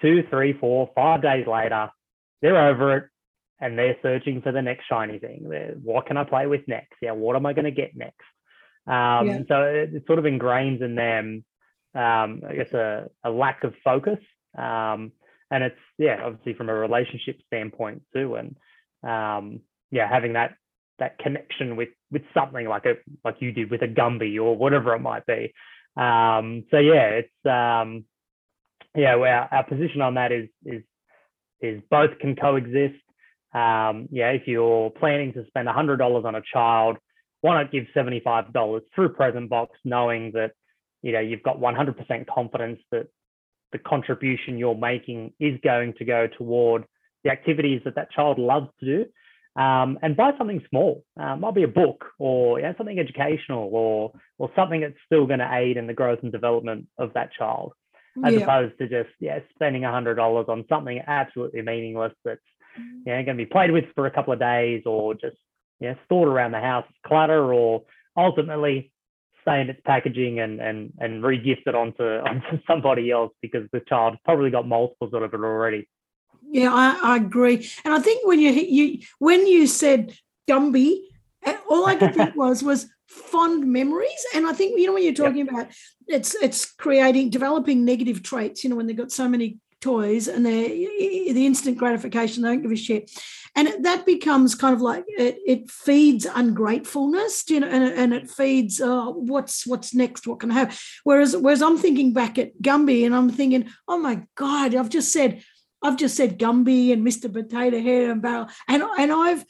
two, 0.00 0.22
three, 0.30 0.52
four, 0.52 0.90
five 0.94 1.22
days 1.22 1.46
later, 1.48 1.90
they're 2.40 2.68
over 2.68 2.96
it 2.96 3.04
and 3.60 3.76
they're 3.76 3.96
searching 4.02 4.42
for 4.42 4.52
the 4.52 4.62
next 4.62 4.84
shiny 4.88 5.18
thing. 5.18 5.46
They're, 5.48 5.74
what 5.82 6.06
can 6.06 6.16
I 6.16 6.24
play 6.24 6.46
with 6.46 6.68
next? 6.68 6.94
Yeah, 7.02 7.12
what 7.12 7.34
am 7.34 7.46
I 7.46 7.54
going 7.54 7.64
to 7.64 7.70
get 7.72 7.96
next? 7.96 8.14
Um, 8.86 9.26
yeah. 9.26 9.38
So 9.48 9.62
it, 9.62 9.94
it, 9.94 10.06
sort 10.06 10.20
of 10.20 10.24
ingrains 10.24 10.82
in 10.82 10.94
them, 10.94 11.44
um, 11.94 12.42
I 12.48 12.54
guess, 12.54 12.72
a, 12.72 13.08
a 13.24 13.30
lack 13.30 13.64
of 13.64 13.74
focus. 13.82 14.20
Um, 14.56 15.12
and 15.50 15.64
it's 15.64 15.80
yeah, 15.98 16.20
obviously 16.24 16.54
from 16.54 16.68
a 16.68 16.74
relationship 16.74 17.40
standpoint 17.46 18.02
too, 18.14 18.36
and 18.36 18.56
um, 19.02 19.60
yeah, 19.90 20.08
having 20.08 20.34
that 20.34 20.54
that 20.98 21.18
connection 21.18 21.76
with 21.76 21.88
with 22.10 22.22
something 22.34 22.68
like 22.68 22.84
a 22.86 22.94
like 23.24 23.36
you 23.40 23.52
did 23.52 23.70
with 23.70 23.82
a 23.82 23.88
Gumby 23.88 24.36
or 24.42 24.56
whatever 24.56 24.94
it 24.94 25.00
might 25.00 25.26
be. 25.26 25.52
Um, 25.96 26.64
so 26.70 26.78
yeah, 26.78 27.20
it's 27.20 27.46
um, 27.46 28.04
yeah, 28.94 29.14
our, 29.14 29.48
our 29.52 29.64
position 29.64 30.00
on 30.00 30.14
that 30.14 30.32
is 30.32 30.48
is 30.64 30.82
is 31.60 31.82
both 31.90 32.18
can 32.20 32.36
coexist. 32.36 33.02
Um, 33.54 34.08
yeah, 34.10 34.30
if 34.30 34.42
you're 34.46 34.90
planning 34.90 35.32
to 35.34 35.46
spend 35.46 35.68
a 35.68 35.72
hundred 35.72 35.96
dollars 35.96 36.24
on 36.24 36.34
a 36.34 36.42
child, 36.52 36.98
why 37.40 37.62
not 37.62 37.72
give 37.72 37.84
seventy 37.94 38.20
five 38.20 38.52
dollars 38.52 38.82
through 38.94 39.10
Prezent 39.10 39.50
Box, 39.50 39.76
knowing 39.84 40.32
that 40.32 40.52
you 41.02 41.12
know 41.12 41.20
you've 41.20 41.42
got 41.42 41.58
one 41.58 41.74
hundred 41.74 41.96
percent 41.96 42.28
confidence 42.28 42.80
that 42.92 43.08
the 43.72 43.78
contribution 43.78 44.56
you're 44.56 44.74
making 44.74 45.32
is 45.38 45.58
going 45.62 45.94
to 45.98 46.04
go 46.04 46.26
toward 46.38 46.84
the 47.24 47.30
activities 47.30 47.82
that 47.84 47.96
that 47.96 48.10
child 48.10 48.38
loves 48.38 48.68
to 48.80 48.86
do 48.86 49.10
um, 49.58 49.98
and 50.02 50.16
buy 50.16 50.30
something 50.38 50.62
small. 50.70 51.04
Um, 51.20 51.40
might 51.40 51.54
be 51.54 51.64
a 51.64 51.68
book 51.68 52.04
or 52.18 52.60
yeah, 52.60 52.72
something 52.76 52.98
educational 52.98 53.68
or 53.72 54.12
or 54.38 54.50
something 54.54 54.80
that's 54.80 54.94
still 55.04 55.26
going 55.26 55.40
to 55.40 55.52
aid 55.52 55.76
in 55.76 55.88
the 55.88 55.94
growth 55.94 56.20
and 56.22 56.30
development 56.30 56.86
of 56.96 57.12
that 57.14 57.32
child, 57.32 57.72
as 58.24 58.34
yeah. 58.34 58.40
opposed 58.40 58.78
to 58.78 58.88
just 58.88 59.10
yeah 59.18 59.40
spending 59.54 59.84
a 59.84 59.90
hundred 59.90 60.14
dollars 60.14 60.46
on 60.48 60.64
something 60.68 61.00
absolutely 61.04 61.62
meaningless 61.62 62.12
that's 62.24 62.40
yeah 63.04 63.20
going 63.22 63.36
to 63.36 63.44
be 63.44 63.50
played 63.50 63.72
with 63.72 63.84
for 63.96 64.06
a 64.06 64.10
couple 64.12 64.32
of 64.32 64.38
days 64.38 64.84
or 64.86 65.14
just 65.14 65.36
yeah 65.80 65.94
stored 66.04 66.28
around 66.28 66.52
the 66.52 66.60
house 66.60 66.86
clutter 67.04 67.52
or 67.52 67.82
ultimately 68.16 68.92
stain 69.42 69.70
its 69.70 69.80
packaging 69.84 70.38
and 70.38 70.60
and 70.60 70.92
and 71.00 71.24
regift 71.24 71.66
it 71.66 71.74
onto 71.74 72.02
onto 72.04 72.62
somebody 72.64 73.10
else 73.10 73.32
because 73.42 73.68
the 73.72 73.80
child 73.88 74.16
probably 74.24 74.50
got 74.50 74.68
multiples 74.68 75.12
of 75.12 75.22
it 75.22 75.34
already. 75.34 75.88
Yeah, 76.50 76.72
I, 76.72 76.98
I 77.02 77.16
agree, 77.16 77.68
and 77.84 77.92
I 77.92 78.00
think 78.00 78.26
when 78.26 78.40
you 78.40 78.50
you 78.50 79.00
when 79.18 79.46
you 79.46 79.66
said 79.66 80.16
Gumby, 80.48 81.00
eh, 81.44 81.56
all 81.68 81.86
I 81.86 81.96
could 81.96 82.14
think 82.14 82.34
was 82.36 82.62
was 82.62 82.86
fond 83.06 83.70
memories, 83.70 84.26
and 84.34 84.46
I 84.46 84.52
think 84.52 84.78
you 84.78 84.86
know 84.86 84.94
when 84.94 85.04
you're 85.04 85.12
talking 85.12 85.46
yep. 85.46 85.48
about 85.50 85.66
it's 86.06 86.34
it's 86.36 86.64
creating 86.64 87.30
developing 87.30 87.84
negative 87.84 88.22
traits. 88.22 88.64
You 88.64 88.70
know 88.70 88.76
when 88.76 88.86
they've 88.86 88.96
got 88.96 89.12
so 89.12 89.28
many 89.28 89.58
toys 89.80 90.26
and 90.26 90.44
they 90.44 90.68
the 91.32 91.46
instant 91.46 91.78
gratification 91.78 92.42
they 92.42 92.48
don't 92.48 92.62
give 92.62 92.72
a 92.72 92.76
shit 92.76 93.10
and 93.54 93.84
that 93.84 94.04
becomes 94.04 94.54
kind 94.54 94.74
of 94.74 94.80
like 94.80 95.04
it, 95.06 95.38
it 95.46 95.70
feeds 95.70 96.26
ungratefulness 96.26 97.44
you 97.48 97.60
know 97.60 97.68
and, 97.68 97.84
and 97.84 98.12
it 98.12 98.28
feeds 98.28 98.80
uh, 98.80 99.06
what's 99.06 99.66
what's 99.66 99.94
next 99.94 100.26
what 100.26 100.40
can 100.40 100.50
I 100.50 100.54
have 100.54 100.80
whereas 101.04 101.36
whereas 101.36 101.62
i'm 101.62 101.78
thinking 101.78 102.12
back 102.12 102.38
at 102.38 102.60
gumby 102.60 103.06
and 103.06 103.14
i'm 103.14 103.30
thinking 103.30 103.68
oh 103.86 103.98
my 103.98 104.22
god 104.34 104.74
i've 104.74 104.90
just 104.90 105.12
said 105.12 105.44
i've 105.82 105.96
just 105.96 106.16
said 106.16 106.38
gumby 106.38 106.92
and 106.92 107.06
mr 107.06 107.32
potato 107.32 107.80
head 107.80 108.10
and 108.10 108.22
barrel 108.22 108.48
and 108.68 108.82
and 108.98 109.12
i've 109.12 109.44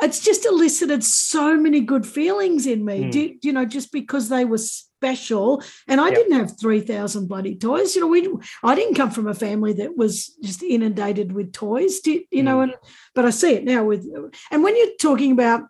it's 0.00 0.20
just 0.20 0.46
elicited 0.46 1.02
so 1.02 1.56
many 1.56 1.80
good 1.80 2.06
feelings 2.06 2.66
in 2.66 2.84
me 2.84 3.04
mm. 3.04 3.10
do, 3.10 3.34
you 3.42 3.52
know 3.52 3.64
just 3.64 3.92
because 3.92 4.28
they 4.28 4.44
were 4.44 4.58
special 4.58 5.62
and 5.86 6.00
i 6.00 6.06
yep. 6.06 6.14
didn't 6.14 6.38
have 6.38 6.58
3000 6.58 7.26
bloody 7.26 7.54
toys 7.54 7.94
you 7.94 8.00
know 8.00 8.06
we 8.06 8.28
i 8.62 8.74
didn't 8.74 8.94
come 8.94 9.10
from 9.10 9.26
a 9.26 9.34
family 9.34 9.72
that 9.72 9.96
was 9.96 10.36
just 10.42 10.62
inundated 10.62 11.32
with 11.32 11.52
toys 11.52 12.00
do, 12.00 12.12
you 12.30 12.42
mm. 12.42 12.44
know 12.44 12.60
and 12.60 12.74
but 13.14 13.24
i 13.24 13.30
see 13.30 13.54
it 13.54 13.64
now 13.64 13.84
with 13.84 14.06
and 14.50 14.62
when 14.62 14.76
you're 14.76 14.96
talking 15.00 15.32
about 15.32 15.62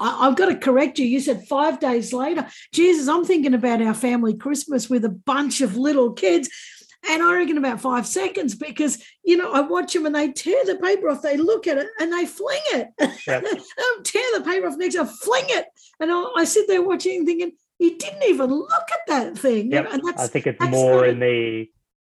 I, 0.00 0.24
have 0.24 0.36
got 0.36 0.46
to 0.46 0.56
correct 0.56 0.98
you. 0.98 1.06
You 1.06 1.20
said 1.20 1.46
five 1.46 1.78
days 1.78 2.12
later. 2.12 2.46
Jesus, 2.72 3.06
I'm 3.06 3.24
thinking 3.24 3.52
about 3.52 3.82
our 3.82 3.92
family 3.94 4.34
Christmas 4.34 4.88
with 4.88 5.04
a 5.04 5.10
bunch 5.10 5.60
of 5.60 5.76
little 5.76 6.12
kids. 6.12 6.48
And 7.08 7.22
I 7.22 7.34
reckon 7.34 7.56
about 7.56 7.80
five 7.80 8.06
seconds 8.06 8.54
because, 8.54 9.02
you 9.24 9.36
know, 9.36 9.52
I 9.52 9.60
watch 9.60 9.92
them 9.92 10.06
and 10.06 10.14
they 10.14 10.32
tear 10.32 10.64
the 10.64 10.76
paper 10.76 11.08
off, 11.08 11.22
they 11.22 11.36
look 11.36 11.66
at 11.66 11.78
it 11.78 11.88
and 11.98 12.12
they 12.12 12.26
fling 12.26 12.60
it. 12.72 12.88
Yep. 13.26 13.42
tear 14.04 14.22
the 14.36 14.44
paper 14.44 14.66
off 14.66 14.76
next, 14.76 14.96
I 14.96 15.04
fling 15.04 15.46
it. 15.48 15.66
And 15.98 16.10
I, 16.10 16.24
I, 16.36 16.44
sit 16.44 16.68
there 16.68 16.82
watching 16.82 17.24
thinking, 17.24 17.52
you 17.78 17.96
didn't 17.96 18.22
even 18.24 18.50
look 18.50 18.70
at 18.92 19.00
that 19.08 19.38
thing. 19.38 19.72
Yep. 19.72 19.88
And 19.92 20.02
that's, 20.06 20.22
I 20.22 20.26
think 20.26 20.46
it's 20.46 20.60
more 20.60 21.06
in 21.06 21.20
the 21.20 21.66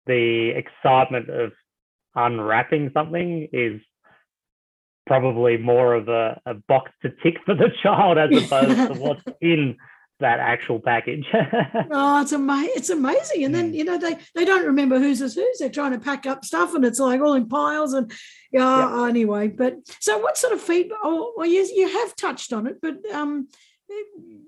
the 0.07 0.51
excitement 0.51 1.29
of 1.29 1.53
unwrapping 2.15 2.91
something 2.95 3.49
is 3.53 3.81
probably 5.07 5.57
more 5.57 5.95
of 5.95 6.09
a, 6.09 6.41
a 6.47 6.55
box 6.69 6.91
to 7.03 7.11
tick 7.23 7.37
for 7.45 7.55
the 7.55 7.71
child 7.83 8.19
as 8.19 8.31
opposed 8.31 8.95
to 8.95 9.01
what's 9.01 9.23
in 9.41 9.77
that 10.21 10.39
actual 10.41 10.81
package. 10.81 11.27
oh, 11.91 12.23
it's 12.23 12.33
amazing! 12.33 12.73
It's 12.77 12.91
amazing. 12.91 13.45
And 13.45 13.55
then 13.55 13.73
mm. 13.73 13.77
you 13.77 13.85
know 13.85 13.99
they 13.99 14.17
they 14.35 14.45
don't 14.45 14.67
remember 14.67 14.99
who's 14.99 15.21
is 15.21 15.35
whose. 15.35 15.59
They're 15.59 15.69
trying 15.69 15.93
to 15.93 15.99
pack 15.99 16.27
up 16.27 16.45
stuff, 16.45 16.75
and 16.75 16.85
it's 16.85 16.99
like 16.99 17.21
all 17.21 17.35
in 17.35 17.49
piles. 17.49 17.93
And 17.93 18.11
yeah, 18.51 19.01
yep. 19.01 19.09
anyway. 19.09 19.49
But 19.49 19.77
so, 20.01 20.19
what 20.19 20.39
sort 20.39 20.53
of 20.53 20.61
feedback? 20.61 20.99
Oh, 21.03 21.35
well, 21.37 21.47
you 21.47 21.69
you 21.75 21.89
have 21.89 22.17
touched 22.17 22.53
on 22.53 22.67
it, 22.67 22.79
but 22.81 23.05
um, 23.13 23.49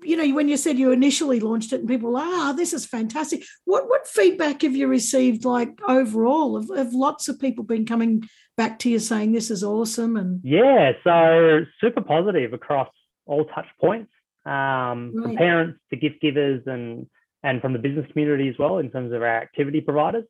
you 0.01 0.17
know, 0.17 0.33
when 0.33 0.49
you 0.49 0.57
said 0.57 0.77
you 0.77 0.91
initially 0.91 1.39
launched 1.39 1.71
it, 1.71 1.81
and 1.81 1.89
people, 1.89 2.11
were, 2.11 2.19
ah, 2.19 2.53
this 2.55 2.73
is 2.73 2.85
fantastic. 2.85 3.43
What 3.65 3.87
what 3.87 4.07
feedback 4.07 4.63
have 4.63 4.75
you 4.75 4.87
received? 4.87 5.45
Like 5.45 5.79
overall, 5.87 6.59
have, 6.59 6.75
have 6.75 6.93
lots 6.93 7.27
of 7.27 7.39
people 7.39 7.63
been 7.63 7.85
coming 7.85 8.27
back 8.57 8.79
to 8.79 8.89
you 8.89 8.99
saying 8.99 9.31
this 9.33 9.51
is 9.51 9.63
awesome? 9.63 10.17
And 10.17 10.41
yeah, 10.43 10.93
so 11.03 11.65
super 11.79 12.01
positive 12.01 12.53
across 12.53 12.89
all 13.27 13.45
touch 13.45 13.67
points 13.79 14.11
um, 14.45 15.13
right. 15.13 15.23
from 15.23 15.35
parents 15.35 15.79
to 15.89 15.97
gift 15.97 16.21
givers 16.21 16.63
and 16.65 17.07
and 17.43 17.61
from 17.61 17.73
the 17.73 17.79
business 17.79 18.05
community 18.11 18.49
as 18.49 18.55
well 18.59 18.79
in 18.79 18.91
terms 18.91 19.13
of 19.13 19.21
our 19.21 19.41
activity 19.41 19.79
providers. 19.81 20.25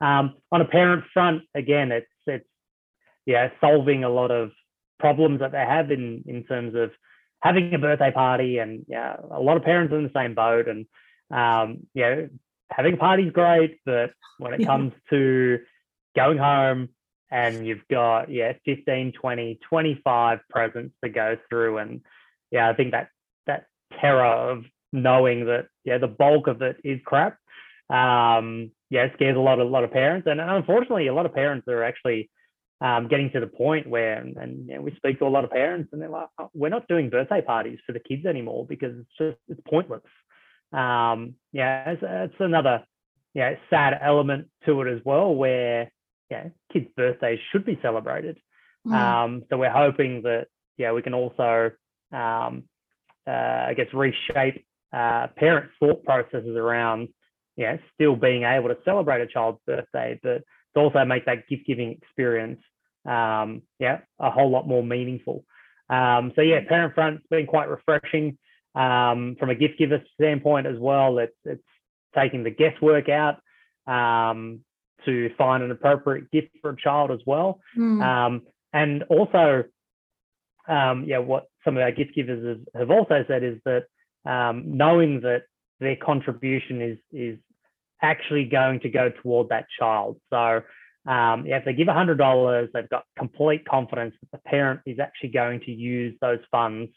Um, 0.00 0.34
on 0.50 0.60
a 0.60 0.64
parent 0.64 1.04
front, 1.12 1.42
again, 1.54 1.92
it's 1.92 2.06
it's 2.26 2.46
yeah 3.26 3.50
solving 3.60 4.04
a 4.04 4.08
lot 4.08 4.30
of 4.30 4.50
problems 4.98 5.40
that 5.40 5.52
they 5.52 5.58
have 5.58 5.90
in 5.90 6.24
in 6.26 6.44
terms 6.44 6.74
of 6.74 6.90
having 7.40 7.72
a 7.74 7.78
birthday 7.78 8.10
party 8.10 8.58
and 8.58 8.84
yeah 8.88 9.16
a 9.30 9.40
lot 9.40 9.56
of 9.56 9.62
parents 9.62 9.92
are 9.92 9.98
in 9.98 10.04
the 10.04 10.10
same 10.14 10.34
boat 10.34 10.66
and 10.66 10.86
um, 11.30 11.86
yeah 11.94 12.22
having 12.70 12.94
a 12.94 12.96
party 12.96 13.30
great 13.30 13.78
but 13.84 14.10
when 14.38 14.54
it 14.54 14.64
comes 14.70 14.92
to 15.10 15.58
going 16.16 16.38
home 16.38 16.88
and 17.30 17.66
you've 17.66 17.86
got 17.90 18.30
yeah 18.30 18.54
15 18.64 19.12
20 19.12 19.58
25 19.68 20.40
presents 20.50 20.94
to 21.04 21.10
go 21.10 21.36
through 21.48 21.78
and 21.78 22.00
yeah 22.50 22.68
i 22.68 22.74
think 22.74 22.92
that 22.92 23.08
terror 24.00 24.24
of 24.24 24.64
knowing 24.92 25.46
that 25.46 25.66
yeah 25.84 25.98
the 25.98 26.06
bulk 26.06 26.46
of 26.46 26.62
it 26.62 26.76
is 26.84 27.00
crap. 27.04 27.38
Um 27.90 28.70
yeah 28.90 29.04
it 29.04 29.12
scares 29.14 29.36
a 29.36 29.40
lot 29.40 29.60
of 29.60 29.66
a 29.66 29.70
lot 29.70 29.84
of 29.84 29.92
parents. 29.92 30.26
And 30.30 30.40
unfortunately 30.40 31.06
a 31.06 31.14
lot 31.14 31.26
of 31.26 31.34
parents 31.34 31.66
are 31.68 31.84
actually 31.84 32.30
um, 32.80 33.08
getting 33.08 33.30
to 33.32 33.40
the 33.40 33.48
point 33.48 33.88
where 33.88 34.18
and, 34.20 34.36
and 34.36 34.68
you 34.68 34.76
know, 34.76 34.82
we 34.82 34.94
speak 34.94 35.18
to 35.18 35.26
a 35.26 35.28
lot 35.28 35.42
of 35.42 35.50
parents 35.50 35.90
and 35.92 36.00
they're 36.00 36.08
like 36.08 36.28
oh, 36.38 36.48
we're 36.54 36.68
not 36.68 36.86
doing 36.86 37.10
birthday 37.10 37.42
parties 37.42 37.78
for 37.84 37.92
the 37.92 37.98
kids 38.00 38.24
anymore 38.24 38.66
because 38.66 38.94
it's 38.96 39.18
just 39.18 39.38
it's 39.48 39.60
pointless. 39.68 40.02
Um 40.72 41.34
yeah 41.52 41.90
it's, 41.90 42.02
it's 42.04 42.40
another 42.40 42.84
yeah 43.34 43.54
sad 43.70 43.98
element 44.00 44.48
to 44.66 44.80
it 44.82 44.94
as 44.94 45.00
well 45.04 45.34
where 45.34 45.90
yeah 46.30 46.48
kids 46.72 46.86
birthdays 46.96 47.40
should 47.50 47.64
be 47.64 47.78
celebrated. 47.82 48.38
Mm. 48.86 48.92
um 48.94 49.42
so 49.50 49.58
we're 49.58 49.70
hoping 49.70 50.22
that 50.22 50.46
yeah 50.76 50.92
we 50.92 51.02
can 51.02 51.14
also 51.14 51.72
um 52.12 52.64
I 53.30 53.74
guess, 53.74 53.86
reshape 53.92 54.64
uh, 54.92 55.28
parents' 55.36 55.74
thought 55.80 56.04
processes 56.04 56.56
around, 56.56 57.08
know, 57.66 57.78
still 57.94 58.16
being 58.16 58.44
able 58.44 58.68
to 58.68 58.76
celebrate 58.84 59.20
a 59.20 59.26
child's 59.26 59.58
birthday, 59.66 60.18
but 60.22 60.42
to 60.74 60.80
also 60.80 61.04
make 61.04 61.26
that 61.26 61.48
gift 61.48 61.66
giving 61.66 61.92
experience, 61.92 62.60
um, 63.04 63.62
yeah, 63.78 63.98
a 64.18 64.30
whole 64.30 64.50
lot 64.50 64.66
more 64.66 64.82
meaningful. 64.82 65.44
Um, 65.90 66.32
so 66.36 66.42
yeah, 66.42 66.60
parent 66.68 66.94
front's 66.94 67.24
been 67.30 67.46
quite 67.46 67.68
refreshing 67.68 68.38
um, 68.74 69.36
from 69.38 69.50
a 69.50 69.54
gift 69.54 69.78
giver 69.78 70.02
standpoint 70.14 70.66
as 70.66 70.78
well. 70.78 71.18
It's 71.18 71.36
it's 71.44 71.62
taking 72.14 72.44
the 72.44 72.50
guesswork 72.50 73.08
out 73.08 73.40
um, 73.86 74.60
to 75.04 75.30
find 75.36 75.62
an 75.62 75.70
appropriate 75.70 76.30
gift 76.30 76.48
for 76.60 76.70
a 76.70 76.76
child 76.76 77.10
as 77.10 77.20
well, 77.26 77.60
mm. 77.76 78.02
um, 78.02 78.42
and 78.72 79.04
also 79.04 79.64
um, 80.68 81.04
yeah, 81.06 81.18
what 81.18 81.46
some 81.64 81.76
of 81.76 81.82
our 81.82 81.92
gift 81.92 82.14
givers 82.14 82.58
have 82.74 82.90
also 82.90 83.24
said 83.26 83.42
is 83.42 83.58
that 83.64 83.84
um, 84.30 84.76
knowing 84.76 85.20
that 85.22 85.42
their 85.80 85.96
contribution 85.96 86.82
is 86.82 86.98
is 87.12 87.38
actually 88.02 88.44
going 88.44 88.80
to 88.80 88.88
go 88.88 89.10
toward 89.22 89.48
that 89.48 89.66
child. 89.78 90.20
So 90.30 90.62
um, 91.06 91.46
if 91.46 91.64
they 91.64 91.72
give 91.72 91.88
$100, 91.88 92.68
they've 92.72 92.88
got 92.88 93.04
complete 93.16 93.66
confidence 93.66 94.14
that 94.20 94.30
the 94.30 94.48
parent 94.48 94.80
is 94.86 94.98
actually 95.00 95.30
going 95.30 95.60
to 95.60 95.72
use 95.72 96.16
those 96.20 96.38
funds 96.50 96.90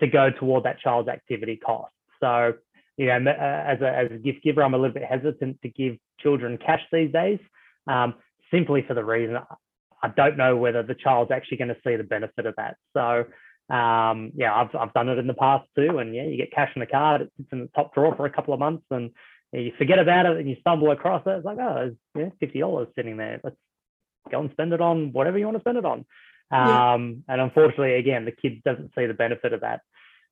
to 0.00 0.06
go 0.06 0.30
toward 0.30 0.64
that 0.64 0.78
child's 0.80 1.08
activity 1.08 1.56
cost. 1.56 1.92
So, 2.20 2.54
you 2.96 3.06
know, 3.06 3.30
as 3.30 3.80
a, 3.80 3.88
as 3.88 4.10
a 4.10 4.18
gift 4.18 4.42
giver, 4.42 4.62
I'm 4.62 4.74
a 4.74 4.78
little 4.78 4.92
bit 4.92 5.04
hesitant 5.04 5.62
to 5.62 5.68
give 5.68 5.96
children 6.20 6.58
cash 6.58 6.82
these 6.92 7.12
days, 7.12 7.38
um, 7.86 8.14
simply 8.50 8.84
for 8.86 8.94
the 8.94 9.04
reason 9.04 9.38
I 10.06 10.12
don't 10.14 10.36
know 10.36 10.56
whether 10.56 10.82
the 10.82 10.94
child's 10.94 11.30
actually 11.30 11.58
going 11.58 11.68
to 11.68 11.76
see 11.84 11.96
the 11.96 12.04
benefit 12.04 12.46
of 12.46 12.54
that. 12.56 12.76
So 12.94 13.24
um, 13.74 14.32
yeah, 14.36 14.54
I've 14.54 14.74
I've 14.74 14.94
done 14.94 15.08
it 15.08 15.18
in 15.18 15.26
the 15.26 15.34
past 15.34 15.66
too, 15.74 15.98
and 15.98 16.14
yeah, 16.14 16.24
you 16.24 16.36
get 16.36 16.52
cash 16.52 16.70
in 16.76 16.80
the 16.80 16.86
card, 16.86 17.22
it 17.22 17.32
sits 17.36 17.48
in 17.52 17.60
the 17.60 17.70
top 17.74 17.94
drawer 17.94 18.14
for 18.14 18.26
a 18.26 18.30
couple 18.30 18.54
of 18.54 18.60
months, 18.60 18.84
and 18.90 19.10
you 19.52 19.72
forget 19.76 19.98
about 19.98 20.26
it, 20.26 20.36
and 20.36 20.48
you 20.48 20.56
stumble 20.60 20.92
across 20.92 21.22
it. 21.26 21.30
It's 21.30 21.44
like, 21.44 21.58
oh, 21.58 21.94
yeah, 22.16 22.28
fifty 22.38 22.60
dollars 22.60 22.88
sitting 22.94 23.16
there. 23.16 23.40
Let's 23.42 23.56
go 24.30 24.40
and 24.40 24.50
spend 24.52 24.72
it 24.72 24.80
on 24.80 25.12
whatever 25.12 25.38
you 25.38 25.46
want 25.46 25.56
to 25.56 25.62
spend 25.62 25.78
it 25.78 25.84
on. 25.84 26.04
Um, 26.50 27.24
yeah. 27.28 27.32
And 27.32 27.40
unfortunately, 27.40 27.94
again, 27.94 28.24
the 28.24 28.32
kid 28.32 28.62
doesn't 28.64 28.92
see 28.96 29.06
the 29.06 29.14
benefit 29.14 29.52
of 29.52 29.62
that. 29.62 29.80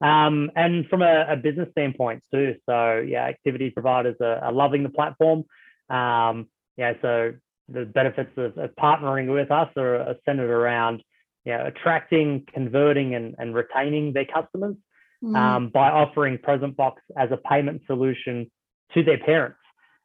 Um, 0.00 0.50
and 0.54 0.86
from 0.88 1.02
a, 1.02 1.26
a, 1.30 1.36
business 1.36 1.68
standpoint 1.70 2.22
too, 2.32 2.56
so 2.68 2.98
yeah, 2.98 3.24
activity 3.24 3.70
providers 3.70 4.16
are, 4.20 4.36
are 4.36 4.52
loving 4.52 4.82
the 4.82 4.88
platform. 4.90 5.44
Um, 5.88 6.48
yeah, 6.76 6.94
so 7.00 7.34
the 7.68 7.84
benefits 7.84 8.30
of, 8.36 8.56
of 8.58 8.70
partnering 8.76 9.32
with 9.32 9.50
us 9.50 9.68
are, 9.76 9.96
are, 9.96 10.16
centered 10.24 10.50
around 10.50 11.02
you 11.44 11.52
know, 11.52 11.66
attracting, 11.66 12.46
converting, 12.52 13.14
and, 13.14 13.34
and 13.38 13.54
retaining 13.54 14.12
their 14.12 14.26
customers 14.26 14.76
mm. 15.22 15.36
um, 15.36 15.68
by 15.68 15.90
offering 15.90 16.38
Prezent 16.38 16.76
Box 16.76 17.02
as 17.16 17.30
a 17.32 17.36
payment 17.36 17.82
solution 17.86 18.50
to 18.94 19.02
their 19.02 19.18
parents. 19.18 19.58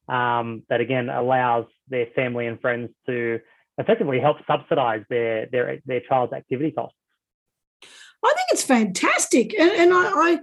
Um, 0.08 0.64
that 0.70 0.82
again 0.82 1.08
allows 1.08 1.66
their 1.88 2.08
family 2.16 2.48
and 2.48 2.60
friends 2.60 2.90
to 3.06 3.40
effectively 3.78 4.20
help 4.20 4.38
subsidize 4.48 5.04
their 5.08 5.46
their 5.52 5.80
their 5.86 6.02
child's 6.02 6.34
activity 6.34 6.72
costs. 6.72 6.98
I 8.24 8.34
think 8.36 8.48
it's 8.52 8.64
fantastic, 8.64 9.54
and, 9.54 9.70
and 9.70 9.94
I, 9.94 9.98
I, 10.00 10.40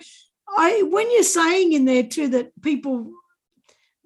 I 0.57 0.83
when 0.85 1.11
you're 1.11 1.25
saying 1.25 1.73
in 1.73 1.85
there 1.85 2.05
too 2.05 2.29
that 2.29 2.53
people 2.63 3.11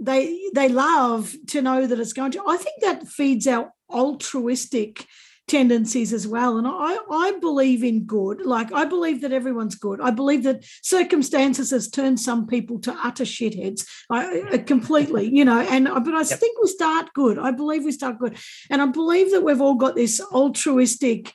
they 0.00 0.40
they 0.54 0.68
love 0.68 1.34
to 1.48 1.62
know 1.62 1.86
that 1.86 2.00
it's 2.00 2.12
going 2.12 2.32
to. 2.32 2.42
I 2.46 2.56
think 2.56 2.80
that 2.82 3.06
feeds 3.06 3.46
our 3.46 3.72
altruistic 3.90 5.06
tendencies 5.50 6.12
as 6.12 6.28
well. 6.28 6.58
And 6.58 6.66
I, 6.66 6.96
I 7.10 7.32
believe 7.40 7.82
in 7.82 8.04
good. 8.04 8.46
Like 8.46 8.72
I 8.72 8.84
believe 8.84 9.20
that 9.22 9.32
everyone's 9.32 9.74
good. 9.74 10.00
I 10.00 10.10
believe 10.10 10.44
that 10.44 10.64
circumstances 10.82 11.72
has 11.72 11.90
turned 11.90 12.20
some 12.20 12.46
people 12.46 12.78
to 12.80 12.96
utter 13.02 13.24
shitheads. 13.24 13.84
I, 14.08 14.40
uh, 14.40 14.58
completely, 14.58 15.28
you 15.28 15.44
know. 15.44 15.60
And 15.60 15.88
uh, 15.88 16.00
but 16.00 16.14
I 16.14 16.20
yep. 16.20 16.38
think 16.38 16.58
we 16.62 16.68
start 16.68 17.12
good. 17.14 17.38
I 17.38 17.50
believe 17.50 17.84
we 17.84 17.92
start 17.92 18.18
good, 18.18 18.38
and 18.70 18.80
I 18.80 18.86
believe 18.86 19.32
that 19.32 19.42
we've 19.42 19.60
all 19.60 19.74
got 19.74 19.96
this 19.96 20.20
altruistic 20.20 21.32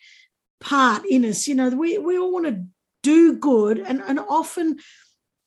part 0.62 1.04
in 1.06 1.26
us. 1.26 1.48
You 1.48 1.56
know, 1.56 1.70
we 1.70 1.98
we 1.98 2.18
all 2.18 2.32
want 2.32 2.48
to 2.48 2.64
do 3.04 3.38
good, 3.38 3.80
and 3.80 4.02
and 4.02 4.20
often 4.20 4.78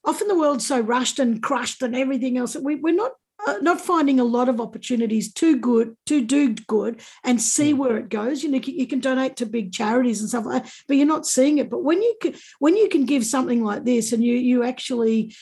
often 0.04 0.28
the 0.28 0.38
world's 0.38 0.66
so 0.66 0.80
rushed 0.80 1.18
and 1.18 1.42
crushed 1.42 1.82
and 1.82 1.96
everything 1.96 2.38
else 2.38 2.52
that 2.52 2.62
we, 2.62 2.76
we're 2.76 2.94
not 2.94 3.12
uh, 3.46 3.58
not 3.60 3.80
finding 3.80 4.18
a 4.18 4.24
lot 4.24 4.48
of 4.48 4.60
opportunities 4.60 5.32
to 5.32 5.56
good 5.56 5.96
to 6.06 6.24
do 6.24 6.54
good 6.54 7.00
and 7.24 7.40
see 7.40 7.72
mm. 7.72 7.76
where 7.76 7.96
it 7.96 8.08
goes. 8.08 8.42
You 8.42 8.50
know, 8.50 8.58
you 8.58 8.86
can 8.86 9.00
donate 9.00 9.36
to 9.36 9.46
big 9.46 9.72
charities 9.72 10.20
and 10.20 10.28
stuff 10.28 10.44
like 10.44 10.64
that, 10.64 10.72
but 10.88 10.96
you're 10.96 11.06
not 11.06 11.26
seeing 11.26 11.58
it. 11.58 11.70
But 11.70 11.84
when 11.84 12.02
you 12.02 12.16
can, 12.20 12.34
when 12.58 12.76
you 12.76 12.88
can 12.88 13.06
give 13.06 13.24
something 13.24 13.62
like 13.62 13.84
this, 13.84 14.12
and 14.12 14.24
you 14.24 14.34
you 14.34 14.64
actually 14.64 15.34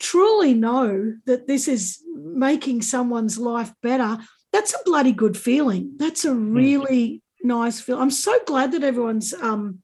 truly 0.00 0.54
know 0.54 1.14
that 1.26 1.46
this 1.46 1.68
is 1.68 2.02
making 2.16 2.82
someone's 2.82 3.38
life 3.38 3.72
better, 3.82 4.18
that's 4.52 4.74
a 4.74 4.84
bloody 4.84 5.12
good 5.12 5.36
feeling. 5.36 5.92
That's 5.96 6.24
a 6.24 6.32
hmm. 6.32 6.52
really 6.52 7.22
mm. 7.44 7.46
nice 7.46 7.80
feel. 7.80 7.98
I'm 7.98 8.10
so 8.10 8.36
glad 8.46 8.72
that 8.72 8.82
everyone's 8.82 9.32
um, 9.34 9.80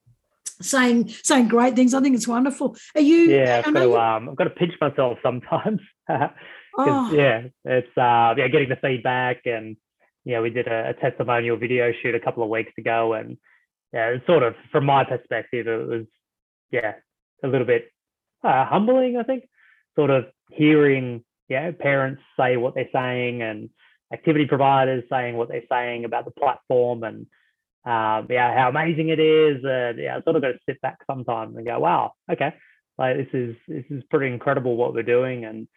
saying 0.61 1.09
saying 1.23 1.47
great 1.47 1.75
things. 1.75 1.93
I 1.93 2.01
think 2.01 2.15
it's 2.15 2.27
wonderful. 2.27 2.75
Are 2.95 3.01
you? 3.01 3.29
Yeah, 3.29 3.63
I've 3.65 3.73
got 3.73 3.79
to, 3.79 3.97
um, 3.97 4.29
I've 4.29 4.35
got 4.35 4.45
to 4.45 4.49
pinch 4.51 4.73
myself 4.79 5.17
sometimes. 5.23 5.81
oh. 6.09 7.11
yeah, 7.13 7.47
it's 7.65 7.97
uh, 7.97 8.33
yeah, 8.37 8.47
getting 8.47 8.69
the 8.69 8.77
feedback 8.81 9.41
and 9.45 9.77
yeah, 10.25 10.41
we 10.41 10.49
did 10.49 10.67
a, 10.67 10.89
a, 10.89 10.93
testimonial 10.93 11.55
video 11.55 11.93
shoot 12.01 12.13
a 12.13 12.19
couple 12.19 12.43
of 12.43 12.49
weeks 12.49 12.73
ago, 12.77 13.13
and 13.13 13.37
yeah, 13.93 14.07
it's 14.09 14.25
sort 14.27 14.43
of 14.43 14.55
from 14.73 14.85
my 14.85 15.05
perspective, 15.05 15.67
it 15.67 15.87
was 15.87 16.05
yeah, 16.69 16.95
a 17.43 17.47
little 17.47 17.65
bit 17.65 17.89
uh, 18.43 18.65
humbling, 18.65 19.15
I 19.17 19.23
think, 19.23 19.45
sort 19.95 20.09
of 20.09 20.25
hearing 20.51 21.23
yeah 21.49 21.71
parents 21.71 22.21
say 22.37 22.57
what 22.57 22.75
they're 22.75 22.89
saying 22.93 23.41
and 23.41 23.69
activity 24.13 24.45
providers 24.45 25.03
saying 25.09 25.35
what 25.35 25.49
they're 25.49 25.63
saying 25.71 26.05
about 26.05 26.25
the 26.25 26.31
platform 26.31 27.03
and 27.03 27.25
um, 27.87 28.27
yeah, 28.29 28.53
how 28.53 28.67
amazing 28.67 29.09
it 29.09 29.19
is. 29.19 29.61
Yeah, 29.63 30.17
I 30.17 30.21
sort 30.23 30.35
of 30.35 30.41
got 30.41 30.49
to 30.49 30.59
sit 30.67 30.81
back 30.81 30.97
sometimes 31.09 31.55
and 31.55 31.65
go, 31.65 31.79
wow, 31.79 32.11
okay, 32.29 32.53
like 32.97 33.15
this 33.15 33.27
is 33.31 33.55
this 33.65 33.85
is 33.89 34.03
pretty 34.09 34.33
incredible 34.33 34.75
what 34.75 34.93
we're 34.93 35.03
doing, 35.03 35.45
and 35.45 35.69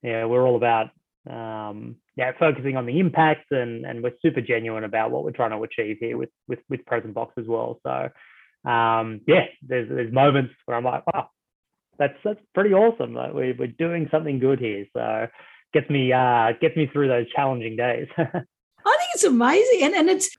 yeah, 0.00 0.26
we're 0.26 0.46
all 0.46 0.54
about 0.54 0.90
um, 1.28 1.96
yeah 2.14 2.30
focusing 2.38 2.76
on 2.76 2.86
the 2.86 3.00
impact, 3.00 3.50
and 3.50 3.84
and 3.84 4.00
we're 4.00 4.12
super 4.22 4.40
genuine 4.40 4.84
about 4.84 5.10
what 5.10 5.24
we're 5.24 5.32
trying 5.32 5.50
to 5.50 5.62
achieve 5.64 5.96
here 5.98 6.16
with 6.16 6.30
with 6.46 6.60
with 6.68 6.86
Prezent 6.86 7.14
Box 7.14 7.34
as 7.36 7.46
well. 7.48 7.80
So 7.82 8.70
um, 8.70 9.22
yeah, 9.26 9.46
there's 9.66 9.88
there's 9.88 10.12
moments 10.12 10.54
where 10.66 10.76
I'm 10.76 10.84
like, 10.84 11.04
wow, 11.12 11.30
that's 11.98 12.18
that's 12.22 12.40
pretty 12.54 12.74
awesome. 12.74 13.12
Like 13.12 13.34
we 13.34 13.56
we're 13.58 13.66
doing 13.66 14.06
something 14.12 14.38
good 14.38 14.60
here. 14.60 14.86
So 14.96 15.26
gets 15.72 15.90
me 15.90 16.12
uh 16.12 16.52
gets 16.60 16.76
me 16.76 16.88
through 16.92 17.08
those 17.08 17.28
challenging 17.34 17.74
days. 17.74 18.06
I 18.18 18.22
think 18.98 19.10
it's 19.14 19.24
amazing, 19.24 19.82
and 19.82 19.94
and 19.94 20.10
it's 20.10 20.30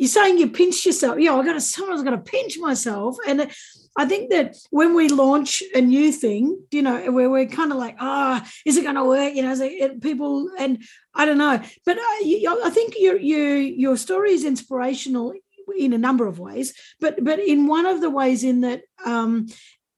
you're 0.00 0.08
saying 0.08 0.38
you 0.38 0.48
pinched 0.48 0.86
yourself. 0.86 1.18
Yeah, 1.18 1.34
I 1.34 1.44
got 1.44 1.52
to. 1.52 1.60
Someone's 1.60 2.02
got 2.02 2.12
to 2.12 2.18
pinch 2.18 2.58
myself, 2.58 3.18
and 3.28 3.50
I 3.98 4.06
think 4.06 4.30
that 4.30 4.56
when 4.70 4.94
we 4.94 5.08
launch 5.08 5.62
a 5.74 5.82
new 5.82 6.10
thing, 6.10 6.58
you 6.70 6.80
know, 6.80 7.12
where 7.12 7.28
we're 7.28 7.44
kind 7.44 7.70
of 7.70 7.76
like, 7.76 7.96
ah, 8.00 8.40
oh, 8.42 8.50
is 8.64 8.78
it 8.78 8.82
going 8.84 8.94
to 8.94 9.04
work? 9.04 9.34
You 9.34 9.42
know, 9.42 9.54
it, 9.60 10.00
people, 10.00 10.48
and 10.58 10.82
I 11.14 11.26
don't 11.26 11.36
know, 11.36 11.60
but 11.84 11.98
I, 12.00 12.44
uh, 12.48 12.56
I 12.64 12.70
think 12.70 12.94
your 12.98 13.18
your 13.18 13.58
your 13.58 13.98
story 13.98 14.32
is 14.32 14.46
inspirational 14.46 15.34
in 15.76 15.92
a 15.92 15.98
number 15.98 16.26
of 16.26 16.38
ways, 16.38 16.72
but 16.98 17.22
but 17.22 17.38
in 17.38 17.66
one 17.66 17.84
of 17.84 18.00
the 18.00 18.08
ways 18.08 18.42
in 18.42 18.62
that 18.62 18.80
um, 19.04 19.48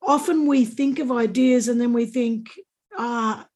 often 0.03 0.49
we 0.49 0.65
think 0.65 0.99
of 0.99 1.13
ideas 1.13 1.69
and 1.69 1.81
then 1.81 1.93
we 1.93 2.07
think, 2.07 2.51
ah, 2.99 3.47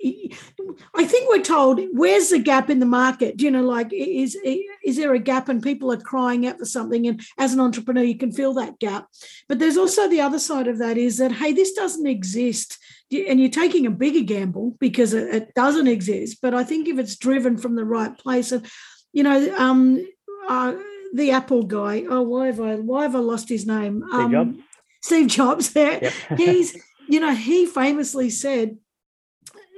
I 0.00 1.04
think 1.04 1.28
we're 1.28 1.42
told 1.42 1.80
where's 1.92 2.30
the 2.30 2.38
gap 2.38 2.70
in 2.70 2.78
the 2.78 2.86
market? 2.86 3.40
You 3.42 3.50
know, 3.50 3.62
like 3.62 3.92
is 3.92 4.36
is 4.84 4.96
there 4.96 5.12
a 5.12 5.18
gap 5.18 5.48
and 5.48 5.62
people 5.62 5.92
are 5.92 6.00
crying 6.00 6.46
out 6.46 6.58
for 6.58 6.64
something? 6.64 7.06
And 7.06 7.20
as 7.36 7.52
an 7.52 7.60
entrepreneur, 7.60 8.04
you 8.04 8.16
can 8.16 8.30
feel 8.30 8.54
that 8.54 8.78
gap. 8.78 9.08
But 9.48 9.58
there's 9.58 9.76
also 9.76 10.08
the 10.08 10.20
other 10.20 10.38
side 10.38 10.68
of 10.68 10.78
that 10.78 10.96
is 10.96 11.18
that 11.18 11.32
hey, 11.32 11.52
this 11.52 11.72
doesn't 11.72 12.06
exist, 12.06 12.78
and 13.10 13.40
you're 13.40 13.50
taking 13.50 13.86
a 13.86 13.90
bigger 13.90 14.20
gamble 14.20 14.76
because 14.78 15.14
it, 15.14 15.52
doesn't 15.54 15.88
exist. 15.88 16.38
But 16.40 16.54
I 16.54 16.62
think 16.62 16.86
if 16.86 16.98
it's 16.98 17.16
driven 17.16 17.56
from 17.56 17.74
the 17.74 17.84
right 17.84 18.16
place, 18.16 18.52
and 18.52 18.64
you 19.12 19.24
know, 19.24 19.56
um, 19.56 20.06
uh, 20.48 20.74
the 21.12 21.32
Apple 21.32 21.64
guy. 21.64 22.04
Oh, 22.08 22.22
why 22.22 22.46
have 22.46 22.60
I 22.60 22.76
why 22.76 23.02
have 23.02 23.16
I 23.16 23.20
lost 23.20 23.48
his 23.48 23.66
name? 23.66 24.04
Steve 24.08 24.20
um, 24.20 24.30
Jobs. 24.30 24.58
Steve 25.02 25.26
Jobs. 25.26 25.72
There, 25.72 26.12
he's 26.36 26.76
you 27.08 27.18
know 27.18 27.34
he 27.34 27.66
famously 27.66 28.30
said 28.30 28.78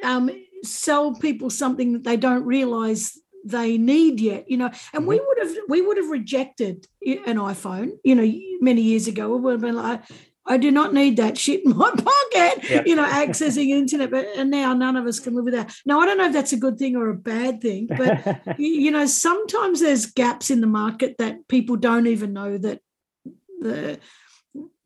um, 0.03 0.30
sell 0.62 1.14
people 1.14 1.51
something 1.51 1.92
that 1.92 2.05
they 2.05 2.16
don't 2.16 2.44
realize 2.44 3.18
they 3.44 3.78
need 3.78 4.20
yet 4.20 4.51
you 4.51 4.57
know 4.59 4.66
and 4.66 4.74
mm-hmm. 4.74 5.07
we 5.07 5.18
would 5.18 5.38
have 5.38 5.57
we 5.68 5.80
would 5.80 5.96
have 5.96 6.11
rejected 6.11 6.86
an 7.07 7.36
iphone 7.36 7.92
you 8.05 8.14
know 8.14 8.30
many 8.61 8.82
years 8.82 9.07
ago 9.07 9.34
we 9.34 9.40
would 9.40 9.53
have 9.53 9.62
been 9.62 9.76
like 9.76 10.03
I 10.46 10.57
do 10.57 10.70
not 10.70 10.92
need 10.92 11.18
that 11.18 11.38
shit 11.38 11.64
in 11.64 11.76
my 11.76 11.90
pocket, 11.90 12.68
yep. 12.68 12.86
you 12.86 12.96
know, 12.96 13.05
accessing 13.05 13.68
internet. 13.68 14.11
But 14.11 14.26
and 14.36 14.51
now 14.51 14.72
none 14.72 14.96
of 14.96 15.07
us 15.07 15.20
can 15.20 15.34
live 15.34 15.44
without. 15.44 15.72
Now 15.86 16.01
I 16.01 16.07
don't 16.07 16.18
know 16.18 16.26
if 16.26 16.32
that's 16.32 16.53
a 16.53 16.57
good 16.57 16.78
thing 16.78 16.96
or 16.96 17.09
a 17.09 17.14
bad 17.14 17.61
thing, 17.61 17.86
but 17.86 18.42
you 18.59 18.90
know, 18.90 19.07
sometimes 19.07 19.80
there's 19.80 20.07
gaps 20.07 20.51
in 20.51 20.61
the 20.61 20.66
market 20.66 21.18
that 21.18 21.46
people 21.46 21.76
don't 21.76 22.09
even 22.09 22.32
know 22.32 22.59
that 22.59 22.80
the 23.61 24.01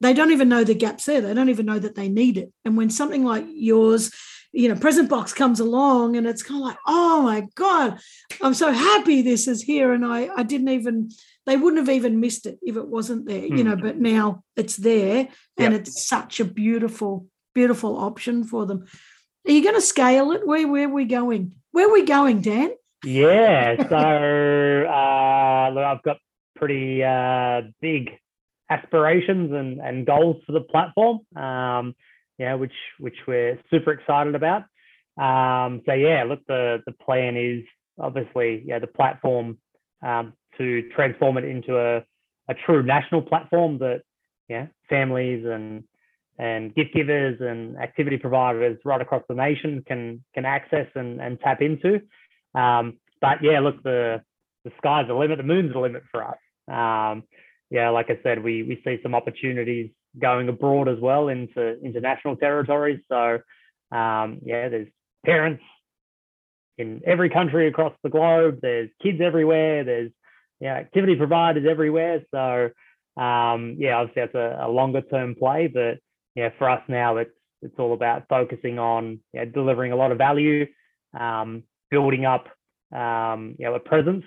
they 0.01 0.13
don't 0.13 0.33
even 0.33 0.51
know 0.51 0.65
the 0.65 0.75
gaps 0.75 1.07
there. 1.07 1.23
They 1.23 1.33
don't 1.33 1.49
even 1.49 1.65
know 1.65 1.79
that 1.79 1.95
they 1.95 2.11
need 2.11 2.37
it. 2.37 2.53
And 2.67 2.77
when 2.77 2.91
something 2.91 3.25
like 3.25 3.47
yours 3.49 4.11
you 4.55 4.69
know, 4.69 4.77
Prezent 4.77 5.09
Box 5.09 5.33
comes 5.33 5.59
along 5.59 6.17
and 6.17 6.27
it's 6.27 6.43
kind 6.43 6.61
of 6.61 6.67
like, 6.67 6.79
oh 6.87 7.23
my 7.23 7.47
God, 7.57 7.99
I'm 8.41 8.55
so 8.55 8.73
happy 8.73 9.21
this 9.21 9.49
is 9.49 9.63
here. 9.63 9.93
And 9.93 10.07
I, 10.07 10.29
I 10.37 10.45
didn't 10.45 10.69
even, 10.69 11.11
they 11.45 11.57
wouldn't 11.57 11.87
have 11.87 11.95
even 11.95 12.21
missed 12.21 12.47
it 12.47 12.59
if 12.63 12.77
it 12.77 12.87
wasn't 12.87 13.27
there, 13.27 13.45
you 13.45 13.65
know, 13.65 13.75
hmm. 13.75 13.83
but 13.83 13.99
now 13.99 14.45
it's 14.57 14.77
there 14.77 15.29
and 15.59 15.73
yep. 15.73 15.81
it's 15.81 16.07
such 16.07 16.39
a 16.39 16.45
beautiful, 16.45 17.27
beautiful 17.53 17.99
option 17.99 18.45
for 18.45 18.65
them. 18.65 18.87
Are 19.47 19.51
you 19.51 19.63
going 19.63 19.75
to 19.75 19.81
scale 19.81 20.31
it? 20.31 20.47
Where, 20.47 20.67
where 20.69 20.89
are 20.89 20.93
we 20.93 21.05
going? 21.05 21.57
Where 21.73 21.89
are 21.89 21.93
we 21.93 22.05
going, 22.05 22.41
Dan? 22.41 22.71
Yeah. 23.05 23.75
So 23.91 23.97
uh, 24.87 25.71
look, 25.71 25.85
I've 25.85 26.03
got 26.03 26.19
pretty 26.57 27.03
uh, 27.03 27.63
big 27.81 28.11
aspirations 28.71 29.53
and, 29.53 29.81
and 29.81 30.07
goals 30.07 30.43
for 30.47 30.53
the 30.53 30.61
platform. 30.61 31.21
Um, 31.37 31.95
yeah, 32.39 32.55
which 32.55 32.73
which 32.99 33.17
we're 33.27 33.59
super 33.71 33.93
excited 33.93 34.35
about. 34.35 34.63
Um, 35.17 35.83
so 35.87 35.93
yeah, 35.93 36.25
look, 36.25 36.41
the 36.47 36.83
the 36.87 36.93
plan 36.93 37.37
is 37.37 37.65
obviously 37.99 38.63
yeah 38.67 38.79
the 38.79 38.87
platform 38.87 39.59
um, 40.05 40.33
to 40.59 40.83
transform 40.95 41.39
it 41.39 41.45
into 41.45 41.77
a, 41.79 41.99
a 42.49 42.55
true 42.67 42.83
national 42.83 43.23
platform 43.23 43.79
that 43.79 44.03
yeah 44.49 44.67
families 44.89 45.45
and 45.47 45.85
and 46.39 46.75
gift 46.75 46.93
givers 46.95 47.41
and 47.41 47.77
activity 47.77 48.17
providers 48.19 48.79
right 48.85 49.01
across 49.01 49.23
the 49.29 49.35
nation 49.35 49.85
can 49.87 50.23
can 50.35 50.45
access 50.45 50.89
and, 50.95 51.21
and 51.21 51.39
tap 51.41 51.63
into. 51.63 52.01
Um, 52.55 52.99
but 53.21 53.39
yeah, 53.43 53.61
look, 53.61 53.83
the 53.83 54.23
the 54.65 54.73
sky's 54.79 55.07
the 55.07 55.15
limit, 55.15 55.39
the 55.39 55.45
moon's 55.45 55.73
the 55.73 55.79
limit 55.79 56.03
for 56.11 56.25
us. 56.25 56.39
Um, 56.67 57.25
yeah, 57.71 57.91
like 57.91 58.11
I 58.11 58.19
said, 58.23 58.43
we 58.43 58.63
we 58.65 58.81
see 58.85 58.99
some 59.03 59.15
opportunities 59.15 59.91
going 60.19 60.49
abroad 60.49 60.89
as 60.89 60.99
well 61.01 61.29
into 61.29 61.79
international 61.83 62.37
territories. 62.37 63.01
So 63.09 63.39
um, 63.91 64.41
yeah, 64.45 64.69
there's 64.69 64.89
parents 65.25 65.63
in 66.79 67.03
every 67.07 67.31
country 67.31 67.69
across 67.69 67.95
the 68.03 68.11
globe. 68.11 68.59
There's 68.63 68.91
kids 69.03 69.21
everywhere. 69.21 69.85
There's 69.85 70.11
yeah, 70.61 70.75
activity 70.75 71.17
providers 71.17 71.67
everywhere. 71.69 72.25
So 72.31 72.71
um, 73.21 73.77
yeah, 73.79 73.97
obviously 73.97 74.23
that's 74.23 74.35
a, 74.35 74.67
a, 74.67 74.69
longer 74.69 75.03
term 75.03 75.35
play, 75.35 75.69
but 75.69 75.99
yeah, 76.35 76.51
for 76.59 76.69
us 76.69 76.83
now 76.89 77.19
it's 77.19 77.31
it's 77.63 77.79
all 77.79 77.95
about 77.95 78.25
focusing 78.29 78.79
on 78.79 79.21
delivering 79.53 79.93
a 79.93 79.97
lot 79.97 80.13
of 80.13 80.19
value, 80.19 80.67
um, 81.19 81.63
building 81.91 82.25
up 82.25 82.47
um, 82.93 83.57
you 83.59 83.67
know 83.67 83.75
a 83.75 83.81
presence 83.81 84.25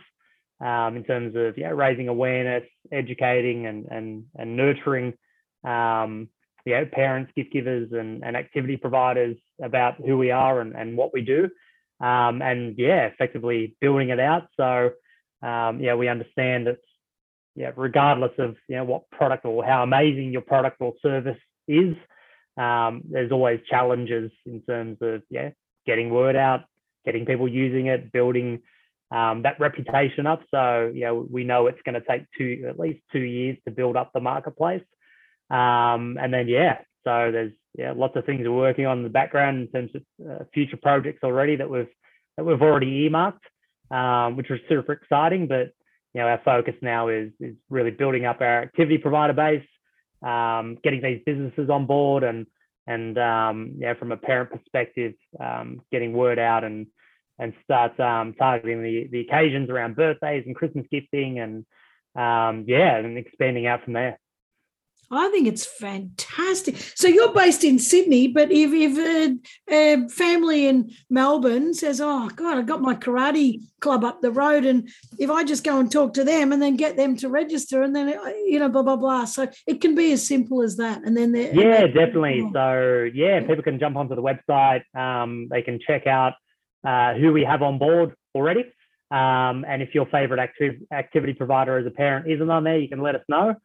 um, 0.61 0.95
in 0.95 1.03
terms 1.03 1.35
of 1.35 1.57
yeah 1.57 1.69
raising 1.69 2.07
awareness, 2.07 2.63
educating 2.91 3.65
and 3.65 3.85
and 3.91 4.23
and 4.35 4.55
nurturing 4.55 5.13
um, 5.63 6.29
yeah, 6.65 6.83
parents, 6.91 7.31
gift 7.35 7.53
givers, 7.53 7.91
and, 7.91 8.23
and 8.23 8.35
activity 8.35 8.77
providers 8.77 9.37
about 9.61 9.95
who 9.95 10.17
we 10.17 10.31
are 10.31 10.59
and, 10.59 10.75
and 10.75 10.97
what 10.97 11.13
we 11.13 11.21
do. 11.21 11.49
Um, 11.99 12.41
and 12.41 12.75
yeah, 12.77 13.07
effectively 13.07 13.75
building 13.81 14.09
it 14.09 14.19
out. 14.19 14.47
So 14.57 14.91
um, 15.41 15.79
yeah, 15.79 15.95
we 15.95 16.07
understand 16.07 16.67
that 16.67 16.77
yeah, 17.55 17.71
regardless 17.75 18.33
of 18.37 18.55
you 18.67 18.75
know 18.75 18.83
what 18.83 19.09
product 19.09 19.45
or 19.45 19.65
how 19.65 19.81
amazing 19.81 20.31
your 20.31 20.41
product 20.41 20.77
or 20.79 20.93
service 21.01 21.39
is, 21.67 21.95
um, 22.55 23.01
there's 23.09 23.31
always 23.31 23.59
challenges 23.67 24.31
in 24.45 24.61
terms 24.61 24.97
of 25.01 25.23
yeah 25.29 25.49
getting 25.87 26.11
word 26.11 26.35
out, 26.35 26.65
getting 27.05 27.25
people 27.25 27.47
using 27.47 27.87
it, 27.87 28.11
building 28.11 28.61
um, 29.09 29.43
that 29.43 29.59
reputation 29.59 30.27
up. 30.27 30.41
So, 30.51 30.91
you 30.93 31.05
know, 31.05 31.25
we 31.29 31.43
know 31.43 31.67
it's 31.67 31.81
going 31.85 31.95
to 31.95 32.07
take 32.07 32.25
two, 32.37 32.65
at 32.67 32.77
least 32.77 32.99
two 33.11 33.19
years 33.19 33.57
to 33.65 33.71
build 33.71 33.95
up 33.95 34.11
the 34.13 34.19
marketplace. 34.19 34.83
Um, 35.49 36.17
and 36.19 36.33
then, 36.33 36.47
yeah, 36.47 36.79
so 37.03 37.31
there's 37.31 37.53
yeah, 37.77 37.93
lots 37.95 38.15
of 38.15 38.25
things 38.25 38.41
we're 38.43 38.51
working 38.51 38.85
on 38.85 38.97
in 38.97 39.03
the 39.03 39.09
background 39.09 39.61
in 39.61 39.67
terms 39.67 39.91
of 39.95 40.01
uh, 40.29 40.43
future 40.53 40.77
projects 40.81 41.23
already 41.23 41.55
that 41.55 41.69
we've 41.69 41.87
that 42.35 42.43
we've 42.43 42.61
already 42.61 42.87
earmarked, 43.03 43.45
um, 43.91 44.35
which 44.35 44.49
was 44.49 44.59
super 44.67 44.93
exciting. 44.93 45.47
But 45.47 45.71
you 46.13 46.21
know, 46.21 46.27
our 46.27 46.41
focus 46.43 46.73
now 46.81 47.07
is 47.07 47.31
is 47.39 47.55
really 47.69 47.91
building 47.91 48.25
up 48.25 48.41
our 48.41 48.63
activity 48.63 48.97
provider 48.97 49.33
base, 49.33 49.67
um, 50.21 50.77
getting 50.83 51.01
these 51.01 51.21
businesses 51.25 51.69
on 51.69 51.85
board, 51.85 52.23
and 52.23 52.47
and 52.87 53.17
um, 53.17 53.75
yeah, 53.77 53.93
from 53.93 54.11
a 54.11 54.17
parent 54.17 54.51
perspective, 54.51 55.13
um, 55.39 55.81
getting 55.91 56.13
word 56.13 56.39
out 56.39 56.63
and 56.63 56.87
and 57.39 57.53
start 57.63 57.97
um, 57.99 58.33
targeting 58.33 58.81
the 58.81 59.07
the 59.11 59.21
occasions 59.21 59.69
around 59.69 59.95
birthdays 59.95 60.43
and 60.47 60.55
Christmas 60.55 60.85
gifting 60.91 61.39
and 61.39 61.65
yeah, 62.67 62.97
and 62.97 63.17
expanding 63.17 63.67
out 63.67 63.83
from 63.83 63.93
there. 63.93 64.19
I 65.09 65.29
think 65.29 65.47
it's 65.47 65.65
fantastic. 65.65 66.75
So 66.95 67.07
you're 67.07 67.31
based 67.31 67.63
in 67.63 67.79
Sydney, 67.79 68.27
but 68.27 68.51
if, 68.51 68.71
if 68.73 68.97
a, 69.69 69.73
a, 69.73 70.09
family 70.09 70.67
in 70.67 70.91
Melbourne 71.09 71.73
says, 71.73 72.01
"Oh 72.01 72.29
God, 72.35 72.57
I 72.57 72.61
got 72.63 72.81
my 72.81 72.93
karate 72.93 73.61
club 73.79 74.03
up 74.03 74.21
the 74.21 74.31
road," 74.31 74.65
and 74.65 74.89
if 75.17 75.29
I 75.29 75.45
just 75.45 75.63
go 75.63 75.79
and 75.79 75.89
talk 75.89 76.13
to 76.15 76.25
them 76.25 76.51
and 76.51 76.61
then 76.61 76.75
get 76.75 76.97
them 76.97 77.15
to 77.17 77.29
register, 77.29 77.83
and 77.83 77.95
then 77.95 78.09
you 78.45 78.59
know, 78.59 78.67
blah 78.67 78.83
blah 78.83 78.97
blah. 78.97 79.23
So 79.23 79.47
it 79.65 79.79
can 79.79 79.95
be 79.95 80.11
as 80.11 80.27
simple 80.27 80.61
as 80.61 80.75
that. 80.75 81.01
And 81.03 81.15
then 81.15 81.33
yeah, 81.33 81.83
and 81.83 81.93
definitely. 81.93 82.43
Oh. 82.45 82.51
So 82.53 83.09
yeah, 83.13 83.39
people 83.39 83.63
can 83.63 83.79
jump 83.79 83.95
onto 83.95 84.15
the 84.15 84.21
website. 84.21 84.83
Um, 84.93 85.47
they 85.49 85.61
can 85.61 85.79
check 85.79 86.05
out 86.05 86.33
uh, 86.85 87.13
who 87.13 87.31
we 87.31 87.45
have 87.45 87.61
on 87.61 87.77
board 87.77 88.13
already. 88.35 88.65
Um, 89.09 89.63
and 89.65 89.81
if 89.81 89.95
your 89.95 90.05
favorite 90.07 90.51
activity 90.91 91.33
provider 91.33 91.77
as 91.77 91.85
a 91.85 91.91
parent 91.91 92.29
isn't 92.29 92.49
on 92.49 92.65
there, 92.65 92.77
you 92.77 92.89
can 92.89 93.01
let 93.01 93.15
us 93.15 93.21
know 93.29 93.55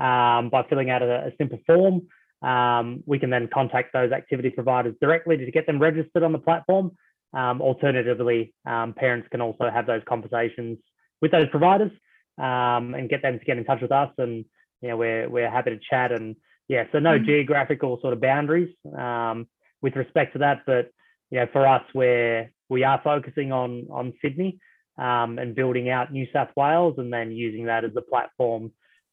um, 0.00 0.48
by 0.48 0.64
filling 0.68 0.90
out 0.90 1.02
a, 1.02 1.26
a 1.26 1.32
simple 1.38 1.58
form. 1.66 2.02
Um, 2.42 3.02
we 3.06 3.18
can 3.18 3.28
then 3.28 3.48
contact 3.52 3.92
those 3.92 4.12
activity 4.12 4.50
providers 4.50 4.94
directly 5.00 5.36
to 5.36 5.50
get 5.50 5.66
them 5.66 5.78
registered 5.78 6.22
on 6.22 6.32
the 6.32 6.38
platform. 6.38 6.92
Um, 7.34 7.60
alternatively, 7.60 8.54
um, 8.66 8.94
parents 8.94 9.28
can 9.30 9.40
also 9.40 9.70
have 9.70 9.86
those 9.86 10.02
conversations 10.08 10.78
with 11.20 11.30
those 11.30 11.48
providers 11.50 11.92
um, 12.38 12.94
and 12.94 13.10
get 13.10 13.22
them 13.22 13.38
to 13.38 13.44
get 13.44 13.58
in 13.58 13.64
touch 13.64 13.82
with 13.82 13.92
us. 13.92 14.10
And 14.16 14.46
you 14.80 14.88
know, 14.88 14.96
we're 14.96 15.28
we're 15.28 15.50
happy 15.50 15.70
to 15.70 15.78
chat. 15.78 16.12
And 16.12 16.34
yeah, 16.66 16.84
so 16.92 16.98
no 16.98 17.16
mm-hmm. 17.16 17.26
geographical 17.26 17.98
sort 18.00 18.14
of 18.14 18.22
boundaries 18.22 18.74
um, 18.96 19.46
with 19.82 19.94
respect 19.96 20.32
to 20.32 20.38
that. 20.38 20.62
But 20.66 20.90
you 21.30 21.40
know, 21.40 21.46
for 21.52 21.66
us, 21.66 21.82
where 21.92 22.52
we 22.70 22.84
are 22.84 23.00
focusing 23.04 23.52
on 23.52 23.86
on 23.90 24.14
Sydney 24.22 24.58
and 24.96 25.54
building 25.54 25.88
out 25.88 26.12
New 26.12 26.26
South 26.32 26.50
Wales, 26.56 26.94
and 26.98 27.12
then 27.12 27.32
using 27.32 27.66
that 27.66 27.84
as 27.84 27.92
a 27.96 28.02
platform 28.02 28.72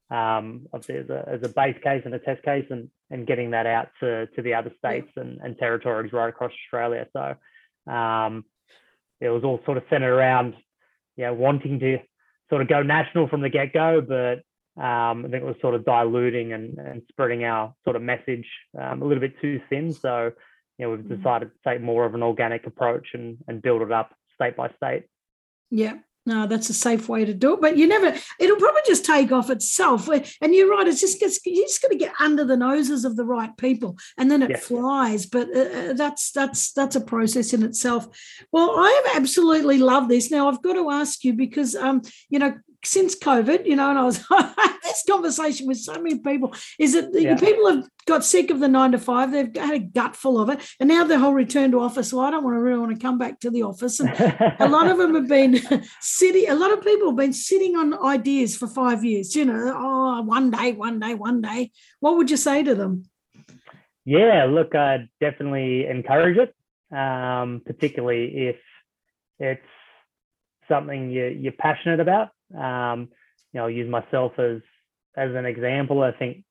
um, 0.09 0.67
obviously 0.73 0.97
as 0.97 1.09
a, 1.09 1.27
as 1.27 1.43
a 1.43 1.49
base 1.49 1.77
case 1.83 2.01
and 2.05 2.13
a 2.13 2.19
test 2.19 2.43
case 2.43 2.65
and, 2.69 2.89
and 3.09 3.27
getting 3.27 3.51
that 3.51 3.65
out 3.65 3.89
to, 3.99 4.27
to 4.27 4.41
the 4.41 4.53
other 4.53 4.71
states 4.77 5.09
and, 5.15 5.39
and 5.43 5.57
territories 5.57 6.13
right 6.13 6.29
across 6.29 6.51
Australia. 6.65 7.07
So 7.13 7.91
um, 7.91 8.45
it 9.19 9.29
was 9.29 9.43
all 9.43 9.59
sort 9.65 9.77
of 9.77 9.83
centered 9.89 10.13
around, 10.13 10.55
you 11.15 11.25
know, 11.25 11.33
wanting 11.33 11.79
to 11.79 11.97
sort 12.49 12.61
of 12.61 12.69
go 12.69 12.81
national 12.83 13.27
from 13.27 13.41
the 13.41 13.49
get 13.49 13.73
go, 13.73 14.01
but 14.01 14.43
um, 14.81 15.25
I 15.25 15.29
think 15.29 15.43
it 15.43 15.45
was 15.45 15.55
sort 15.59 15.75
of 15.75 15.83
diluting 15.83 16.53
and, 16.53 16.77
and 16.77 17.01
spreading 17.09 17.43
our 17.43 17.73
sort 17.83 17.95
of 17.95 18.01
message 18.01 18.47
um, 18.79 19.01
a 19.01 19.05
little 19.05 19.21
bit 19.21 19.41
too 19.41 19.59
thin. 19.69 19.91
So, 19.91 20.31
you 20.77 20.85
know, 20.85 20.91
we've 20.91 20.99
mm. 20.99 21.17
decided 21.17 21.51
to 21.51 21.69
take 21.69 21.81
more 21.81 22.05
of 22.05 22.13
an 22.13 22.23
organic 22.23 22.67
approach 22.67 23.07
and, 23.13 23.37
and 23.47 23.61
build 23.61 23.81
it 23.81 23.91
up 23.91 24.13
state 24.35 24.55
by 24.55 24.69
state. 24.77 25.05
Yeah, 25.71 25.95
no, 26.27 26.45
that's 26.45 26.69
a 26.69 26.73
safe 26.73 27.07
way 27.07 27.23
to 27.23 27.33
do 27.33 27.53
it. 27.53 27.61
But 27.61 27.77
you 27.77 27.87
never, 27.87 28.13
it'll 28.39 28.57
probably 28.57 28.81
just 28.85 29.05
take 29.05 29.31
off 29.31 29.49
itself. 29.49 30.09
And 30.09 30.53
you're 30.53 30.69
right, 30.69 30.85
it's 30.85 30.99
just 30.99 31.19
gets, 31.19 31.39
you 31.45 31.63
just 31.63 31.81
got 31.81 31.91
to 31.91 31.97
get 31.97 32.13
under 32.19 32.43
the 32.43 32.57
noses 32.57 33.05
of 33.05 33.15
the 33.15 33.23
right 33.23 33.55
people 33.57 33.97
and 34.17 34.29
then 34.29 34.43
it 34.43 34.49
yes. 34.49 34.65
flies. 34.65 35.25
But 35.25 35.47
uh, 35.55 35.59
uh, 35.59 35.93
that's 35.93 36.31
that's 36.31 36.73
that's 36.73 36.97
a 36.97 37.01
process 37.01 37.53
in 37.53 37.63
itself. 37.63 38.07
Well, 38.51 38.77
I 38.77 39.03
have 39.05 39.21
absolutely 39.21 39.77
loved 39.77 40.09
this. 40.09 40.29
Now 40.29 40.49
I've 40.49 40.61
got 40.61 40.73
to 40.73 40.91
ask 40.91 41.23
you 41.23 41.33
because 41.33 41.75
um, 41.75 42.01
you 42.29 42.39
know, 42.39 42.55
since 42.83 43.17
COVID, 43.17 43.65
you 43.65 43.75
know, 43.75 43.89
and 43.89 43.99
I 43.99 44.03
was 44.03 44.23
this 44.83 45.03
conversation 45.07 45.67
with 45.67 45.77
so 45.77 45.93
many 45.93 46.19
people 46.19 46.53
is 46.79 46.93
that 46.93 47.09
yeah. 47.13 47.35
people 47.35 47.67
have 47.67 47.87
got 48.05 48.23
sick 48.23 48.49
of 48.49 48.59
the 48.59 48.67
nine 48.67 48.91
to 48.91 48.97
five. 48.97 49.31
They've 49.31 49.55
had 49.55 49.73
a 49.73 49.79
gutful 49.79 50.39
of 50.39 50.49
it, 50.49 50.61
and 50.79 50.87
now 50.87 51.03
the 51.03 51.19
whole 51.19 51.33
return 51.33 51.71
to 51.71 51.79
office. 51.79 52.13
Well, 52.13 52.25
I 52.25 52.31
don't 52.31 52.43
want 52.43 52.55
to 52.55 52.61
really 52.61 52.79
want 52.79 52.95
to 52.95 53.01
come 53.01 53.17
back 53.17 53.39
to 53.41 53.49
the 53.49 53.63
office, 53.63 53.99
and 53.99 54.09
a 54.59 54.67
lot 54.69 54.87
of 54.87 54.97
them 54.97 55.15
have 55.15 55.27
been 55.27 55.59
sitting. 56.01 56.49
A 56.49 56.55
lot 56.55 56.71
of 56.71 56.83
people 56.83 57.09
have 57.09 57.17
been 57.17 57.33
sitting 57.33 57.75
on 57.75 57.97
ideas 58.05 58.55
for 58.55 58.67
five 58.67 59.03
years. 59.03 59.35
You 59.35 59.45
know, 59.45 59.73
oh, 59.75 60.21
one 60.21 60.51
day, 60.51 60.73
one 60.73 60.99
day, 60.99 61.13
one 61.13 61.41
day. 61.41 61.71
What 61.99 62.17
would 62.17 62.31
you 62.31 62.37
say 62.37 62.63
to 62.63 62.75
them? 62.75 63.05
Yeah, 64.05 64.45
look, 64.49 64.73
I 64.73 65.09
definitely 65.19 65.85
encourage 65.85 66.37
it, 66.37 66.97
um, 66.97 67.61
particularly 67.65 68.47
if 68.47 68.55
it's 69.39 69.61
something 70.69 71.11
you, 71.11 71.25
you're 71.25 71.51
passionate 71.51 71.99
about. 71.99 72.29
Um, 72.55 73.09
you 73.53 73.59
know, 73.59 73.63
I'll 73.63 73.69
use 73.69 73.89
myself 73.89 74.33
as 74.37 74.61
as 75.15 75.33
an 75.33 75.45
example. 75.45 76.01
I 76.01 76.11
think, 76.11 76.43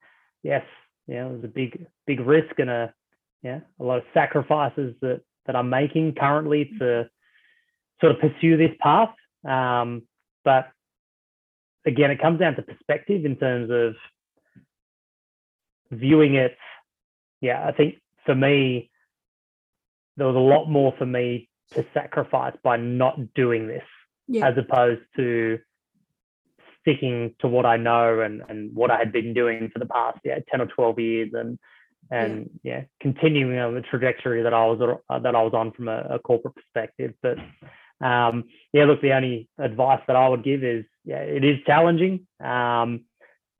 yes, 0.42 0.64
you 1.06 1.14
know, 1.14 1.32
there's 1.32 1.44
a 1.44 1.48
big 1.48 1.86
big 2.06 2.20
risk 2.20 2.58
and 2.58 2.70
a 2.70 2.94
yeah 3.42 3.60
a 3.80 3.84
lot 3.84 3.98
of 3.98 4.04
sacrifices 4.12 4.94
that 5.02 5.20
that 5.46 5.56
I'm 5.56 5.70
making 5.70 6.14
currently 6.14 6.70
to 6.78 7.08
sort 8.00 8.12
of 8.12 8.20
pursue 8.20 8.56
this 8.56 8.76
path. 8.80 9.14
Um, 9.48 10.02
but 10.44 10.68
again, 11.86 12.10
it 12.10 12.20
comes 12.20 12.40
down 12.40 12.56
to 12.56 12.62
perspective 12.62 13.24
in 13.24 13.36
terms 13.36 13.70
of 13.70 13.94
viewing 15.98 16.34
it. 16.34 16.56
Yeah, 17.40 17.64
I 17.66 17.72
think 17.72 17.96
for 18.24 18.34
me, 18.34 18.90
there 20.16 20.26
was 20.26 20.36
a 20.36 20.38
lot 20.38 20.66
more 20.66 20.94
for 20.98 21.06
me 21.06 21.48
to 21.72 21.84
sacrifice 21.94 22.54
by 22.62 22.76
not 22.76 23.34
doing 23.34 23.66
this 23.66 23.82
yeah. 24.28 24.48
as 24.48 24.54
opposed 24.58 25.02
to 25.16 25.58
sticking 26.86 27.34
to 27.40 27.48
what 27.48 27.66
I 27.66 27.76
know 27.76 28.20
and, 28.20 28.42
and 28.48 28.74
what 28.74 28.90
I 28.90 28.98
had 28.98 29.12
been 29.12 29.34
doing 29.34 29.70
for 29.72 29.78
the 29.78 29.86
past 29.86 30.18
yeah 30.24 30.38
10 30.50 30.60
or 30.60 30.66
12 30.66 30.98
years 30.98 31.30
and 31.32 31.58
and 32.10 32.48
yeah, 32.62 32.72
yeah 32.72 32.82
continuing 33.00 33.58
on 33.58 33.74
the 33.74 33.80
trajectory 33.80 34.42
that 34.42 34.54
I 34.54 34.64
was 34.66 34.98
uh, 35.10 35.18
that 35.18 35.34
I 35.34 35.42
was 35.42 35.52
on 35.54 35.72
from 35.72 35.88
a, 35.88 36.06
a 36.10 36.18
corporate 36.18 36.54
perspective. 36.54 37.14
But 37.22 37.38
um, 38.06 38.44
yeah 38.72 38.84
look 38.84 39.00
the 39.00 39.12
only 39.12 39.48
advice 39.58 40.00
that 40.06 40.16
I 40.16 40.28
would 40.28 40.44
give 40.44 40.62
is 40.62 40.84
yeah 41.04 41.18
it 41.18 41.44
is 41.44 41.56
challenging. 41.66 42.26
Um, 42.40 43.04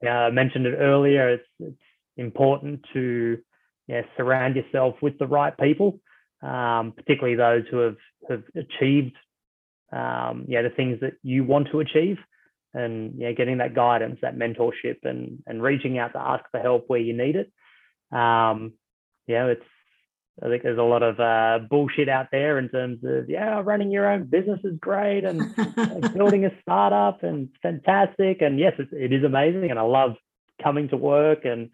yeah, 0.03 0.27
I 0.27 0.31
mentioned 0.31 0.67
it 0.67 0.77
earlier 0.77 1.31
it's, 1.31 1.49
it's 1.59 1.77
important 2.17 2.85
to 2.93 3.39
yeah 3.89 4.03
surround 4.17 4.57
yourself 4.57 4.95
with 5.03 5.19
the 5.19 5.27
right 5.27 5.57
people 5.59 5.99
um, 6.43 6.93
particularly 6.97 7.35
those 7.35 7.65
who 7.71 7.79
have 7.79 7.97
have 8.29 8.43
achieved 8.55 9.17
um, 9.93 10.45
yeah 10.49 10.63
the 10.63 10.71
things 10.77 11.01
that 11.01 11.15
you 11.23 11.45
want 11.45 11.69
to 11.73 11.81
achieve 11.81 12.19
and 12.75 13.15
yeah, 13.19 13.33
getting 13.33 13.59
that 13.59 13.75
guidance, 13.75 14.19
that 14.23 14.37
mentorship, 14.37 14.99
and 15.05 15.43
and 15.47 15.63
reaching 15.63 15.99
out 15.99 16.13
to 16.13 16.21
ask 16.21 16.45
for 16.51 16.61
help 16.61 16.85
where 16.89 17.01
you 17.01 17.17
need 17.17 17.37
it. 17.37 17.53
Um, 18.17 18.75
yeah, 19.27 19.47
it's 19.47 19.65
I 20.43 20.49
think 20.49 20.63
there's 20.63 20.79
a 20.79 20.83
lot 20.83 21.03
of 21.03 21.19
uh, 21.19 21.65
bullshit 21.69 22.09
out 22.09 22.27
there 22.31 22.59
in 22.59 22.69
terms 22.69 22.99
of 23.05 23.29
yeah, 23.29 23.63
running 23.65 23.91
your 23.91 24.11
own 24.11 24.25
business 24.25 24.61
is 24.65 24.79
great 24.79 25.25
and 25.25 25.41
building 26.15 26.45
a 26.45 26.51
startup 26.61 27.23
and 27.23 27.49
fantastic, 27.63 28.43
and 28.43 28.59
yes, 28.59 28.75
it's, 28.79 28.93
it 28.93 29.13
is 29.13 29.25
amazing, 29.25 29.71
and 29.71 29.79
I 29.79 29.83
love 29.83 30.17
coming 30.63 30.89
to 30.89 30.97
work 30.97 31.45
and 31.45 31.71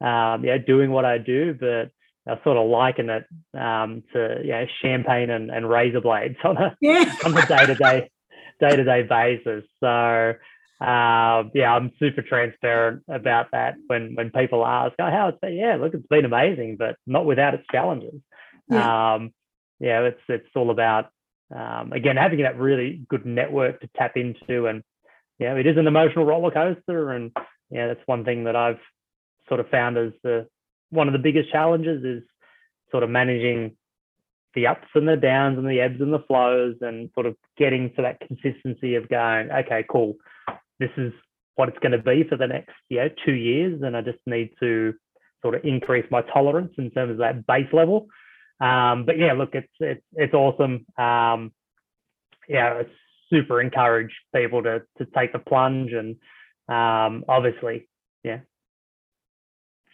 um, 0.00 0.44
yeah, 0.44 0.58
doing 0.58 0.90
what 0.90 1.04
I 1.04 1.18
do, 1.18 1.54
but 1.54 1.90
I 2.26 2.42
sort 2.42 2.56
of 2.56 2.68
liken 2.68 3.08
it 3.10 3.24
um, 3.54 4.02
to 4.12 4.40
yeah, 4.44 4.64
champagne 4.82 5.30
and, 5.30 5.50
and 5.50 5.68
razor 5.68 6.00
blades 6.00 6.36
on 6.44 6.56
a 6.56 6.76
yeah. 6.80 7.14
on 7.24 7.36
a 7.36 7.46
day 7.46 7.66
to 7.66 7.74
day 7.74 8.10
day 8.60 8.76
to 8.76 8.84
day 8.84 9.02
basis. 9.02 9.64
So 9.80 10.34
uh, 10.80 11.44
yeah, 11.54 11.74
I'm 11.74 11.92
super 11.98 12.22
transparent 12.22 13.02
about 13.08 13.46
that 13.52 13.76
when 13.86 14.14
when 14.14 14.30
people 14.30 14.66
ask, 14.66 14.94
"Oh, 14.98 15.10
how 15.10 15.28
it's 15.28 15.38
been?" 15.40 15.54
Yeah, 15.54 15.76
look, 15.76 15.94
it's 15.94 16.06
been 16.06 16.26
amazing, 16.26 16.76
but 16.78 16.96
not 17.06 17.24
without 17.24 17.54
its 17.54 17.64
challenges. 17.72 18.20
Yeah, 18.68 19.14
um, 19.14 19.32
yeah 19.80 20.02
it's 20.02 20.20
it's 20.28 20.48
all 20.54 20.70
about 20.70 21.10
um, 21.54 21.92
again 21.92 22.16
having 22.16 22.42
that 22.42 22.58
really 22.58 23.02
good 23.08 23.24
network 23.24 23.80
to 23.80 23.90
tap 23.96 24.16
into, 24.16 24.66
and 24.66 24.82
yeah, 25.38 25.54
it 25.54 25.66
is 25.66 25.78
an 25.78 25.86
emotional 25.86 26.26
roller 26.26 26.50
coaster, 26.50 27.10
and 27.12 27.32
yeah, 27.70 27.86
that's 27.88 28.06
one 28.06 28.24
thing 28.24 28.44
that 28.44 28.56
I've 28.56 28.80
sort 29.48 29.60
of 29.60 29.68
found 29.70 29.96
as 29.96 30.12
the 30.22 30.46
one 30.90 31.08
of 31.08 31.12
the 31.12 31.18
biggest 31.18 31.50
challenges 31.50 32.04
is 32.04 32.22
sort 32.90 33.02
of 33.02 33.08
managing 33.08 33.76
the 34.56 34.66
ups 34.66 34.88
and 34.94 35.06
the 35.06 35.16
downs 35.16 35.58
and 35.58 35.68
the 35.68 35.80
ebbs 35.80 36.00
and 36.00 36.12
the 36.12 36.24
flows 36.26 36.74
and 36.80 37.10
sort 37.14 37.26
of 37.26 37.36
getting 37.56 37.92
to 37.94 38.02
that 38.02 38.18
consistency 38.26 38.96
of 38.96 39.08
going, 39.08 39.50
okay, 39.50 39.84
cool, 39.88 40.16
this 40.80 40.90
is 40.96 41.12
what 41.54 41.68
it's 41.68 41.78
going 41.78 41.92
to 41.92 41.98
be 41.98 42.24
for 42.28 42.36
the 42.36 42.46
next 42.46 42.74
yeah 42.90 43.08
two 43.24 43.32
years, 43.32 43.80
and 43.82 43.96
I 43.96 44.00
just 44.00 44.18
need 44.26 44.50
to 44.60 44.94
sort 45.42 45.54
of 45.54 45.64
increase 45.64 46.06
my 46.10 46.22
tolerance 46.22 46.72
in 46.78 46.90
terms 46.90 47.12
of 47.12 47.18
that 47.18 47.46
base 47.46 47.72
level. 47.72 48.08
Um, 48.60 49.04
but 49.04 49.18
yeah, 49.18 49.34
look, 49.34 49.54
it's 49.54 49.72
it's 49.78 50.04
it's 50.14 50.34
awesome. 50.34 50.86
Um, 50.98 51.52
yeah, 52.48 52.80
it's 52.80 52.90
super 53.30 53.60
encourage 53.60 54.12
people 54.34 54.62
to 54.62 54.82
to 54.98 55.06
take 55.16 55.32
the 55.32 55.38
plunge 55.38 55.92
and 55.92 56.16
um, 56.68 57.24
obviously, 57.28 57.88
yeah, 58.24 58.40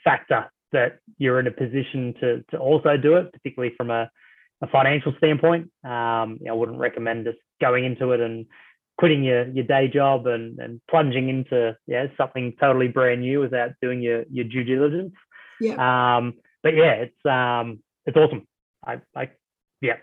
factor 0.04 0.50
that 0.72 1.00
you're 1.18 1.38
in 1.38 1.46
a 1.46 1.50
position 1.50 2.14
to 2.20 2.44
to 2.50 2.58
also 2.58 2.96
do 2.96 3.16
it, 3.16 3.32
particularly 3.32 3.74
from 3.76 3.90
a, 3.90 4.10
a 4.62 4.66
financial 4.68 5.12
standpoint. 5.18 5.64
Um, 5.84 6.38
I 6.48 6.52
wouldn't 6.52 6.78
recommend 6.78 7.24
just 7.26 7.38
going 7.60 7.84
into 7.84 8.12
it 8.12 8.20
and 8.20 8.46
quitting 8.98 9.24
your 9.24 9.48
your 9.48 9.64
day 9.64 9.88
job 9.88 10.26
and 10.26 10.58
and 10.58 10.80
plunging 10.90 11.28
into 11.28 11.76
yeah 11.86 12.06
something 12.16 12.54
totally 12.60 12.88
brand 12.88 13.20
new 13.22 13.40
without 13.40 13.70
doing 13.82 14.00
your 14.00 14.24
your 14.30 14.44
due 14.44 14.64
diligence. 14.64 15.12
Yeah. 15.60 16.16
Um, 16.16 16.34
but 16.62 16.74
yeah, 16.74 16.92
it's 17.06 17.26
um 17.26 17.80
it's 18.06 18.16
awesome. 18.16 18.46
I 18.86 19.00
I 19.16 19.30
yeah, 19.80 19.96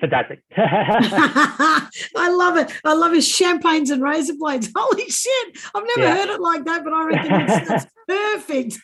fantastic. 0.00 0.42
I 0.56 1.88
love 2.30 2.56
it. 2.56 2.72
I 2.84 2.94
love 2.94 3.12
his 3.12 3.26
champagnes 3.28 3.90
and 3.90 4.02
razor 4.02 4.34
blades. 4.38 4.70
Holy 4.76 5.08
shit! 5.08 5.58
I've 5.74 5.84
never 5.96 6.08
Yeah. 6.08 6.14
heard 6.16 6.28
it 6.34 6.40
like 6.40 6.64
that, 6.64 6.84
but 6.84 6.92
I 6.92 7.04
reckon 7.06 7.40
it's, 7.40 7.68
that's 7.68 7.86
perfect. 8.08 8.78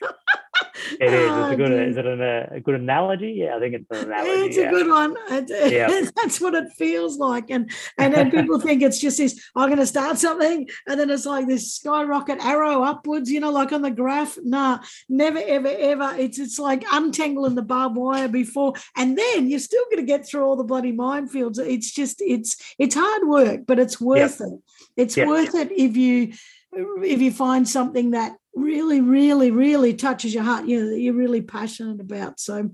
It 1.00 1.12
is. 1.12 1.30
Oh, 1.30 1.44
It's 1.44 1.52
a 1.52 1.56
good. 1.56 1.72
Is 1.88 1.96
it 1.96 2.06
an, 2.06 2.20
uh, 2.20 2.46
a 2.52 2.60
good 2.60 2.74
analogy? 2.74 3.32
Yeah, 3.38 3.56
I 3.56 3.60
think 3.60 3.74
it's 3.74 3.86
an 3.90 4.06
analogy. 4.10 4.46
It's 4.46 4.56
yeah. 4.56 4.68
a 4.68 4.70
good 4.70 4.88
one. 4.88 5.14
It- 5.30 5.72
Yeah. 5.72 5.88
That's 6.16 6.40
what 6.40 6.54
it 6.54 6.72
feels 6.76 7.18
like. 7.18 7.50
And 7.50 7.70
and 7.98 8.12
then 8.14 8.30
people 8.30 8.58
think 8.66 8.82
it's 8.82 8.98
just 8.98 9.18
this, 9.18 9.50
I'm 9.54 9.68
going 9.68 9.78
to 9.78 9.86
start 9.86 10.18
something. 10.18 10.68
And 10.88 10.98
then 10.98 11.10
it's 11.10 11.26
like 11.26 11.46
this 11.46 11.74
skyrocket 11.74 12.44
arrow 12.44 12.82
upwards, 12.82 13.30
you 13.30 13.40
know, 13.40 13.50
like 13.50 13.72
on 13.72 13.82
the 13.82 13.90
graph. 13.90 14.36
Nah, 14.42 14.80
never, 15.08 15.38
ever, 15.46 15.68
ever. 15.68 16.14
It's 16.18 16.38
it's 16.38 16.58
like 16.58 16.84
untangling 16.92 17.54
the 17.54 17.62
barbed 17.62 17.96
wire 17.96 18.28
before. 18.28 18.74
And 18.96 19.16
then 19.16 19.48
you're 19.48 19.58
still 19.60 19.84
going 19.90 20.04
to 20.04 20.10
get 20.12 20.26
through 20.26 20.44
all 20.44 20.56
the 20.56 20.64
bloody 20.64 20.92
minefields. 20.92 21.58
It's 21.58 21.90
just, 21.92 22.20
it's 22.20 22.56
it's 22.78 22.94
hard 22.94 23.28
work, 23.28 23.60
but 23.66 23.78
it's 23.78 24.00
worth 24.00 24.40
it. 24.40 24.58
It's 24.96 25.16
Yep. 25.16 25.28
worth 25.28 25.54
it 25.54 25.70
if 25.72 25.96
you 25.96 26.32
if 26.72 27.20
you 27.20 27.32
find 27.32 27.68
something 27.68 28.12
that 28.12 28.32
really, 28.54 29.00
really, 29.00 29.50
really 29.50 29.94
touches 29.94 30.34
your 30.34 30.44
heart, 30.44 30.66
you 30.66 30.80
know, 30.80 30.90
that 30.90 31.00
you're 31.00 31.14
really 31.14 31.42
passionate 31.42 32.00
about. 32.00 32.40
So 32.40 32.70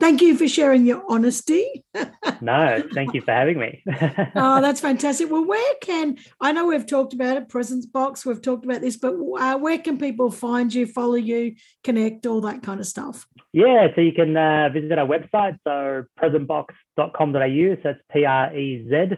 thank 0.00 0.22
you 0.22 0.36
for 0.36 0.48
sharing 0.48 0.86
your 0.86 1.02
honesty. 1.08 1.84
no, 2.40 2.82
thank 2.94 3.14
you 3.14 3.20
for 3.20 3.32
having 3.32 3.58
me. 3.58 3.82
Oh, 4.34 4.60
that's 4.60 4.80
fantastic. 4.80 5.30
Well, 5.30 5.44
where 5.44 5.74
can 5.80 6.18
I 6.40 6.52
know 6.52 6.66
we've 6.66 6.86
talked 6.86 7.12
about 7.12 7.36
it, 7.36 7.48
Presence 7.48 7.86
Box, 7.86 8.24
we've 8.24 8.42
talked 8.42 8.64
about 8.64 8.80
this, 8.80 8.96
but 8.96 9.14
uh, 9.38 9.58
where 9.58 9.78
can 9.78 9.98
people 9.98 10.30
find 10.30 10.72
you, 10.72 10.86
follow 10.86 11.14
you, 11.14 11.56
connect, 11.82 12.26
all 12.26 12.40
that 12.42 12.62
kind 12.62 12.80
of 12.80 12.86
stuff? 12.86 13.26
yeah, 13.52 13.88
so 13.94 14.00
you 14.00 14.12
can 14.12 14.36
uh, 14.36 14.68
visit 14.72 14.98
our 14.98 15.06
website, 15.06 15.58
so 15.64 16.04
prezentbox.com.au. 16.20 17.76
So 17.82 17.88
it's 17.90 18.00
P 18.12 18.24
R 18.24 18.54
E 18.54 18.86
Z 18.88 19.16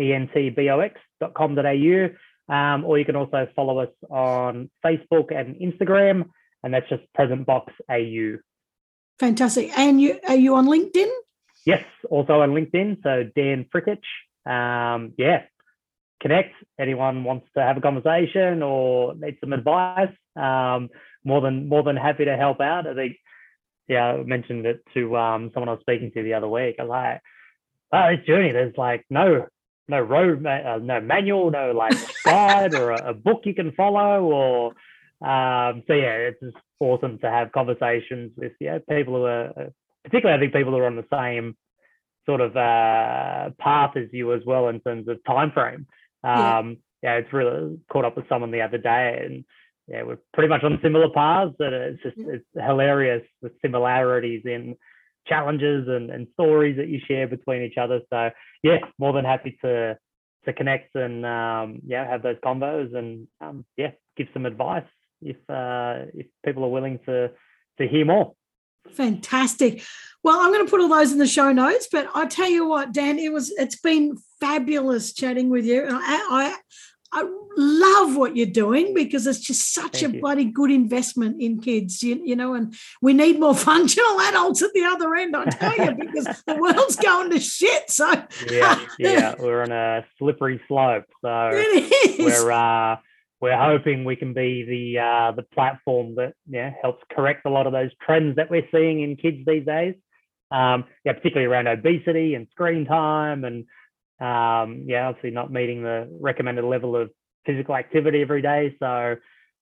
E 0.00 0.12
N 0.12 0.30
T 0.32 0.50
B 0.50 0.70
O 0.70 0.80
X.com.au. 0.80 2.08
Um, 2.48 2.84
or 2.84 2.98
you 2.98 3.04
can 3.04 3.16
also 3.16 3.46
follow 3.54 3.78
us 3.78 3.90
on 4.10 4.70
Facebook 4.84 5.34
and 5.34 5.56
Instagram, 5.56 6.24
and 6.62 6.74
that's 6.74 6.88
just 6.88 7.02
prezentbox 7.16 7.68
AU. 7.90 8.38
Fantastic. 9.18 9.70
And 9.78 10.00
you 10.00 10.18
are 10.28 10.36
you 10.36 10.54
on 10.56 10.66
LinkedIn? 10.66 11.08
Yes, 11.64 11.84
also 12.10 12.40
on 12.40 12.50
LinkedIn. 12.50 13.02
So 13.02 13.30
Dan 13.36 13.66
Frickich. 13.72 14.02
Um, 14.44 15.12
yeah, 15.16 15.42
connect. 16.20 16.54
Anyone 16.78 17.24
wants 17.24 17.46
to 17.56 17.62
have 17.62 17.76
a 17.76 17.80
conversation 17.80 18.62
or 18.62 19.14
need 19.14 19.38
some 19.40 19.52
advice? 19.52 20.12
Um, 20.34 20.88
more 21.24 21.40
than 21.40 21.68
more 21.68 21.82
than 21.82 21.96
happy 21.96 22.24
to 22.24 22.36
help 22.36 22.60
out. 22.60 22.86
I 22.86 22.94
think. 22.94 23.16
Yeah, 23.88 24.06
I 24.06 24.22
mentioned 24.22 24.64
it 24.64 24.80
to 24.94 25.16
um, 25.16 25.50
someone 25.52 25.68
I 25.68 25.72
was 25.72 25.80
speaking 25.80 26.12
to 26.12 26.22
the 26.22 26.34
other 26.34 26.48
week. 26.48 26.76
I 26.78 26.84
was 26.84 26.90
like, 26.90 27.20
"Oh, 27.92 28.16
this 28.16 28.26
journey. 28.26 28.52
There's 28.52 28.76
like 28.76 29.04
no 29.10 29.46
no 29.88 30.00
road, 30.00 30.44
uh, 30.46 30.78
no 30.78 31.00
manual, 31.00 31.50
no 31.50 31.72
like 31.72 31.96
guide 32.24 32.74
or 32.74 32.92
a, 32.92 33.10
a 33.10 33.14
book 33.14 33.42
you 33.44 33.54
can 33.54 33.72
follow 33.72 34.22
or." 34.24 34.72
Um, 35.26 35.84
so 35.86 35.94
yeah, 35.94 36.16
it's 36.16 36.40
just 36.40 36.56
awesome 36.80 37.18
to 37.20 37.30
have 37.30 37.52
conversations 37.52 38.32
with 38.36 38.52
yeah 38.58 38.78
people 38.88 39.14
who 39.14 39.24
are 39.24 39.48
uh, 39.50 39.70
particularly 40.04 40.36
I 40.36 40.40
think 40.40 40.52
people 40.52 40.72
who 40.72 40.78
are 40.78 40.86
on 40.86 40.96
the 40.96 41.06
same 41.12 41.56
sort 42.26 42.40
of 42.40 42.56
uh, 42.56 43.50
path 43.58 43.96
as 43.96 44.08
you 44.12 44.32
as 44.32 44.42
well 44.46 44.68
in 44.68 44.80
terms 44.80 45.08
of 45.08 45.22
time 45.24 45.50
frame. 45.52 45.86
Yeah. 46.24 46.58
Um, 46.58 46.78
yeah, 47.02 47.14
it's 47.14 47.32
really 47.32 47.80
caught 47.90 48.04
up 48.04 48.16
with 48.16 48.28
someone 48.28 48.52
the 48.52 48.62
other 48.62 48.78
day, 48.78 49.22
and 49.24 49.44
yeah, 49.88 50.04
we're 50.04 50.18
pretty 50.32 50.48
much 50.48 50.62
on 50.62 50.78
similar 50.82 51.08
paths. 51.10 51.56
And 51.58 51.74
it's 51.74 52.02
just 52.02 52.16
it's 52.18 52.44
hilarious 52.54 53.22
the 53.42 53.50
similarities 53.60 54.42
in 54.44 54.76
challenges 55.26 55.88
and, 55.88 56.10
and 56.10 56.26
stories 56.34 56.76
that 56.76 56.88
you 56.88 57.00
share 57.06 57.28
between 57.28 57.62
each 57.62 57.78
other. 57.78 58.00
So 58.10 58.30
yeah, 58.62 58.78
more 58.98 59.12
than 59.12 59.24
happy 59.24 59.58
to 59.64 59.96
to 60.44 60.52
connect 60.52 60.94
and 60.96 61.24
um, 61.24 61.80
yeah 61.86 62.08
have 62.08 62.22
those 62.22 62.36
combos 62.44 62.96
and 62.96 63.28
um, 63.40 63.64
yeah 63.76 63.92
give 64.16 64.26
some 64.32 64.44
advice 64.44 64.84
if 65.20 65.36
uh, 65.48 66.06
if 66.14 66.26
people 66.44 66.64
are 66.64 66.70
willing 66.70 66.98
to 67.06 67.30
to 67.78 67.88
hear 67.88 68.04
more. 68.04 68.34
Fantastic. 68.90 69.82
Well, 70.24 70.40
I'm 70.40 70.52
going 70.52 70.64
to 70.64 70.70
put 70.70 70.80
all 70.80 70.88
those 70.88 71.12
in 71.12 71.18
the 71.18 71.26
show 71.26 71.52
notes, 71.52 71.88
but 71.90 72.08
I 72.14 72.26
tell 72.26 72.50
you 72.50 72.66
what, 72.66 72.92
Dan, 72.92 73.18
it 73.18 73.32
was 73.32 73.50
it's 73.56 73.78
been 73.78 74.16
fabulous 74.40 75.12
chatting 75.12 75.50
with 75.50 75.64
you. 75.64 75.84
And 75.84 75.96
I, 75.96 76.00
I 76.00 76.56
I 77.12 77.28
love 77.56 78.16
what 78.16 78.36
you're 78.36 78.46
doing 78.46 78.94
because 78.94 79.26
it's 79.26 79.40
just 79.40 79.74
such 79.74 80.00
Thank 80.00 80.12
a 80.12 80.16
you. 80.16 80.20
bloody 80.22 80.44
good 80.46 80.70
investment 80.70 81.42
in 81.42 81.60
kids, 81.60 82.02
you, 82.02 82.20
you 82.24 82.34
know, 82.34 82.54
and 82.54 82.74
we 83.02 83.12
need 83.12 83.38
more 83.38 83.54
functional 83.70 84.18
adults 84.20 84.62
at 84.62 84.72
the 84.72 84.84
other 84.84 85.14
end, 85.14 85.36
I 85.36 85.44
tell 85.44 85.76
you, 85.76 85.94
because 85.94 86.24
the 86.46 86.54
world's 86.54 86.96
going 86.96 87.30
to 87.30 87.40
shit. 87.40 87.90
So 87.90 88.10
yeah, 88.50 88.80
yeah, 88.98 89.34
we're 89.38 89.62
on 89.62 89.72
a 89.72 90.06
slippery 90.18 90.60
slope. 90.68 91.04
So 91.20 91.50
we're 92.18 92.50
uh, 92.50 92.96
we're 93.40 93.58
hoping 93.58 94.04
we 94.04 94.16
can 94.16 94.32
be 94.32 94.64
the 94.64 95.00
uh, 95.00 95.32
the 95.32 95.42
platform 95.42 96.14
that 96.14 96.34
yeah 96.48 96.72
helps 96.80 97.02
correct 97.10 97.44
a 97.44 97.50
lot 97.50 97.66
of 97.66 97.72
those 97.72 97.90
trends 98.00 98.36
that 98.36 98.50
we're 98.50 98.66
seeing 98.72 99.02
in 99.02 99.16
kids 99.16 99.44
these 99.46 99.66
days. 99.66 99.94
Um, 100.50 100.84
yeah, 101.04 101.12
particularly 101.14 101.50
around 101.50 101.66
obesity 101.66 102.34
and 102.34 102.46
screen 102.52 102.84
time, 102.84 103.44
and 103.44 103.64
um, 104.22 104.84
yeah, 104.86 105.08
obviously 105.08 105.30
not 105.30 105.50
meeting 105.50 105.82
the 105.82 106.08
recommended 106.20 106.64
level 106.64 106.96
of 106.96 107.10
physical 107.44 107.74
activity 107.74 108.22
every 108.22 108.42
day. 108.42 108.76
So 108.78 109.16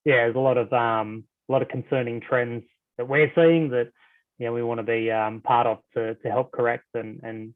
yeah, 0.04 0.16
there's 0.16 0.36
a 0.36 0.40
lot 0.40 0.58
of 0.58 0.72
um, 0.72 1.24
a 1.48 1.52
lot 1.52 1.62
of 1.62 1.68
concerning 1.68 2.20
trends 2.20 2.64
that 2.98 3.08
we're 3.08 3.32
seeing 3.34 3.70
that 3.70 3.90
yeah 4.38 4.50
we 4.50 4.62
want 4.62 4.78
to 4.78 4.84
be 4.84 5.10
um, 5.10 5.40
part 5.40 5.66
of 5.66 5.78
to 5.94 6.14
to 6.14 6.30
help 6.30 6.52
correct 6.52 6.86
and 6.94 7.20
and 7.22 7.54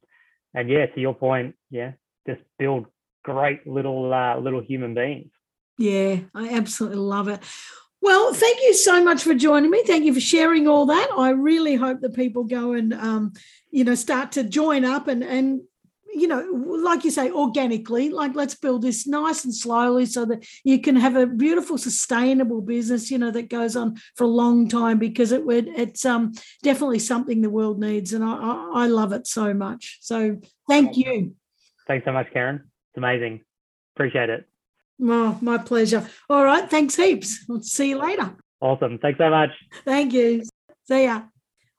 and 0.54 0.70
yeah, 0.70 0.86
to 0.86 1.00
your 1.00 1.14
point, 1.14 1.56
yeah, 1.70 1.92
just 2.26 2.40
build 2.58 2.86
great 3.24 3.66
little 3.66 4.12
uh, 4.14 4.38
little 4.38 4.62
human 4.62 4.94
beings. 4.94 5.30
Yeah, 5.76 6.20
I 6.34 6.50
absolutely 6.50 7.00
love 7.00 7.28
it. 7.28 7.40
Well, 8.00 8.32
thank 8.32 8.58
you 8.62 8.74
so 8.74 9.02
much 9.02 9.22
for 9.22 9.34
joining 9.34 9.70
me. 9.70 9.82
Thank 9.84 10.04
you 10.04 10.14
for 10.14 10.20
sharing 10.20 10.68
all 10.68 10.86
that. 10.86 11.08
I 11.16 11.30
really 11.30 11.74
hope 11.74 12.00
that 12.02 12.14
people 12.14 12.44
go 12.44 12.72
and 12.72 12.94
um, 12.94 13.32
you 13.70 13.82
know 13.84 13.94
start 13.94 14.32
to 14.32 14.44
join 14.44 14.84
up 14.84 15.08
and 15.08 15.24
and 15.24 15.62
you 16.14 16.26
know 16.26 16.40
like 16.82 17.04
you 17.04 17.10
say 17.10 17.30
organically 17.30 18.08
like 18.08 18.34
let's 18.34 18.54
build 18.54 18.82
this 18.82 19.06
nice 19.06 19.44
and 19.44 19.54
slowly 19.54 20.06
so 20.06 20.24
that 20.24 20.46
you 20.64 20.80
can 20.80 20.96
have 20.96 21.16
a 21.16 21.26
beautiful 21.26 21.76
sustainable 21.78 22.60
business 22.60 23.10
you 23.10 23.18
know 23.18 23.30
that 23.30 23.48
goes 23.48 23.76
on 23.76 23.96
for 24.16 24.24
a 24.24 24.28
long 24.28 24.68
time 24.68 24.98
because 24.98 25.32
it 25.32 25.44
would 25.44 25.68
it's 25.68 26.04
um 26.04 26.32
definitely 26.62 26.98
something 26.98 27.40
the 27.42 27.50
world 27.50 27.78
needs 27.80 28.12
and 28.12 28.24
I, 28.24 28.70
I 28.74 28.86
love 28.86 29.12
it 29.12 29.26
so 29.26 29.52
much 29.54 29.98
so 30.00 30.40
thank 30.68 30.96
you 30.96 31.34
Thanks 31.86 32.06
so 32.06 32.12
much, 32.12 32.32
Karen. 32.32 32.56
It's 32.56 32.96
amazing. 32.96 33.42
Appreciate 33.94 34.30
it. 34.30 34.48
oh, 35.02 35.36
my 35.42 35.58
pleasure 35.58 36.08
all 36.30 36.44
right 36.44 36.70
thanks 36.70 36.96
heaps 36.96 37.44
i'll 37.50 37.60
see 37.62 37.90
you 37.90 37.98
later 37.98 38.36
Awesome. 38.60 38.98
Thanks 38.98 39.18
so 39.18 39.28
much. 39.28 39.50
Thank 39.84 40.14
you. 40.14 40.42
See 40.88 41.04
ya. 41.04 41.24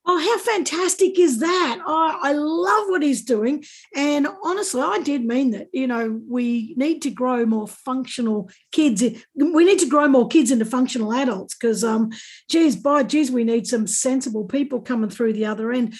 Oh, 0.07 0.19
how 0.19 0.37
fantastic 0.37 1.17
is 1.17 1.39
that? 1.39 1.79
I, 1.85 2.19
I 2.21 2.31
love 2.33 2.89
what 2.89 3.01
he's 3.01 3.23
doing. 3.23 3.65
And 3.95 4.27
honestly, 4.43 4.81
I 4.81 4.99
did 4.99 5.25
mean 5.25 5.51
that. 5.51 5.67
You 5.73 5.87
know, 5.87 6.21
we 6.29 6.75
need 6.77 7.01
to 7.03 7.09
grow 7.09 7.45
more 7.45 7.67
functional 7.67 8.51
kids. 8.71 9.01
We 9.33 9.65
need 9.65 9.79
to 9.79 9.89
grow 9.89 10.07
more 10.07 10.27
kids 10.27 10.51
into 10.51 10.65
functional 10.65 11.11
adults 11.11 11.55
because, 11.55 11.83
um, 11.83 12.11
geez, 12.49 12.75
by 12.75 13.01
geez, 13.01 13.31
we 13.31 13.43
need 13.43 13.65
some 13.65 13.87
sensible 13.87 14.45
people 14.45 14.79
coming 14.81 15.09
through 15.09 15.33
the 15.33 15.47
other 15.47 15.71
end. 15.71 15.95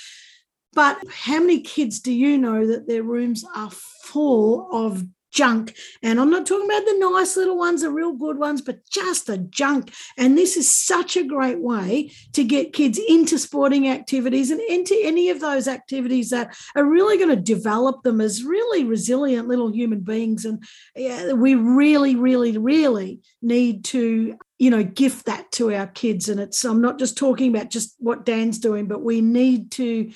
But 0.74 0.99
how 1.10 1.39
many 1.39 1.62
kids 1.62 1.99
do 1.99 2.14
you 2.14 2.38
know 2.38 2.68
that 2.68 2.88
their 2.88 3.01
rooms 3.01 3.43
are 3.56 3.72
full 4.03 4.70
of 4.72 5.03
junk? 5.36 5.76
And 6.02 6.20
I'm 6.20 6.32
not 6.32 6.46
talking 6.46 6.66
about 6.66 6.86
the 6.86 6.98
nice 6.98 7.38
little 7.38 7.58
ones, 7.58 7.82
the 7.82 7.92
real 7.92 8.14
good 8.14 8.40
ones, 8.40 8.62
but 8.62 8.80
just 8.90 9.28
the 9.28 9.38
junk. 9.38 9.94
And 10.18 10.38
this 10.38 10.58
is 10.58 10.74
such 10.74 11.18
a 11.18 11.24
great 11.24 11.60
way 11.60 12.12
to 12.34 12.44
get 12.44 12.74
kids 12.74 13.00
into 13.08 13.38
sporting 13.38 13.88
activities 13.90 14.50
and 14.50 14.62
into 14.62 14.98
any 15.04 15.30
of 15.30 15.42
those 15.42 15.68
activities 15.68 16.30
that 16.32 16.56
are 16.76 16.86
really 16.86 17.18
going 17.18 17.30
to 17.30 17.36
develop 17.36 18.02
them 18.04 18.22
as 18.22 18.44
really 18.44 18.84
resilient 18.84 19.48
little 19.48 19.72
human 19.72 20.00
beings. 20.00 20.46
And 20.46 20.64
yeah, 20.96 21.34
we 21.34 21.56
really, 21.56 22.16
really, 22.16 22.58
really 22.58 23.20
need 23.42 23.84
to 23.86 24.38
you 24.58 24.70
know 24.70 24.84
gift 24.84 25.26
that 25.26 25.52
to 25.52 25.74
our 25.74 25.88
kids 25.88 26.30
and 26.30 26.40
it's 26.40 26.64
i'm 26.64 26.82
not 26.82 26.98
just 26.98 27.18
talking 27.18 27.54
about 27.54 27.70
just 27.70 27.94
what 28.00 28.26
dan's 28.26 28.58
doing 28.58 28.88
but 28.88 29.02
we 29.02 29.20
need 29.20 29.70
to 29.70 30.10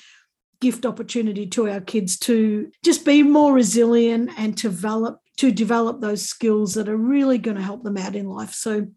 gift 0.60 0.86
opportunity 0.86 1.46
to 1.46 1.68
our 1.68 1.80
kids 1.80 2.18
to 2.18 2.70
just 2.84 3.04
be 3.04 3.22
more 3.22 3.52
resilient 3.52 4.30
and 4.36 4.56
develop 4.56 5.20
to 5.38 5.50
develop 5.50 6.00
those 6.00 6.22
skills 6.22 6.74
that 6.74 6.88
are 6.88 6.96
really 6.96 7.38
going 7.38 7.56
to 7.56 7.62
help 7.62 7.82
them 7.82 7.96
out 7.96 8.14
in 8.14 8.28
life. 8.28 8.52
So 8.52 8.88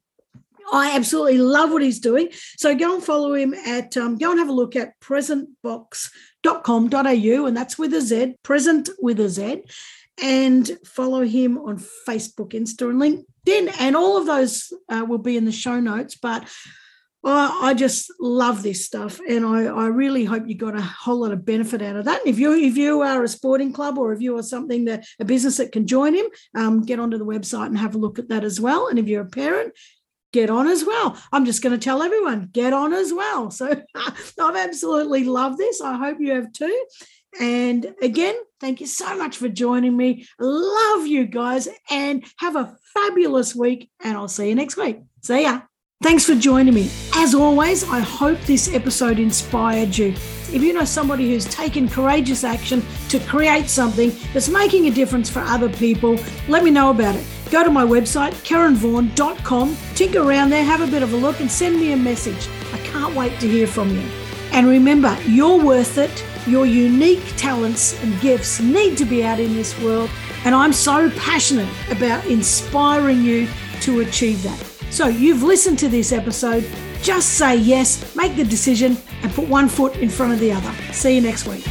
I 0.74 0.94
absolutely 0.96 1.38
love 1.38 1.72
what 1.72 1.82
he's 1.82 2.02
doing. 2.02 2.28
So 2.58 2.76
go 2.76 2.96
and 2.96 3.04
follow 3.04 3.34
him 3.34 3.54
at, 3.54 3.96
um, 3.96 4.18
go 4.18 4.32
and 4.32 4.40
have 4.40 4.50
a 4.50 4.54
look 4.54 4.76
at 4.76 5.00
prezentbox.com.au, 5.00 7.46
and 7.46 7.56
that's 7.56 7.78
with 7.78 7.94
a 7.94 8.02
Z, 8.02 8.36
present 8.44 8.90
with 9.00 9.22
a 9.22 9.30
Z, 9.30 9.64
and 10.22 10.78
follow 10.86 11.22
him 11.22 11.58
on 11.58 11.78
Facebook, 12.08 12.50
Insta, 12.50 12.90
and 12.90 13.02
LinkedIn. 13.02 13.74
And 13.80 13.96
all 13.96 14.18
of 14.18 14.26
those 14.26 14.74
uh, 14.90 15.06
will 15.08 15.20
be 15.20 15.38
in 15.38 15.46
the 15.46 15.54
show 15.54 15.80
notes. 15.80 16.16
But 16.16 16.50
I 17.26 17.74
just 17.74 18.12
love 18.20 18.64
this 18.64 18.86
stuff, 18.86 19.22
and 19.28 19.46
I, 19.46 19.66
I, 19.66 19.88
really 19.88 20.26
hope 20.26 20.44
you 20.46 20.56
got 20.56 20.78
a 20.78 20.82
whole 20.82 21.22
lot 21.22 21.32
of 21.32 21.46
benefit 21.46 21.82
out 21.82 21.96
of 21.96 22.04
that. 22.06 22.20
And 22.20 22.30
if 22.30 22.38
you 22.38 22.54
if 22.54 22.76
you 22.76 23.02
are 23.02 23.24
a 23.24 23.28
sporting 23.30 23.72
club 23.72 23.98
or 23.98 24.12
if 24.12 24.20
you 24.20 24.38
are 24.38 24.44
something 24.44 24.86
that 24.86 25.06
a 25.22 25.26
business 25.26 25.58
that 25.58 25.72
can 25.72 25.88
join 25.88 26.16
him, 26.16 26.26
um, 26.54 26.82
get 26.82 27.00
onto 27.00 27.18
the 27.18 27.26
website 27.26 27.68
and 27.68 27.78
have 27.78 27.96
a 27.96 27.98
look 27.98 28.20
at 28.20 28.28
that 28.28 28.44
as 28.44 28.60
well. 28.60 28.88
And 28.88 29.00
if 29.00 29.08
you're 29.08 29.22
a 29.22 29.26
parent, 29.26 29.74
get 30.34 30.50
on 30.50 30.68
as 30.68 30.84
well. 30.84 31.18
I'm 31.32 31.46
just 31.46 31.62
going 31.62 31.80
to 31.80 31.84
tell 31.84 32.02
everyone, 32.02 32.50
get 32.52 32.74
on 32.74 32.92
as 32.92 33.14
well. 33.14 33.52
So 33.52 33.68
I've 33.96 34.56
absolutely 34.56 35.24
loved 35.24 35.58
this. 35.58 35.80
I 35.80 35.96
hope 35.96 36.18
you 36.20 36.34
have 36.34 36.52
too. 36.52 36.86
And 37.40 37.96
again, 38.02 38.36
thank 38.60 38.82
you 38.82 38.88
so 38.88 39.18
much 39.18 39.38
for 39.38 39.48
joining 39.48 39.96
me. 39.96 40.28
Love 40.40 41.08
you 41.08 41.26
guys 41.26 41.68
and 41.90 42.24
have 42.38 42.56
a 42.56 42.76
fabulous 42.94 43.56
week. 43.56 43.90
And 44.04 44.18
I'll 44.18 44.28
see 44.28 44.50
you 44.50 44.56
next 44.56 44.76
week. 44.76 45.00
See 45.24 45.44
ya. 45.44 45.62
Thanks 46.04 46.26
for 46.26 46.36
joining 46.36 46.74
me. 46.74 46.92
As 47.16 47.34
always, 47.34 47.90
I 47.90 48.02
hope 48.02 48.38
this 48.42 48.74
episode 48.74 49.20
inspired 49.20 49.98
you. 49.98 50.08
If 50.52 50.62
you 50.62 50.74
know 50.74 50.84
somebody 50.84 51.30
who's 51.30 51.46
taken 51.46 51.88
courageous 51.88 52.44
action 52.44 52.84
to 53.08 53.22
create 53.22 53.70
something 53.70 54.12
that's 54.34 54.50
making 54.50 54.88
a 54.88 54.92
difference 54.92 55.30
for 55.30 55.40
other 55.40 55.70
people, 55.70 56.20
let 56.50 56.66
me 56.66 56.72
know 56.72 56.90
about 56.90 57.16
it. 57.16 57.26
Go 57.52 57.64
to 57.64 57.72
my 57.72 57.86
website, 57.86 58.34
karenvaughan.com, 58.44 59.78
tinker 59.96 60.20
around 60.20 60.50
there, 60.50 60.66
have 60.66 60.82
a 60.82 60.92
bit 60.92 61.04
of 61.04 61.14
a 61.14 61.16
look, 61.16 61.40
and 61.40 61.50
send 61.50 61.78
me 61.78 61.94
a 61.94 61.98
message. 61.98 62.50
I 62.74 62.80
can't 62.80 63.16
wait 63.16 63.40
to 63.40 63.48
hear 63.48 63.66
from 63.66 63.90
you. 63.90 64.06
And 64.52 64.68
remember, 64.68 65.18
you're 65.26 65.64
worth 65.64 65.98
it. 65.98 66.22
Your 66.46 66.66
unique 66.66 67.24
talents 67.38 67.98
and 68.04 68.20
gifts 68.20 68.60
need 68.60 68.98
to 68.98 69.06
be 69.06 69.24
out 69.24 69.40
in 69.40 69.56
this 69.56 69.80
world. 69.80 70.10
And 70.44 70.54
I'm 70.54 70.74
so 70.74 71.10
passionate 71.12 71.70
about 71.90 72.26
inspiring 72.26 73.24
you 73.24 73.48
to 73.84 74.02
achieve 74.02 74.44
that. 74.44 74.73
So 74.94 75.08
you've 75.08 75.42
listened 75.42 75.80
to 75.80 75.90
this 75.90 76.12
episode. 76.12 76.64
Just 77.02 77.30
say 77.30 77.56
yes, 77.56 78.16
make 78.16 78.36
the 78.36 78.44
decision, 78.44 78.96
and 79.24 79.34
put 79.34 79.50
one 79.50 79.68
foot 79.68 79.96
in 79.98 80.08
front 80.08 80.34
of 80.34 80.40
the 80.40 80.52
other. 80.52 80.72
See 80.94 81.16
you 81.16 81.22
next 81.22 81.48
week. 81.48 81.66